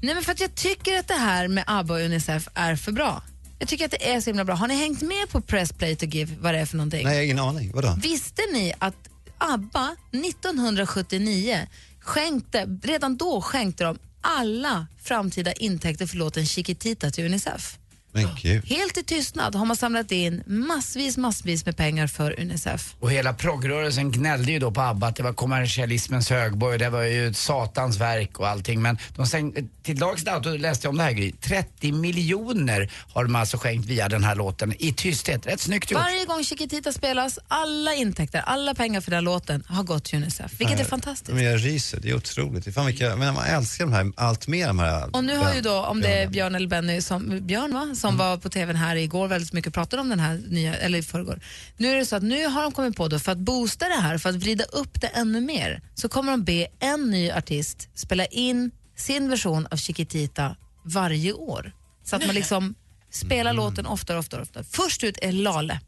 Nej 0.01 0.13
men 0.13 0.23
för 0.23 0.31
att 0.31 0.39
jag 0.39 0.55
tycker 0.55 0.99
att 0.99 1.07
det 1.07 1.13
här 1.13 1.47
med 1.47 1.63
ABBA 1.67 1.93
och 1.93 1.99
Unicef 1.99 2.47
är 2.53 2.75
för 2.75 2.91
bra. 2.91 3.23
Jag 3.59 3.69
tycker 3.69 3.85
att 3.85 3.91
det 3.91 4.11
är 4.13 4.21
så 4.21 4.29
himla 4.29 4.45
bra. 4.45 4.55
Har 4.55 4.67
ni 4.67 4.75
hängt 4.75 5.01
med 5.01 5.29
på 5.29 5.41
Press 5.41 5.71
Play 5.73 5.95
to 5.95 6.05
Give, 6.05 6.35
vad 6.39 6.53
det 6.53 6.59
är 6.59 6.65
för 6.65 6.77
någonting? 6.77 7.03
Nej, 7.03 7.13
jag 7.13 7.19
har 7.19 7.23
ingen 7.23 7.39
aning. 7.39 7.71
Vadå? 7.75 7.95
Visste 8.01 8.41
ni 8.53 8.73
att 8.79 8.95
ABBA 9.37 9.95
1979 10.11 11.67
skänkte, 11.99 12.79
redan 12.83 13.17
då 13.17 13.41
skänkte 13.41 13.83
de 13.83 13.99
alla 14.21 14.87
framtida 15.03 15.53
intäkter 15.53 16.07
för 16.07 16.17
låten 16.17 16.45
Chiquitita 16.45 17.11
till 17.11 17.25
Unicef? 17.25 17.77
Men 18.13 18.27
gud. 18.41 18.65
Helt 18.65 18.97
i 18.97 19.03
tystnad 19.03 19.55
har 19.55 19.65
man 19.65 19.75
samlat 19.75 20.11
in 20.11 20.43
massvis, 20.45 21.17
massvis 21.17 21.65
med 21.65 21.77
pengar 21.77 22.07
för 22.07 22.39
Unicef. 22.39 22.95
Och 22.99 23.11
hela 23.11 23.33
progrörelsen 23.33 24.11
gnällde 24.11 24.51
ju 24.51 24.59
då 24.59 24.71
på 24.71 24.81
ABBA 24.81 25.07
att 25.07 25.15
det 25.15 25.23
var 25.23 25.33
kommersialismens 25.33 26.29
högborg 26.29 26.73
och 26.73 26.79
det 26.79 26.89
var 26.89 27.01
ju 27.01 27.27
ett 27.27 27.37
satans 27.37 27.97
verk 27.97 28.39
och 28.39 28.47
allting. 28.47 28.81
Men 28.81 28.97
de 29.15 29.27
sänkte, 29.27 29.63
till 29.83 29.99
dags 29.99 30.23
dato 30.23 30.49
läste 30.49 30.87
jag 30.87 30.89
om 30.89 30.97
det 30.97 31.03
här 31.03 31.11
Gry, 31.11 31.31
30 31.31 31.91
miljoner 31.91 32.91
har 33.13 33.23
de 33.23 33.35
alltså 33.35 33.57
skänkt 33.57 33.87
via 33.89 34.09
den 34.09 34.23
här 34.23 34.35
låten 34.35 34.73
i 34.79 34.93
tysthet. 34.93 35.47
Rätt 35.47 35.59
snyggt 35.59 35.91
gjort. 35.91 36.01
Varje 36.01 36.25
gång 36.25 36.43
Chiquitita 36.43 36.91
spelas, 36.91 37.39
alla 37.47 37.93
intäkter, 37.93 38.39
alla 38.45 38.73
pengar 38.73 39.01
för 39.01 39.11
den 39.11 39.23
låten 39.23 39.63
har 39.67 39.83
gått 39.83 40.03
till 40.03 40.17
Unicef. 40.17 40.51
Vilket 40.59 40.79
är 40.79 40.83
fantastiskt. 40.83 41.33
Men 41.35 41.43
jag 41.43 41.65
ryser, 41.65 41.99
det 41.99 42.09
är 42.09 42.15
otroligt. 42.15 42.73
Fan 42.73 42.85
vilka, 42.85 43.15
men 43.15 43.33
man 43.33 43.45
älskar 43.45 43.85
de 43.85 43.93
här, 43.93 44.11
allt 44.15 44.47
mer 44.47 44.67
de 44.67 44.79
här. 44.79 45.15
Och 45.15 45.23
nu 45.23 45.37
har 45.37 45.53
ju 45.53 45.61
då, 45.61 45.85
om 45.85 46.01
det 46.01 46.21
är 46.21 46.27
Björn 46.27 46.55
eller 46.55 46.67
Benny, 46.67 47.01
som, 47.01 47.39
Björn 47.47 47.73
va? 47.73 47.95
Som 48.03 48.17
var 48.17 48.37
på 48.37 48.49
tvn 48.49 48.75
här 48.75 48.95
igår 48.95 49.27
väldigt 49.27 49.53
mycket 49.53 49.73
pratade 49.73 50.01
om 50.01 50.09
den 50.09 50.19
här 50.19 50.41
nya, 50.47 50.75
eller 50.75 50.99
i 50.99 51.03
förrgår. 51.03 51.39
Nu 51.77 51.87
är 51.91 51.95
det 51.95 52.05
så 52.05 52.15
att 52.15 52.23
nu 52.23 52.47
har 52.47 52.63
de 52.63 52.71
kommit 52.71 52.95
på 52.95 53.07
då, 53.07 53.19
för 53.19 53.31
att 53.31 53.37
boosta 53.37 53.89
det 53.89 54.01
här, 54.01 54.17
för 54.17 54.29
att 54.29 54.35
vrida 54.35 54.63
upp 54.63 55.01
det 55.01 55.07
ännu 55.07 55.41
mer, 55.41 55.81
så 55.95 56.09
kommer 56.09 56.31
de 56.31 56.43
be 56.43 56.67
en 56.79 57.11
ny 57.11 57.31
artist 57.31 57.89
spela 57.95 58.25
in 58.25 58.71
sin 58.97 59.29
version 59.29 59.67
av 59.71 59.77
Chiquitita 59.77 60.55
varje 60.85 61.33
år. 61.33 61.71
Så 62.03 62.15
att 62.15 62.25
man 62.25 62.35
liksom 62.35 62.75
spelar 63.11 63.53
låten 63.53 63.85
oftare 63.85 64.17
och 64.17 64.19
oftare, 64.19 64.41
oftare. 64.41 64.63
Först 64.63 65.03
ut 65.03 65.17
är 65.21 65.31
Lale. 65.31 65.79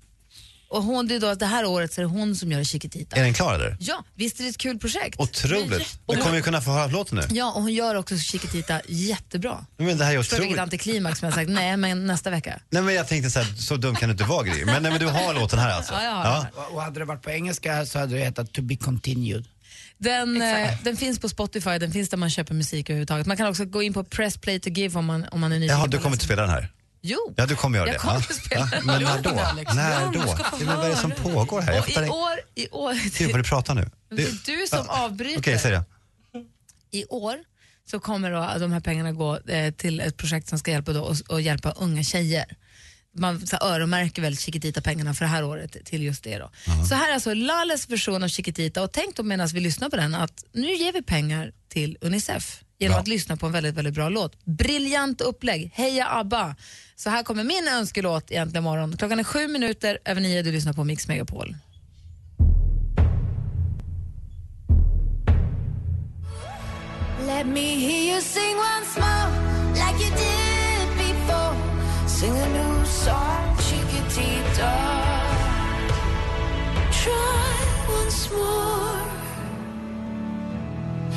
Och 0.76 0.84
hon, 0.84 1.08
det, 1.08 1.16
är 1.16 1.20
då, 1.20 1.34
det 1.36 1.46
här 1.46 1.66
året 1.66 1.94
så 1.94 2.02
är 2.02 2.06
det 2.06 2.10
hon 2.12 2.36
som 2.36 2.52
gör 2.52 2.64
Chiquitita. 2.64 3.16
Är 3.16 3.24
den 3.24 3.34
klar 3.34 3.54
eller? 3.54 3.78
Ja, 3.80 4.04
visst 4.16 4.40
är 4.40 4.44
det 4.44 4.50
ett 4.50 4.58
kul 4.58 4.80
projekt? 4.80 5.20
Otroligt. 5.20 6.00
Men 6.08 6.18
kommer 6.18 6.36
vi 6.36 6.42
kunna 6.42 6.62
få 6.62 6.72
höra 6.72 6.88
låten 6.88 7.18
nu? 7.18 7.36
Ja, 7.38 7.52
och 7.52 7.62
hon 7.62 7.74
gör 7.74 7.96
också 7.96 8.18
Chiquitita 8.18 8.82
jättebra. 8.88 9.66
Men 9.78 9.98
det 9.98 10.06
här 10.06 10.14
är 10.14 10.18
Förstår 10.18 10.38
du 10.38 10.42
vilket 10.42 10.54
otroligt. 10.54 10.74
antiklimax 10.74 11.20
som 11.20 11.26
jag 11.26 11.36
sagt? 11.36 11.50
Nej, 11.50 11.78
men 11.78 12.06
nästa 12.08 12.30
vecka. 12.30 12.60
Nej 12.70 12.84
men 12.84 12.96
jag 12.96 13.08
tänkte 13.08 13.30
så 13.30 13.40
här, 13.40 13.54
så 13.58 13.76
dum 13.76 13.96
kan 13.96 14.10
du 14.10 14.12
inte 14.12 14.24
vara 14.24 14.44
Gry. 14.44 14.66
Men, 14.66 14.84
nej, 14.84 14.92
men 14.92 15.00
du 15.00 15.08
har 15.08 15.34
låten 15.34 15.60
här 15.60 15.72
alltså? 15.72 15.94
Ja, 15.94 16.04
jag 16.04 16.12
har 16.12 16.24
den 16.44 16.54
Och, 16.56 16.74
och 16.76 16.82
hade 16.82 17.00
det 17.00 17.06
varit 17.06 17.22
på 17.22 17.32
engelska 17.32 17.86
så 17.86 18.00
hade 18.00 18.16
det 18.16 18.24
hetat 18.24 18.54
To 18.54 18.62
be 18.62 18.76
continued. 18.76 19.46
Den, 19.98 20.42
eh, 20.42 20.70
den 20.84 20.98
finns 20.98 21.20
på 21.20 21.30
Spotify, 21.30 21.78
den 21.80 21.92
finns 21.92 22.10
där 22.10 22.18
man 22.18 22.30
köper 22.30 22.54
musik 22.54 22.90
överhuvudtaget. 22.90 23.28
Man 23.28 23.38
kan 23.38 23.48
också 23.48 23.66
gå 23.66 23.84
in 23.84 23.94
på 23.94 24.04
Press 24.04 24.38
Play 24.38 24.60
to 24.60 24.70
Give 24.70 25.00
om 25.00 25.06
man, 25.06 25.26
om 25.32 25.40
man 25.42 25.52
är 25.52 25.60
nyfiken. 25.60 25.78
Jaha, 25.78 25.88
du 25.88 25.98
att 25.98 26.04
kommer 26.04 26.16
inte 26.16 26.26
spela 26.26 26.42
den 26.42 26.52
här? 26.52 26.72
Jo, 27.08 27.34
Ja, 27.38 27.46
du 27.46 27.56
kommer 27.56 27.78
göra 27.78 27.88
jag 27.88 27.96
det? 27.96 28.00
kommer 28.00 28.14
ja. 28.14 28.20
att 28.20 28.36
spela 28.36 28.70
ja. 28.72 28.82
Men 28.84 29.04
när 29.04 29.22
då? 29.22 29.30
Alex. 29.30 29.74
När 29.76 30.12
då? 30.12 30.20
Ja, 30.20 30.58
men 30.66 30.78
vad 30.78 30.86
är 30.86 30.90
det 30.90 30.96
som 30.96 31.12
pågår 31.12 31.62
här? 31.62 31.80
Och 31.80 31.90
i 31.90 32.10
år, 32.10 32.40
i 32.56 32.70
år, 32.70 33.18
Gud 33.20 33.32
vad 33.32 33.40
du 33.40 33.44
pratar 33.44 33.76
nu. 33.76 33.90
Det 34.10 34.24
är 34.24 34.32
du 34.46 34.68
som 34.68 34.90
avbryter. 34.90 35.40
Okej, 35.40 35.60
säg 35.60 35.72
det. 35.72 35.84
I 36.92 37.06
år 37.06 37.36
så 37.92 38.00
kommer 38.00 38.32
då 38.32 38.60
de 38.60 38.72
här 38.72 38.80
pengarna 38.80 39.12
gå 39.12 39.38
eh, 39.38 39.74
till 39.74 40.00
ett 40.00 40.18
projekt 40.18 40.48
som 40.48 40.60
ska 40.60 40.72
hjälpa, 40.72 40.94
då, 40.94 41.02
och, 41.02 41.16
och 41.28 41.42
hjälpa 41.42 41.72
unga 41.72 42.04
tjejer. 42.04 42.46
Man 43.18 43.48
så 43.48 43.58
öronmärker 43.58 44.22
väl 44.22 44.38
Chiquitita-pengarna 44.38 45.14
för 45.14 45.26
det 45.26 45.30
här 45.32 45.44
året 45.44 45.86
till 45.86 46.04
just 46.04 46.24
det. 46.24 46.38
Då. 46.38 46.52
Så 46.90 46.96
här 46.96 47.10
är 47.10 47.14
alltså 47.14 47.34
Lales 47.34 47.90
version 47.90 48.24
av 48.24 48.28
Chiquitita 48.28 48.82
och 48.84 48.92
tänk 48.92 49.16
då 49.16 49.24
medan 49.24 49.48
vi 49.48 49.60
lyssnar 49.60 49.90
på 49.90 49.96
den 49.96 50.16
att 50.16 50.44
nu 50.54 50.74
ger 50.74 50.94
vi 50.94 51.02
pengar 51.02 51.52
till 51.70 51.98
Unicef 52.02 52.62
genom 52.80 53.00
att 53.00 53.08
lyssna 53.08 53.38
på 53.38 53.46
en 53.46 53.52
väldigt, 53.52 53.76
väldigt 53.76 53.94
bra 53.94 54.10
låt. 54.10 54.46
Briljant 54.46 55.22
upplägg, 55.22 55.72
heja 55.74 56.08
ABBA! 56.10 56.56
Så 56.96 57.10
här 57.10 57.24
kommer 57.24 57.44
min 57.44 57.68
önskelåt 57.68 58.32
egentligen 58.32 58.64
imorgon. 58.64 58.98
Klockan 58.98 59.20
är 59.20 59.24
sju 59.24 59.48
minuter 59.48 59.98
över 60.06 60.22
nio, 60.22 60.42
du 60.42 60.52
lyssnar 60.52 60.74
på 60.74 60.84
Mix 60.84 61.08
Megapol. 61.08 61.56
Let 67.28 67.48
me 67.48 67.76
hear 67.76 68.14
you 68.14 68.22
sing 68.22 68.56
once 68.58 69.00
more, 69.00 69.30
like 69.74 70.00
you 70.04 70.12
did 70.12 70.88
before. 70.98 71.56
Sing 72.08 72.32
a 72.32 72.48
new 72.50 72.86
song, 72.86 73.58
Chiquitita. 73.58 74.72
Try 76.92 77.56
once 77.88 78.30
more. 78.32 79.15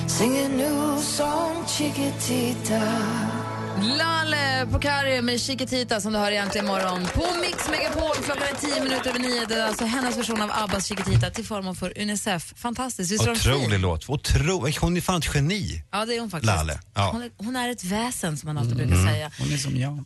Sing 0.08 0.36
a 0.38 0.48
new 0.48 0.98
song, 1.02 1.64
Chiquitita. 1.64 3.47
Lale 3.82 4.66
på 4.72 4.78
Kari 4.78 5.22
med 5.22 5.40
Chiquitita 5.40 6.00
som 6.00 6.12
du 6.12 6.18
hör 6.18 6.30
egentligen 6.32 6.66
imorgon 6.66 7.06
på 7.14 7.26
Mix 7.40 7.68
Megapol. 7.70 8.16
Klockan 8.24 8.42
är 8.42 8.54
tio 8.54 8.82
minuter 8.82 9.10
över 9.10 9.18
nio. 9.18 9.46
Det 9.48 9.54
är 9.54 9.66
alltså 9.66 9.84
hennes 9.84 10.16
version 10.18 10.42
av 10.42 10.50
Abbas 10.54 10.86
Chiquitita 10.86 11.30
till 11.30 11.44
förmån 11.44 11.76
för 11.76 11.98
Unicef. 12.02 12.52
Fantastiskt. 12.56 13.12
Visst 13.12 13.28
Otrolig 13.28 13.70
fin? 13.70 13.80
låt. 13.80 14.08
Otro... 14.08 14.70
Hon 14.80 14.96
är 14.96 15.00
fan 15.00 15.18
ett 15.18 15.34
geni. 15.34 15.82
Ja, 15.92 16.04
det 16.04 16.14
är 16.16 16.20
hon 16.20 16.30
faktiskt. 16.30 16.54
Lalle. 16.56 16.78
Ja. 16.94 17.10
Hon, 17.12 17.22
är, 17.22 17.30
hon 17.36 17.56
är 17.56 17.68
ett 17.70 17.84
väsen 17.84 18.36
som 18.36 18.46
man 18.46 18.58
alltid 18.58 18.76
brukar 18.76 18.94
Mm. 18.94 19.06
säga. 19.14 19.30
Hon 19.38 19.52
är 19.52 19.56
som 19.56 19.76
jag. 19.76 20.04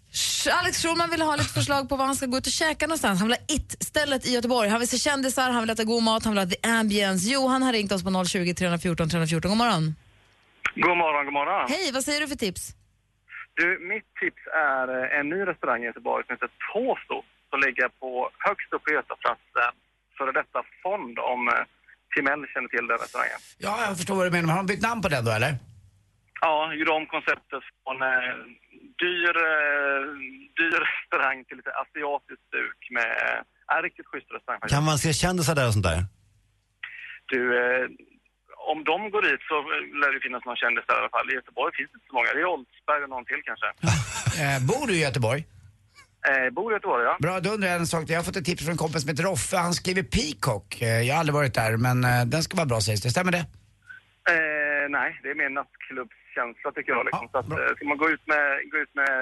Alex 0.61 0.83
Schulman 0.83 1.11
vill 1.11 1.23
ha 1.23 1.37
lite 1.37 1.49
förslag 1.49 1.89
på 1.89 1.97
var 1.97 2.07
han 2.07 2.17
ska 2.17 2.27
gå 2.27 2.37
ut 2.39 2.47
och 2.47 2.53
käka 2.53 2.87
någonstans. 2.87 3.19
Han 3.21 3.29
vill 3.29 3.37
ha 3.49 3.55
It-stället 3.57 4.27
i 4.27 4.33
Göteborg. 4.33 4.69
Han 4.69 4.81
vill 4.81 4.89
se 4.89 4.99
kändisar, 4.99 5.51
han 5.51 5.61
vill 5.61 5.71
äta 5.71 5.85
god 5.85 6.03
mat, 6.03 6.25
han 6.25 6.33
vill 6.35 6.45
ha 6.45 6.51
the 6.51 6.69
ambience. 6.69 7.29
Johan 7.29 7.63
har 7.63 7.73
ringt 7.73 7.93
oss 7.93 8.03
på 8.03 8.25
020 8.25 8.55
314 8.55 9.11
314. 9.11 9.49
God 9.51 9.59
morgon. 9.59 9.95
God 10.75 10.97
morgon, 10.97 11.25
god 11.25 11.33
morgon. 11.35 11.71
Hej, 11.71 11.93
vad 11.93 12.05
säger 12.05 12.21
du 12.21 12.29
för 12.29 12.37
tips? 12.37 12.75
Du, 13.55 13.67
mitt 13.93 14.09
tips 14.21 14.43
är 14.55 14.87
eh, 14.97 15.19
en 15.19 15.29
ny 15.29 15.41
restaurang 15.51 15.83
i 15.83 15.87
Göteborg 15.87 16.25
som 16.27 16.33
heter 16.35 16.51
Tåsto 16.73 17.19
som 17.51 17.61
ligger 17.67 17.89
på 17.89 18.31
högst 18.39 18.73
upp 18.73 18.85
på 18.85 18.93
Götaplatsen, 18.93 19.73
före 20.19 20.33
detta 20.41 20.61
fond 20.83 21.19
om 21.19 21.49
eh, 21.49 21.65
Timell 22.15 22.43
känner 22.53 22.69
till 22.69 22.87
den 22.91 22.99
restaurangen. 22.99 23.41
Ja, 23.59 23.75
jag 23.87 23.97
förstår 23.97 24.15
vad 24.17 24.27
du 24.27 24.31
menar. 24.37 24.49
Har 24.55 24.63
de 24.63 24.67
bytt 24.73 24.87
namn 24.89 25.03
på 25.03 25.09
den 25.09 25.25
då 25.25 25.31
eller? 25.31 25.53
Ja, 26.45 26.75
gjorde 26.75 26.93
om 27.01 27.07
konceptet 27.07 27.63
från 27.83 28.03
eh, 28.03 28.35
dyr, 29.03 29.35
eh, 29.53 30.01
dyr 30.59 30.79
restaurang 30.87 31.39
till 31.45 31.57
lite 31.57 31.73
asiatiskt 31.83 32.45
stuk 32.49 32.81
med... 32.91 33.13
Är 33.75 33.83
riktigt 33.83 34.07
schysst 34.07 34.31
restaurang 34.37 34.61
faktiskt. 34.61 34.75
Kan 34.77 34.85
man 34.85 34.99
se 34.99 35.13
kändisar 35.13 35.55
där 35.55 35.67
och 35.67 35.73
sånt 35.73 35.89
där? 35.93 36.01
Du, 37.33 37.41
eh, 37.61 37.89
om 38.73 38.79
de 38.91 38.97
går 39.15 39.23
dit 39.29 39.43
så 39.51 39.57
lär 40.01 40.11
det 40.15 40.21
finnas 40.27 40.45
någon 40.49 40.57
kändis 40.63 40.85
där 40.89 40.97
i 40.99 41.01
alla 41.03 41.13
fall. 41.17 41.27
I 41.31 41.35
Göteborg 41.39 41.71
finns 41.79 41.91
det 41.93 41.97
inte 41.99 42.09
så 42.11 42.15
många. 42.19 42.29
Det 42.37 42.41
är 42.47 42.49
Oldsberg 42.55 43.01
och 43.05 43.11
någon 43.15 43.25
till 43.31 43.43
kanske. 43.51 43.69
Eh, 44.43 44.59
bor 44.71 44.87
du 44.87 44.93
i 44.95 45.03
Göteborg? 45.09 45.41
Eh, 46.31 46.51
bor 46.57 46.73
i 46.73 46.75
Göteborg, 46.77 47.05
ja. 47.05 47.17
Bra, 47.21 47.41
då 47.41 47.51
undrar 47.51 47.69
jag 47.69 47.77
en 47.79 47.87
sak. 47.87 48.05
Jag 48.09 48.19
har 48.19 48.25
fått 48.25 48.37
ett 48.37 48.45
tips 48.45 48.63
från 48.65 48.73
en 48.77 48.83
kompis 48.85 49.01
som 49.03 49.09
heter 49.11 49.23
Roffe. 49.31 49.57
Han 49.57 49.75
skriver 49.81 50.03
Peacock. 50.17 50.69
Eh, 50.83 51.01
Jag 51.07 51.15
har 51.15 51.21
aldrig 51.21 51.35
varit 51.35 51.55
där, 51.55 51.77
men 51.87 52.05
eh, 52.05 52.25
den 52.33 52.43
ska 52.43 52.57
vara 52.57 52.67
bra 52.73 52.81
sägs 52.81 53.01
det. 53.03 53.11
Stämmer 53.11 53.33
det? 53.39 53.45
Eh, 54.33 54.85
nej, 54.99 55.09
det 55.23 55.29
är 55.31 55.35
mer 55.43 55.51
nattklubbskänsla 55.61 56.69
tycker 56.75 56.93
jag. 56.97 57.05
Liksom. 57.07 57.29
så 57.33 57.39
att, 57.39 57.51
eh, 57.51 57.75
ska 57.77 57.85
man 57.93 57.99
gå 58.05 58.09
ut 58.15 58.25
med, 58.33 58.43
gå 58.73 58.77
ut 58.85 58.95
med 59.01 59.13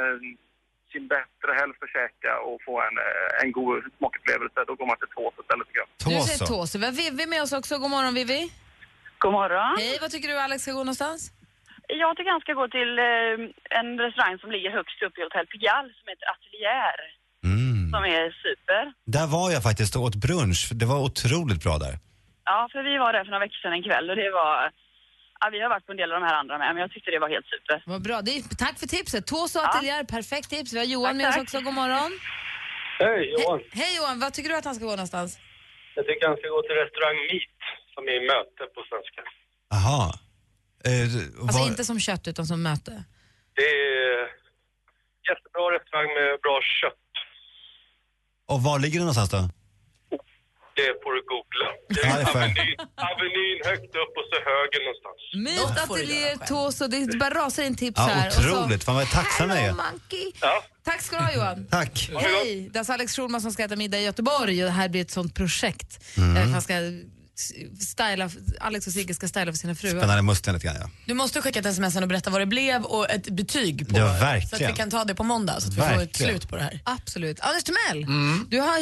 sin 0.92 1.04
bättre 1.14 1.50
hälft 1.60 1.80
och 1.84 1.88
käka 1.98 2.32
och 2.48 2.56
få 2.66 2.74
en, 2.86 2.96
en 3.42 3.50
god 3.58 3.82
smakupplevelse, 3.98 4.58
då 4.66 4.72
går 4.78 4.86
man 4.90 4.96
till 5.02 5.12
Tås 5.16 5.34
istället 5.42 5.66
tycker 5.66 5.80
jag. 5.84 5.88
Du 6.12 6.26
säger 6.28 6.46
Tåse. 6.52 6.78
Vi 6.78 6.84
har 6.84 6.92
Vivi 7.02 7.26
med 7.26 7.42
oss 7.42 7.52
också. 7.52 7.78
God 7.78 7.90
morgon 7.96 8.14
Vivi. 8.14 8.42
God 9.22 9.32
morgon. 9.32 9.74
Hej, 9.82 9.98
vad 10.00 10.10
tycker 10.10 10.28
du 10.28 10.36
Alex 10.46 10.58
ska 10.62 10.72
gå 10.72 10.84
någonstans? 10.88 11.20
Jag 12.02 12.16
tycker 12.16 12.30
han 12.36 12.44
ska 12.46 12.52
gå 12.62 12.66
till 12.78 12.92
eh, 12.98 13.78
en 13.80 13.88
restaurang 14.04 14.36
som 14.42 14.50
ligger 14.54 14.70
högst 14.78 14.98
upp 15.06 15.14
i 15.18 15.22
Hotell 15.26 15.46
Pigalle 15.52 15.90
som 15.98 16.06
heter 16.12 16.26
Atelier. 16.34 16.98
Som 17.94 18.04
är 18.04 18.24
super. 18.46 18.82
Där 19.16 19.26
var 19.36 19.48
jag 19.54 19.62
faktiskt 19.68 19.92
och 19.96 20.02
åt 20.08 20.16
brunch. 20.26 20.60
Det 20.80 20.86
var 20.92 20.98
otroligt 21.08 21.62
bra 21.64 21.74
där. 21.86 21.94
Ja, 22.50 22.68
för 22.72 22.80
vi 22.88 22.94
var 23.04 23.12
där 23.12 23.24
för 23.24 23.30
några 23.30 23.44
veckor 23.46 23.58
sedan 23.62 23.72
en 23.78 23.82
kväll 23.88 24.06
och 24.10 24.16
det 24.22 24.30
var... 24.40 24.54
Ja, 25.40 25.44
vi 25.54 25.58
har 25.62 25.68
varit 25.74 25.86
på 25.86 25.92
en 25.92 26.00
del 26.02 26.12
av 26.12 26.20
de 26.20 26.26
här 26.26 26.36
andra 26.40 26.54
med, 26.58 26.68
men 26.74 26.80
jag 26.84 26.90
tyckte 26.94 27.10
det 27.10 27.18
var 27.24 27.30
helt 27.36 27.48
super. 27.54 27.76
Vad 27.92 28.02
bra. 28.08 28.16
Det 28.26 28.30
är, 28.36 28.42
tack 28.64 28.76
för 28.82 28.88
tipset. 28.96 29.26
Tås 29.26 29.56
och 29.56 29.64
ateljär, 29.68 30.04
perfekt 30.16 30.48
tips. 30.50 30.72
Vi 30.74 30.78
har 30.82 30.88
Johan 30.94 31.16
med 31.16 31.28
oss 31.28 31.38
också. 31.44 31.56
God 31.60 31.74
morgon. 31.82 32.10
Hej 33.04 33.20
Johan. 33.32 33.60
Hej 33.80 33.90
Johan, 33.96 34.16
vad 34.24 34.30
tycker 34.34 34.48
du 34.50 34.56
att 34.60 34.68
han 34.70 34.74
ska 34.74 34.84
gå 34.90 34.96
någonstans? 35.00 35.30
Jag 35.96 36.04
tycker 36.06 36.24
han 36.30 36.36
ska 36.40 36.46
gå 36.56 36.60
till 36.66 36.76
restaurang 36.84 37.16
Meat, 37.28 37.48
som 38.00 38.08
är 38.16 38.20
möte 38.32 38.62
på 38.74 38.80
svenska. 38.90 39.20
Aha. 39.78 40.02
Eh, 40.88 41.02
Alltså 41.42 41.58
var- 41.58 41.66
inte 41.70 41.84
som 41.84 42.00
kött 42.00 42.28
utan 42.28 42.46
som 42.46 42.62
möte. 42.62 43.04
Det 43.58 43.62
är 43.62 44.20
jättebra 45.30 45.64
restaurang 45.76 46.08
med 46.18 46.40
bra 46.44 46.56
kött. 46.80 47.06
Och 48.52 48.62
var 48.62 48.78
ligger 48.78 48.98
det 48.98 49.04
någonstans 49.08 49.30
då? 49.30 49.42
Det 50.80 50.90
får 51.02 51.12
du 51.16 51.22
googla. 51.32 51.68
Det 51.94 52.00
är 52.00 52.30
avenyn, 52.30 52.76
avenyn 53.10 53.58
högt 53.70 53.94
upp 54.02 54.12
och 54.20 54.26
så 54.30 54.36
höger 54.50 54.80
någonstans. 54.86 55.20
Myt, 55.46 55.82
ateljé, 55.84 56.36
Tås 56.48 56.80
och 56.80 56.90
det 56.90 57.18
bara 57.18 57.34
rasar 57.34 57.62
in 57.62 57.76
tips 57.76 57.98
Ja, 57.98 58.02
här. 58.06 58.28
Otroligt. 58.28 58.84
Fan 58.84 58.94
vad 58.94 59.10
tacksam 59.10 59.50
jag 59.50 59.58
är. 59.58 59.74
Ja. 60.40 60.64
Tack 60.84 61.00
ska 61.00 61.16
du 61.18 61.22
ha 61.24 61.32
Johan. 61.32 61.66
Tack. 61.70 62.10
Hej! 62.18 62.68
Det 62.72 62.76
är 62.76 62.78
alltså 62.80 62.92
Alex 62.92 63.16
Schulman 63.16 63.40
som 63.40 63.52
ska 63.52 63.64
äta 63.64 63.76
middag 63.76 63.98
i 63.98 64.04
Göteborg 64.04 64.62
och 64.62 64.66
det 64.66 64.76
här 64.76 64.88
blir 64.88 65.00
ett 65.00 65.10
sånt 65.10 65.34
projekt. 65.34 66.16
Mm. 66.16 66.36
Eh, 66.36 66.48
Han 66.52 66.62
ska 66.62 66.74
styla, 67.80 68.30
Alex 68.60 68.86
och 68.86 68.92
Sigge 68.92 69.14
ska 69.14 69.28
styla 69.28 69.52
för 69.52 69.58
sina 69.58 69.74
fruar. 69.74 69.98
Spännande 70.00 70.22
musten 70.22 70.54
lite 70.54 70.66
grann 70.66 70.76
ja. 70.80 70.90
Du 71.06 71.14
måste 71.14 71.42
skicka 71.42 71.58
ett 71.60 71.66
sms 71.66 71.96
och 71.96 72.08
berätta 72.08 72.30
vad 72.30 72.40
det 72.40 72.46
blev 72.46 72.82
och 72.82 73.10
ett 73.10 73.30
betyg 73.30 73.88
på 73.88 73.98
Ja, 73.98 74.06
Så 74.08 74.14
att 74.14 74.22
verkligen. 74.22 74.72
vi 74.72 74.76
kan 74.76 74.90
ta 74.90 75.04
det 75.04 75.14
på 75.14 75.24
måndag 75.24 75.60
så 75.60 75.68
att 75.68 75.74
vi 75.74 75.76
får 75.80 75.84
ett 75.86 75.98
Verkligen. 75.98 76.30
slut 76.32 76.48
på 76.48 76.56
det 76.56 76.62
här. 76.62 76.80
Absolut. 76.84 77.40
Anders 77.40 77.64
Timell, 77.64 78.02
Mm. 78.04 78.46
du 78.50 78.58
har 78.60 78.78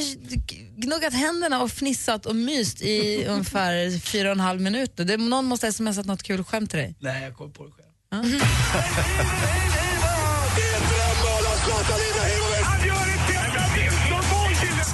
gnuggat 0.80 1.12
händerna 1.14 1.62
och 1.62 1.70
fnissat 1.72 2.26
och 2.26 2.36
myst 2.36 2.82
i 2.82 3.24
ungefär 3.28 3.98
fyra 4.00 4.28
och 4.28 4.32
en 4.32 4.40
halv 4.40 4.60
minut. 4.60 4.92
Det, 4.96 5.16
någon 5.16 5.44
måste 5.44 5.66
ha 5.66 5.72
smsat 5.72 6.06
något 6.06 6.22
kul 6.22 6.44
skämt 6.44 6.70
till 6.70 6.78
dig. 6.78 6.94
Nej, 7.00 7.22
jag 7.22 7.36
kom 7.36 7.52
på 7.52 7.64
det 7.66 7.70
själv. 7.72 7.84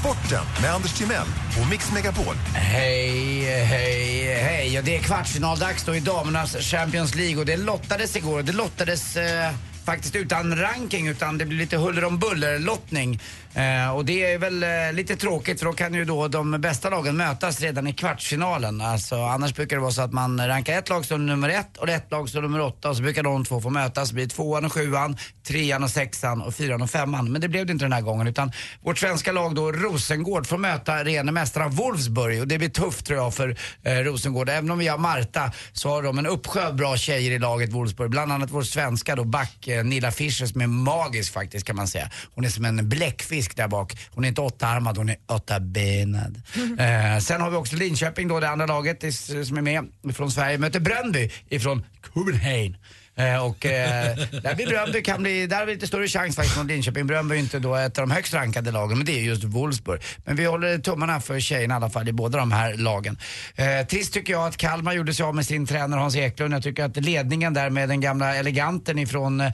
Sporten 0.04 0.44
med 0.62 0.70
Anders 0.70 0.92
Timell 0.92 1.26
och 1.62 1.70
Mix 1.70 1.92
Megapol. 1.92 2.34
Hej, 2.54 3.40
hej, 3.64 4.34
hej. 4.34 4.74
Ja, 4.74 4.82
det 4.82 4.96
är 4.96 5.00
kvartsfinaldags 5.00 5.84
då 5.84 5.94
i 5.94 6.00
damernas 6.00 6.56
Champions 6.56 7.14
League 7.14 7.36
och 7.36 7.46
det 7.46 7.56
lottades 7.56 8.16
igår. 8.16 8.42
Det 8.42 8.52
lottades 8.52 9.16
eh, 9.16 9.50
faktiskt 9.84 10.16
utan 10.16 10.56
ranking 10.56 11.08
utan 11.08 11.38
det 11.38 11.44
blir 11.44 11.58
lite 11.58 11.76
huller 11.76 12.04
om 12.04 12.18
buller 12.18 12.58
lottning. 12.58 13.20
Eh, 13.54 13.96
och 13.96 14.04
det 14.04 14.32
är 14.32 14.38
väl 14.38 14.62
eh, 14.62 14.68
lite 14.92 15.16
tråkigt 15.16 15.58
för 15.58 15.66
då 15.66 15.72
kan 15.72 15.94
ju 15.94 16.04
då 16.04 16.28
de 16.28 16.50
bästa 16.50 16.90
lagen 16.90 17.16
mötas 17.16 17.60
redan 17.60 17.86
i 17.86 17.92
kvartsfinalen. 17.92 18.80
Alltså, 18.80 19.16
annars 19.16 19.54
brukar 19.54 19.76
det 19.76 19.82
vara 19.82 19.92
så 19.92 20.02
att 20.02 20.12
man 20.12 20.46
rankar 20.46 20.78
ett 20.78 20.88
lag 20.88 21.04
som 21.04 21.26
nummer 21.26 21.48
ett 21.48 21.76
och 21.76 21.88
ett 21.88 22.10
lag 22.10 22.28
som 22.28 22.42
nummer 22.42 22.60
åtta 22.60 22.90
och 22.90 22.96
så 22.96 23.02
brukar 23.02 23.22
de 23.22 23.44
två 23.44 23.60
få 23.60 23.70
mötas. 23.70 24.08
Det 24.08 24.14
blir 24.14 24.26
tvåan 24.26 24.64
och 24.64 24.72
sjuan, 24.72 25.16
trean 25.46 25.82
och 25.82 25.90
sexan 25.90 26.42
och 26.42 26.54
fyran 26.54 26.82
och 26.82 26.90
femman. 26.90 27.32
Men 27.32 27.40
det 27.40 27.48
blev 27.48 27.66
det 27.66 27.72
inte 27.72 27.84
den 27.84 27.92
här 27.92 28.00
gången 28.00 28.26
utan 28.26 28.52
vårt 28.82 28.98
svenska 28.98 29.32
lag 29.32 29.54
då, 29.54 29.72
Rosengård, 29.72 30.46
får 30.46 30.58
möta 30.58 31.04
rene 31.04 31.32
mästaren 31.32 31.70
Wolfsburg 31.70 32.40
och 32.40 32.48
det 32.48 32.58
blir 32.58 32.68
tufft 32.68 33.06
tror 33.06 33.18
jag 33.18 33.34
för 33.34 33.56
eh, 33.82 33.92
Rosengård. 33.92 34.48
Även 34.48 34.70
om 34.70 34.78
vi 34.78 34.88
har 34.88 34.98
Marta 34.98 35.52
så 35.72 35.88
har 35.88 36.02
de 36.02 36.18
en 36.18 36.26
uppsjö 36.26 36.66
av 36.66 36.76
bra 36.76 36.96
tjejer 36.96 37.30
i 37.30 37.38
laget 37.38 37.72
Wolfsburg. 37.72 38.10
Bland 38.10 38.32
annat 38.32 38.50
vår 38.50 38.62
svenska 38.62 39.16
då 39.16 39.24
back 39.24 39.68
eh, 39.68 39.84
Nilla 39.84 40.10
Fischer 40.10 40.46
som 40.46 40.60
är 40.60 40.66
magisk 40.66 41.32
faktiskt 41.32 41.66
kan 41.66 41.76
man 41.76 41.88
säga. 41.88 42.10
Hon 42.34 42.44
är 42.44 42.48
som 42.48 42.64
en 42.64 42.88
bläckfisk 42.88 43.43
där 43.56 43.68
bak. 43.68 43.96
Hon 44.10 44.24
är 44.24 44.28
inte 44.28 44.40
åttaarmad, 44.40 44.96
hon 44.96 45.08
är 45.08 45.16
åttabenad. 45.26 46.42
eh, 46.78 47.18
sen 47.20 47.40
har 47.40 47.50
vi 47.50 47.56
också 47.56 47.76
Linköping 47.76 48.28
då, 48.28 48.40
det 48.40 48.48
andra 48.48 48.66
laget 48.66 49.14
som 49.46 49.56
är 49.56 49.62
med 49.62 49.88
från 50.14 50.30
Sverige. 50.30 50.58
Möter 50.58 50.80
Bröndby 50.80 51.30
ifrån 51.48 51.84
Copenhagen. 52.14 52.76
Eh, 53.16 53.46
och 53.46 53.66
eh, 53.66 54.16
där 54.42 54.54
blir 54.54 54.66
Bröndby 54.66 55.02
kan 55.02 55.22
bli, 55.22 55.46
där 55.46 55.56
har 55.56 55.66
vi 55.66 55.74
lite 55.74 55.86
större 55.86 56.08
chans 56.08 56.36
faktiskt 56.36 56.56
mot 56.56 56.66
Linköping. 56.66 57.06
Bröndby 57.06 57.34
är 57.34 57.38
inte 57.38 57.58
då 57.58 57.74
ett 57.74 57.98
av 57.98 58.08
de 58.08 58.14
högst 58.14 58.34
rankade 58.34 58.70
lagen, 58.70 58.98
men 58.98 59.06
det 59.06 59.12
är 59.12 59.22
just 59.22 59.44
Wolfsburg. 59.44 60.02
Men 60.24 60.36
vi 60.36 60.44
håller 60.44 60.78
tummarna 60.78 61.20
för 61.20 61.40
tjejerna 61.40 61.74
i 61.74 61.76
alla 61.76 61.90
fall 61.90 62.08
i 62.08 62.12
båda 62.12 62.38
de 62.38 62.52
här 62.52 62.74
lagen. 62.74 63.18
Eh, 63.54 63.86
trist 63.86 64.12
tycker 64.12 64.32
jag 64.32 64.46
att 64.46 64.56
Kalmar 64.56 64.92
gjorde 64.92 65.14
sig 65.14 65.24
av 65.26 65.34
med 65.34 65.46
sin 65.46 65.66
tränare 65.66 66.00
Hans 66.00 66.16
Eklund. 66.16 66.54
Jag 66.54 66.62
tycker 66.62 66.84
att 66.84 66.96
ledningen 66.96 67.54
där 67.54 67.70
med 67.70 67.88
den 67.88 68.00
gamla 68.00 68.36
eleganten 68.36 68.98
ifrån 68.98 69.40
eh, 69.40 69.52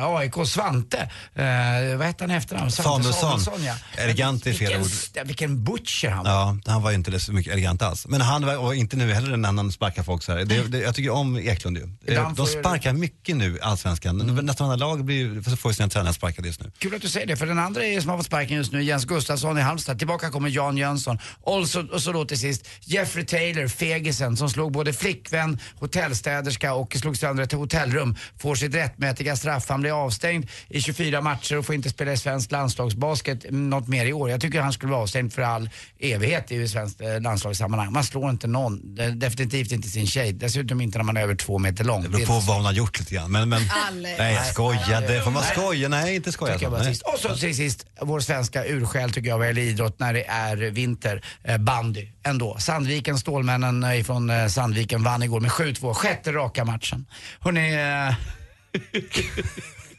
AIK, 0.00 0.34
Svante, 0.46 1.10
eh, 1.34 1.96
vad 1.96 2.06
hette 2.06 2.24
han 2.24 2.30
efternamn? 2.30 2.70
Samuelsson. 2.70 3.64
ja. 3.64 3.74
Elegant 3.96 4.46
i 4.46 4.54
fel 4.54 4.80
ord. 4.80 5.26
vilken 5.26 5.64
butcher 5.64 6.08
han 6.08 6.24
var. 6.24 6.32
Ja, 6.32 6.58
han 6.66 6.82
var 6.82 6.90
ju 6.90 6.96
inte 6.96 7.20
så 7.20 7.32
mycket 7.32 7.52
elegant 7.52 7.82
alls. 7.82 8.06
Men 8.06 8.20
han 8.20 8.46
var 8.46 8.56
och 8.56 8.74
inte 8.74 8.96
nu 8.96 9.12
heller 9.14 9.36
när 9.36 9.52
han 9.52 9.72
sparkar 9.72 10.02
folk 10.02 10.22
så 10.22 10.32
här. 10.32 10.44
Det, 10.44 10.62
det, 10.68 10.78
jag 10.78 10.94
tycker 10.94 11.10
om 11.10 11.36
Eklund 11.36 11.76
ju. 11.76 11.88
Ibland 12.06 12.36
De 12.36 12.36
får 12.36 12.46
sparkar 12.78 12.92
mycket 12.92 13.36
nu 13.36 13.58
Allsvenskan. 13.62 14.16
Nästan 14.42 14.70
alla 14.70 14.86
lag 14.86 15.04
blir, 15.04 15.56
får 15.56 15.72
sina 15.72 15.88
tränare 15.88 16.14
sparkade 16.14 16.48
just 16.48 16.60
nu. 16.60 16.70
Kul 16.78 16.94
att 16.94 17.02
du 17.02 17.08
säger 17.08 17.26
det, 17.26 17.36
för 17.36 17.46
den 17.46 17.58
andra 17.58 17.84
är 17.84 18.00
som 18.00 18.10
har 18.10 18.16
fått 18.16 18.26
sparken 18.26 18.56
just 18.56 18.72
nu, 18.72 18.82
Jens 18.82 19.04
Gustafsson 19.04 19.58
i 19.58 19.60
Halmstad. 19.60 19.98
Tillbaka 19.98 20.30
kommer 20.30 20.48
Jan 20.48 20.76
Jönsson. 20.76 21.18
Och 21.40 21.68
så, 21.68 21.86
och 21.92 22.02
så 22.02 22.12
då 22.12 22.24
till 22.24 22.38
sist 22.38 22.68
Jeffrey 22.80 23.24
Taylor, 23.24 23.68
fegisen, 23.68 24.36
som 24.36 24.50
slog 24.50 24.72
både 24.72 24.92
flickvän, 24.92 25.58
hotellstäderska 25.80 26.74
och 26.74 26.96
slog 26.96 27.16
sönder 27.16 27.44
ett 27.44 27.52
hotellrum. 27.52 28.16
Får 28.38 28.54
sitt 28.54 28.74
rättmätiga 28.74 29.36
straff. 29.36 29.68
Han 29.68 29.80
blir 29.80 30.04
avstängd 30.04 30.46
i 30.68 30.80
24 30.80 31.20
matcher 31.20 31.58
och 31.58 31.66
får 31.66 31.74
inte 31.74 31.90
spela 31.90 32.12
i 32.12 32.16
svensk 32.16 32.50
landslagsbasket 32.50 33.46
något 33.50 33.88
mer 33.88 34.06
i 34.06 34.12
år. 34.12 34.30
Jag 34.30 34.40
tycker 34.40 34.60
han 34.60 34.72
skulle 34.72 34.92
vara 34.92 35.02
avstängd 35.02 35.32
för 35.32 35.42
all 35.42 35.70
evighet 35.98 36.52
i 36.52 36.68
svenskt 36.68 37.00
eh, 37.00 37.20
landslagssammanhang. 37.20 37.92
Man 37.92 38.04
slår 38.04 38.30
inte 38.30 38.46
någon, 38.46 38.94
definitivt 39.14 39.72
inte 39.72 39.88
sin 39.88 40.06
tjej. 40.06 40.32
Dessutom 40.32 40.80
inte 40.80 40.98
när 40.98 41.04
man 41.04 41.16
är 41.16 41.22
över 41.22 41.34
två 41.34 41.58
meter 41.58 41.84
lång. 41.84 42.02
Det 42.02 42.08
beror 42.08 42.26
på 42.26 42.32
vad 42.32 42.56
hon 42.56 42.64
har 42.68 42.74
gjort 42.74 42.98
lite 42.98 43.14
grann. 43.14 43.32
Men, 43.32 43.48
men, 43.48 43.62
Alex. 43.88 44.18
nej, 44.18 44.34
jag 44.34 44.46
skojade. 44.46 45.22
Får 45.22 45.30
man 45.30 45.42
Nej. 45.42 45.52
skoja? 45.52 45.88
Nej, 45.88 46.16
inte 46.16 46.32
skoja. 46.32 46.52
Tycker 46.52 46.66
jag 46.66 46.72
så. 46.72 46.76
bara 46.76 46.82
Nej. 46.84 46.94
sist. 46.94 47.02
Och 47.02 47.18
så 47.18 47.36
till 47.36 47.56
sist, 47.56 47.86
vår 48.00 48.20
svenska 48.20 48.64
ursjäl 48.64 49.12
tycker 49.12 49.28
jag 49.28 49.38
vad 49.38 49.46
gäller 49.46 49.62
idrott 49.62 49.98
när 49.98 50.12
det 50.12 50.24
är 50.24 50.56
vinter, 50.56 51.24
eh, 51.44 51.58
bandy 51.58 52.08
ändå. 52.22 52.56
Sandviken, 52.58 53.18
Stålmännen 53.18 53.84
eh, 53.84 54.00
ifrån 54.00 54.30
eh, 54.30 54.48
Sandviken 54.48 55.02
vann 55.02 55.22
igår 55.22 55.40
med 55.40 55.50
7-2, 55.50 55.94
sjätte 55.94 56.32
raka 56.32 56.64
matchen. 56.64 57.06
Hörrni, 57.40 57.74
eh, 57.74 58.14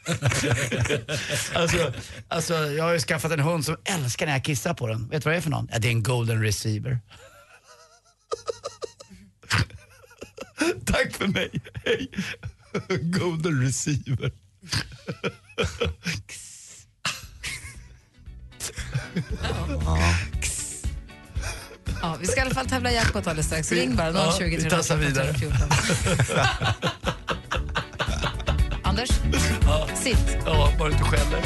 alltså, 1.54 1.92
alltså, 2.28 2.54
jag 2.54 2.84
har 2.84 2.92
ju 2.92 2.98
skaffat 2.98 3.32
en 3.32 3.40
hund 3.40 3.64
som 3.64 3.76
älskar 3.84 4.26
när 4.26 4.32
jag 4.32 4.44
kissar 4.44 4.74
på 4.74 4.86
den. 4.86 5.08
Vet 5.08 5.22
du 5.22 5.24
vad 5.24 5.34
det 5.34 5.38
är 5.38 5.42
för 5.42 5.50
någon? 5.50 5.68
Ja, 5.72 5.78
det 5.78 5.88
är 5.88 5.92
en 5.92 6.02
golden 6.02 6.42
receiver. 6.42 6.98
Tack 10.86 11.12
för 11.12 11.26
mig. 11.26 11.50
Hej. 11.84 12.10
golden 13.18 13.62
receiver. 13.62 14.32
Ja, 22.02 22.16
vi 22.20 22.26
ska 22.26 22.36
i 22.40 22.40
alla 22.40 22.54
fall 22.54 22.66
tävla 22.68 22.90
i 22.90 22.94
jackpot 22.94 23.26
alldeles 23.26 23.46
strax. 23.46 23.72
Ring 23.72 23.96
bara 23.96 24.10
Ja, 24.10 24.34
020 24.38 24.44
vi 24.44 24.70
tassar 24.70 24.96
314 24.96 25.00
vidare. 25.00 25.32
314. 25.32 25.68
Anders, 28.82 29.10
Ja. 29.66 29.88
sitt. 30.02 30.36
Ja, 30.46 30.72
bara 30.78 30.90
inte 30.92 31.04
skäller. 31.04 31.42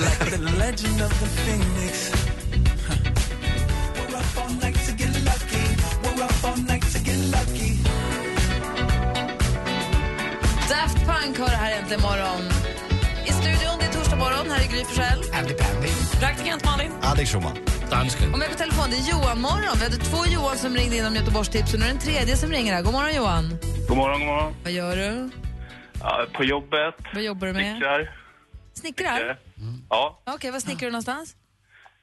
Like 0.00 0.24
Daft 10.70 10.98
Punk 11.06 11.38
har 11.38 11.48
det 11.48 11.56
här 11.56 11.78
äntligen 11.78 12.02
morgon. 12.02 12.42
I 13.26 13.32
studion 13.32 13.78
Forssell. 14.98 15.22
Andy 15.38 15.54
Pandy. 15.54 15.88
Praktikant 16.20 16.64
Malin. 16.64 16.92
Alex 17.02 17.30
Schulman. 17.32 17.56
Dansken. 17.90 18.32
Och 18.32 18.38
med 18.38 18.48
på 18.50 18.54
telefon 18.54 18.90
det 18.90 18.96
är 18.96 19.10
Johan 19.12 19.40
morgon. 19.40 19.74
Vi 19.78 19.84
hade 19.84 19.96
två 19.96 20.26
Johan 20.26 20.56
som 20.58 20.74
ringde 20.76 20.96
in 20.96 21.06
om 21.06 21.14
Göteborgstips 21.14 21.74
och 21.74 21.80
nu 21.80 21.84
är 21.86 21.88
det 21.88 21.94
en 21.94 22.00
tredje 22.00 22.36
som 22.36 22.50
ringer 22.50 22.74
här. 22.74 22.82
God 22.82 22.92
morgon 22.92 23.14
Johan. 23.14 23.44
God 23.88 23.96
morgon, 23.96 24.18
god 24.20 24.26
morgon. 24.28 24.54
Vad 24.62 24.72
gör 24.72 24.96
du? 24.96 25.30
Ja, 26.00 26.26
på 26.32 26.44
jobbet. 26.44 26.94
Vad 27.14 27.22
jobbar 27.22 27.46
du 27.46 27.52
med? 27.52 27.72
Snickrar. 27.76 28.10
Snickrar? 28.74 29.38
Ja, 29.90 30.22
Okej, 30.26 30.50
vad 30.50 30.62
snickrar 30.62 30.86
du 30.86 30.92
någonstans? 30.92 31.34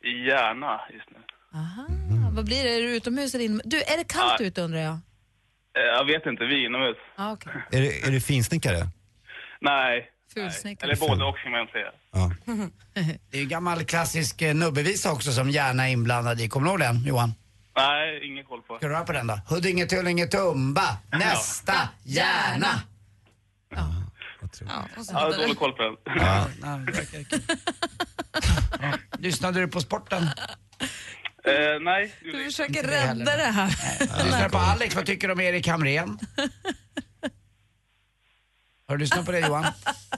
i 0.04 0.28
Järna 0.28 0.82
just 0.94 1.10
nu. 1.12 1.18
Aha, 1.54 1.86
vad 2.32 2.46
blir 2.46 2.64
det? 2.64 2.70
Är 2.70 2.82
du 2.82 2.96
utomhus 2.96 3.36
eller 3.36 3.46
inomhus? 3.46 3.64
Du, 3.66 3.78
är 3.82 3.98
det 3.98 4.04
kallt 4.04 4.36
Ja. 4.40 4.46
ute 4.46 4.62
undrar 4.62 4.80
jag? 4.80 5.00
Eh, 5.78 5.82
Jag 5.84 6.06
vet 6.06 6.26
inte, 6.26 6.46
vi 6.46 6.62
är 6.62 6.66
inomhus. 6.66 6.98
Ah, 7.16 7.32
okay. 7.34 7.54
Är 7.72 7.82
du, 7.82 8.00
är 8.08 8.12
du 8.12 8.22
finsnickare? 8.22 8.88
Nej. 9.62 10.10
Fulsnickare. 10.34 10.92
Eller 10.92 11.08
både 11.08 11.24
och 11.26 11.38
kan 11.38 11.52
man 11.52 11.68
säga. 11.68 11.92
Det 13.32 13.38
är 13.38 13.42
ju 13.42 13.48
gammal 13.48 13.84
klassisk 13.86 14.42
eh, 14.42 14.54
nubbevisa 14.56 15.12
också 15.12 15.32
som 15.32 15.50
gärna 15.50 15.88
är 15.88 15.92
inblandad 15.92 16.42
i. 16.42 16.50
Kommer 16.50 16.66
du 16.66 16.72
ihåg 16.72 16.80
den 16.80 17.04
Johan? 17.06 17.34
Nej, 17.78 18.28
ingen 18.28 18.46
koll 18.46 18.62
på. 18.62 18.78
Ska 18.78 18.88
du 18.88 18.94
höra 18.94 19.06
på 19.06 19.14
den 19.14 19.28
då? 19.28 19.40
Huddinge, 19.50 19.86
Tullinge, 19.86 20.26
Tumba, 20.28 20.98
nästa, 21.12 21.74
gärna. 22.04 22.68
Ja, 23.76 23.94
Jag 25.12 25.20
har 25.20 25.32
dålig 25.38 25.58
koll 25.58 25.72
på 25.74 25.82
den. 25.84 25.96
Ja, 26.06 26.48
nej, 26.62 26.80
det 26.86 26.92
verkar 26.92 27.24
kul. 27.24 27.42
Ja, 28.82 28.94
Lyssnade 29.20 29.60
du 29.60 29.68
på 29.68 29.80
sporten? 29.82 30.28
Eh, 31.48 31.80
nej. 31.82 32.14
Du 32.22 32.46
försöker 32.46 32.84
rädda 32.84 33.38
det 33.38 33.44
här. 33.44 33.70
Lyssnade 34.24 34.50
på 34.50 34.58
Alex, 34.58 34.96
vad 34.96 35.06
tycker 35.06 35.28
du 35.28 35.34
om 35.34 35.40
Erik 35.40 35.68
Hamrén? 35.68 36.20
Har 38.88 38.98
du 38.98 39.00
lyssnat 39.00 39.26
på 39.26 39.32
det 39.32 39.40
Johan? 39.40 39.64
Ja, 39.64 39.72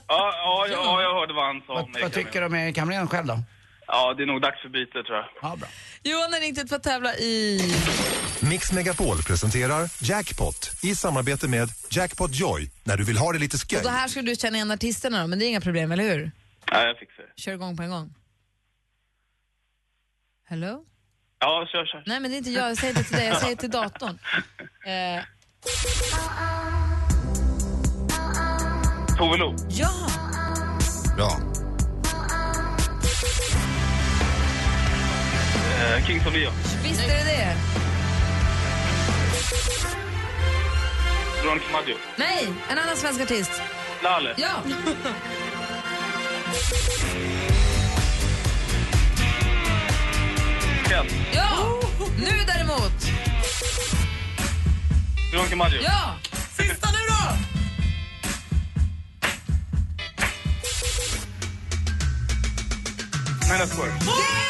ja, 0.08 0.66
ja, 0.70 1.02
jag 1.02 1.14
hörde 1.14 1.34
vad 1.34 1.46
han 1.46 1.62
sa. 1.66 1.72
om 1.80 1.92
Vad, 1.92 2.02
vad 2.02 2.12
tycker 2.12 2.40
du 2.40 2.46
om 2.46 2.54
Erik 2.54 2.78
Hamrén 2.78 3.08
själv 3.08 3.26
då? 3.26 3.38
Ja, 3.86 4.14
det 4.14 4.22
är 4.22 4.26
nog 4.26 4.42
dags 4.42 4.62
för 4.62 4.68
byte 4.68 4.92
tror 5.02 5.16
jag. 5.16 5.26
Ja, 5.42 5.56
bra. 5.56 5.68
Johan 6.02 6.32
har 6.32 6.40
ringt 6.40 6.58
ut 6.58 6.68
för 6.68 6.76
att 6.76 6.82
tävla 6.82 7.14
i... 7.16 7.60
Mix 8.40 8.72
Megapol 8.72 9.22
presenterar 9.22 9.90
Jackpot 10.02 10.70
i 10.82 10.94
samarbete 10.94 11.48
med 11.48 11.68
Jackpot 11.90 12.34
Joy 12.34 12.70
när 12.84 12.96
du 12.96 13.04
vill 13.04 13.18
ha 13.18 13.32
det 13.32 13.38
lite. 13.38 13.76
Och 13.76 13.82
då 13.82 13.88
här 13.88 14.08
ska 14.08 14.22
du 14.22 14.34
känna 14.34 14.56
igen 14.56 14.70
artisterna 14.70 15.20
då, 15.22 15.26
men 15.26 15.38
det 15.38 15.44
är 15.44 15.48
inga 15.48 15.60
problem, 15.60 15.92
eller 15.92 16.04
hur? 16.04 16.30
Nej, 16.72 16.86
jag 16.86 16.98
fixar 16.98 17.22
det. 17.22 17.42
Kör 17.42 17.52
igång 17.52 17.76
på 17.76 17.82
en 17.82 17.90
gång. 17.90 18.14
Hello? 20.48 20.84
Ja, 21.40 21.66
kör, 21.72 21.86
kör. 21.86 22.02
Nej, 22.06 22.20
men 22.20 22.30
det 22.30 22.36
är 22.36 22.38
inte 22.38 22.50
jag. 22.50 22.70
Jag 22.70 22.76
säger 22.76 22.98
inte 22.98 23.08
till 23.08 23.16
dig, 23.18 23.26
jag 23.26 23.40
säger 23.40 23.56
till 23.56 23.70
datorn. 23.70 24.18
Eh, 24.86 25.22
Tove 29.18 29.36
Lo. 29.36 29.54
ja! 29.70 29.90
Bra. 31.16 31.30
Eh, 35.78 36.06
Kings 36.06 36.26
of 36.26 36.34
Leon. 36.34 36.52
Visst 36.84 37.04
är 37.04 37.08
det 37.08 37.24
det? 37.24 37.56
Veronica 41.44 41.66
Maggio. 41.72 41.94
Nej, 42.16 42.48
en 42.70 42.78
annan 42.78 42.96
svensk 42.96 43.20
artist. 43.20 43.62
Lalle. 44.02 44.34
Ja! 44.36 44.48
Ken. 50.88 51.06
Ja! 51.34 51.80
Nu 52.16 52.44
däremot. 52.46 52.92
Veronica 55.32 55.56
Maggio. 55.56 55.82
Ja! 55.82 56.14
Sista 56.56 56.88
nu 56.90 56.98
då! 57.08 57.36
Men 63.48 63.62
of 63.62 64.47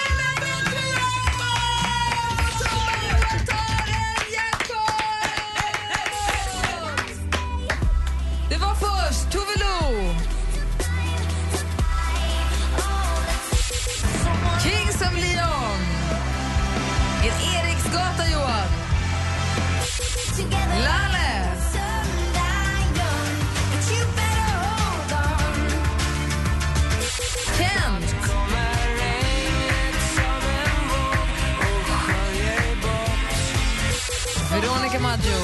Maggio. 35.08 35.40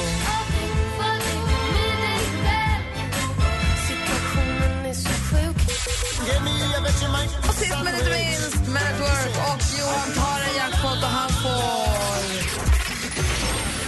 Och 7.47 7.53
sist 7.53 7.75
men 7.83 7.95
inte 7.95 8.09
minst, 8.09 8.67
Man 8.67 8.77
at 8.77 8.99
Work. 8.99 9.35
Och 9.49 9.61
Johan 9.79 10.13
tar 10.15 10.39
en 10.49 10.55
jackpot 10.55 11.03
och 11.03 11.09
han 11.09 11.29
får... 11.29 12.15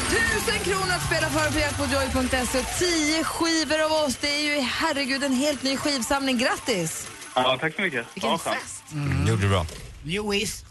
Tusen 0.10 0.60
kronor 0.64 0.94
att 0.96 1.06
spela 1.06 1.30
för 1.30 1.52
på 1.52 1.60
jackpotjoy.se 1.60 2.60
och 2.60 2.66
tio 2.80 3.24
skivor 3.24 3.82
av 3.86 3.92
oss. 3.92 4.18
Det 4.18 4.28
är 4.28 4.56
ju 4.56 4.62
herregud 4.62 5.24
en 5.24 5.34
helt 5.34 5.64
ny 5.64 5.78
skivsamling. 5.78 6.38
Grattis! 6.38 7.08
Ja, 7.36 7.58
tack 7.62 7.76
så 7.76 7.82
mycket. 7.82 8.06
Vilken 8.14 8.32
ja, 8.32 8.38
fest. 8.38 8.84
Mm. 8.94 9.28
Gjorde 9.28 9.42
du 9.42 9.50
bra. 9.50 9.66
Jois. 10.04 10.66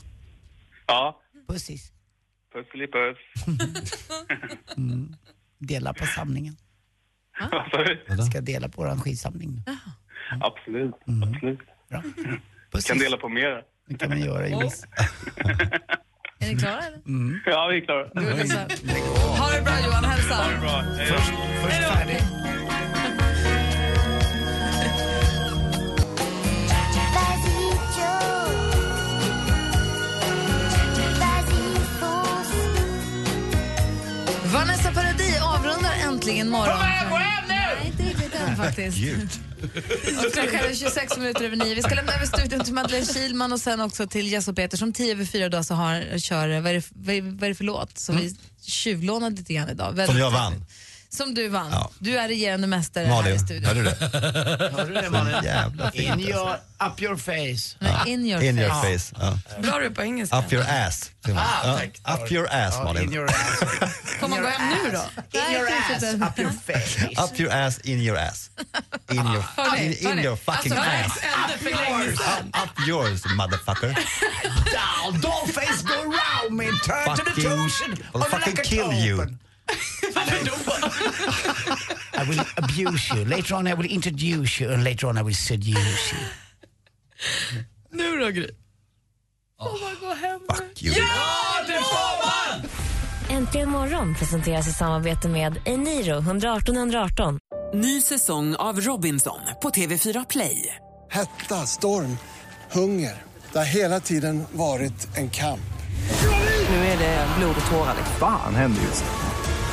Ja. 0.86 1.20
Pussis. 1.48 1.95
Pusselipuss. 2.56 3.18
Mm. 4.76 5.14
Dela 5.58 5.94
på 5.94 6.06
samlingen. 6.06 6.56
Vad 7.52 7.70
sa 7.70 7.84
du? 7.84 8.04
Vi 8.08 8.22
ska 8.22 8.40
dela 8.40 8.68
på 8.68 8.82
vår 8.82 8.96
skivsamling. 8.96 9.62
Absolut. 10.40 10.94
Mm. 11.08 11.28
Absolut. 11.28 11.58
Bra. 11.90 12.02
Kan 12.88 12.98
dela 12.98 13.16
på 13.16 13.28
mer. 13.28 13.62
Det 13.88 13.98
kan 13.98 14.08
man 14.08 14.20
göra 14.20 14.48
Jois. 14.48 14.84
Är 16.38 16.48
ni 16.54 16.56
klara 16.56 16.78
eller? 16.80 16.98
Mm. 17.06 17.40
Ja, 17.46 17.66
vi 17.66 17.76
är 17.76 17.84
klara. 17.84 18.04
Ha 18.04 19.56
det 19.56 19.62
bra 19.62 19.74
Johan, 19.86 20.04
hälsa. 20.04 20.34
Ha 20.34 20.50
det 20.50 20.60
bra. 20.60 20.70
Hej 20.70 21.08
då. 21.10 21.14
Först, 21.14 21.32
först 21.62 21.82
färdig. 21.92 22.20
Äntligen 36.28 36.50
morgon. 36.50 36.78
Kom 37.10 37.18
hem! 37.18 37.44
Nej, 37.48 37.86
inte 37.86 38.02
riktigt 38.02 38.34
än 38.34 38.56
faktiskt. 38.56 38.98
Och 40.26 40.32
klockan 40.32 40.54
är 40.54 40.74
26 40.74 41.16
minuter 41.18 41.44
över 41.44 41.56
nio. 41.56 41.74
Vi 41.74 41.82
ska 41.82 41.94
lämna 41.94 42.14
över 42.14 42.26
studion 42.26 42.64
till 42.64 42.74
Madeleine 42.74 43.06
Kilman 43.06 43.52
och 43.52 43.60
sen 43.60 43.80
också 43.80 44.06
till 44.06 44.32
Jess 44.32 44.48
och 44.48 44.56
Peter 44.56 44.76
som 44.76 44.92
10 44.92 45.12
över 45.12 45.24
4 45.24 45.48
då 45.48 45.64
så 45.64 45.74
har, 45.74 46.18
kör, 46.18 46.60
vad 46.60 46.70
är, 46.70 46.74
det, 46.74 46.82
vad, 46.94 47.14
är, 47.14 47.22
vad 47.22 47.44
är 47.44 47.48
det 47.48 47.54
för 47.54 47.64
låt 47.64 47.98
som 47.98 48.16
vi 48.16 48.36
tjuvlånade 48.62 49.36
lite 49.36 49.54
grann 49.54 49.68
idag? 49.68 49.92
Väldigt 49.92 50.06
Som 50.06 50.18
jag 50.18 50.30
vann. 50.30 50.64
Som 51.08 51.34
du 51.34 51.48
vann. 51.48 51.72
Du 51.98 52.18
är 52.18 52.28
regerande 52.28 52.66
mästare 52.66 53.04
här 53.04 53.12
i 53.12 53.14
Malin, 53.16 53.38
studion. 53.40 53.64
hörde 53.64 53.82
du 53.82 53.84
det? 53.84 54.70
Hörde 54.76 54.94
du 54.94 54.94
det 55.00 55.10
Malin? 55.10 55.44
Jävla 55.44 55.90
fint, 55.90 56.20
In 56.20 56.28
your, 56.28 56.50
up 56.86 57.02
your 57.02 57.16
face. 57.16 57.76
Nej, 57.78 58.12
in 58.12 58.26
your 58.26 58.42
In 58.42 58.58
your 58.58 58.70
face. 58.70 59.14
face. 59.14 59.14
Ja. 59.20 59.62
Bra 59.62 59.78
du 59.78 59.90
på 59.90 60.02
engelska. 60.02 60.38
Up 60.38 60.52
your 60.52 60.64
ass. 60.68 61.10
Ah, 61.24 61.28
Ja, 61.64 61.78
tack. 61.78 62.20
Up 62.22 62.32
your 62.32 62.46
ass, 62.50 62.74
Ja, 62.78 62.84
Malin. 62.84 63.02
in 63.02 63.12
your 63.14 63.24
ass. 63.30 63.58
Får 64.20 64.28
man 64.28 64.42
gå 64.42 64.48
hem 64.48 64.68
nu 64.84 64.90
då? 64.92 65.38
In 65.38 65.54
your 65.54 65.68
ass, 65.68 66.02
up 66.14 66.38
your 66.38 66.52
face. 66.66 67.20
Up 67.24 67.40
your 67.40 67.52
ass, 67.52 67.78
in 67.78 68.00
your 68.00 68.18
ass. 68.18 68.50
In 69.10 69.16
your, 69.16 69.26
Hörni, 69.56 69.84
in, 69.86 69.92
in 69.92 70.06
hörni. 70.06 70.22
your 70.24 70.36
fucking 70.36 70.72
Alltså, 70.72 70.90
ass. 70.90 71.02
vägs 71.16 71.34
ände 71.42 71.58
för 71.58 71.70
länge 71.70 72.16
sedan. 72.16 72.52
Up 72.64 72.88
yours, 72.88 73.20
motherfucker. 73.36 73.88
Down, 74.72 75.20
don't 75.20 75.52
face 75.52 75.82
go 75.82 75.94
round 75.94 76.56
me, 76.56 76.64
turn 76.64 77.16
to 77.16 77.24
the 77.24 77.30
Fucking, 77.30 77.52
ocean. 77.52 77.96
I'll 78.14 78.22
fucking 78.30 78.56
kill 78.56 78.92
you. 79.06 79.26
I 82.16 82.24
will 82.28 82.40
abuse 82.56 83.14
you. 83.14 83.24
Later 83.24 83.54
on 83.54 83.66
I 83.66 83.74
will 83.74 83.90
introduce 83.90 84.60
you 84.60 84.70
and 84.72 84.84
later 84.84 85.06
on 85.08 85.18
I 85.18 85.22
will 85.22 85.34
seduce 85.34 86.12
you. 86.12 86.20
Nu 87.90 88.18
då 88.18 88.30
Gry? 88.30 88.50
Fuck 90.48 90.82
you. 90.82 90.94
Äntligen 93.30 93.70
morgon 93.70 94.14
presenteras 94.14 94.68
i 94.68 94.72
samarbete 94.72 95.28
med 95.28 95.58
Eniro 95.64 96.18
118 96.18 96.76
118. 96.76 97.38
Ny 97.74 98.00
säsong 98.00 98.56
av 98.56 98.80
Robinson 98.80 99.38
på 99.62 99.70
TV4 99.70 100.26
Play. 100.28 100.74
Hetta, 101.10 101.54
storm, 101.54 102.18
hunger. 102.72 103.22
Det 103.52 103.58
har 103.58 103.64
hela 103.64 104.00
tiden 104.00 104.44
varit 104.52 105.08
en 105.16 105.30
kamp. 105.30 105.60
Nu 106.70 106.76
är 106.76 106.98
det 106.98 107.26
blod 107.38 107.54
och 107.64 107.70
tårar. 107.70 107.94
Fan 108.18 108.54
händer 108.54 108.82
just 108.82 109.04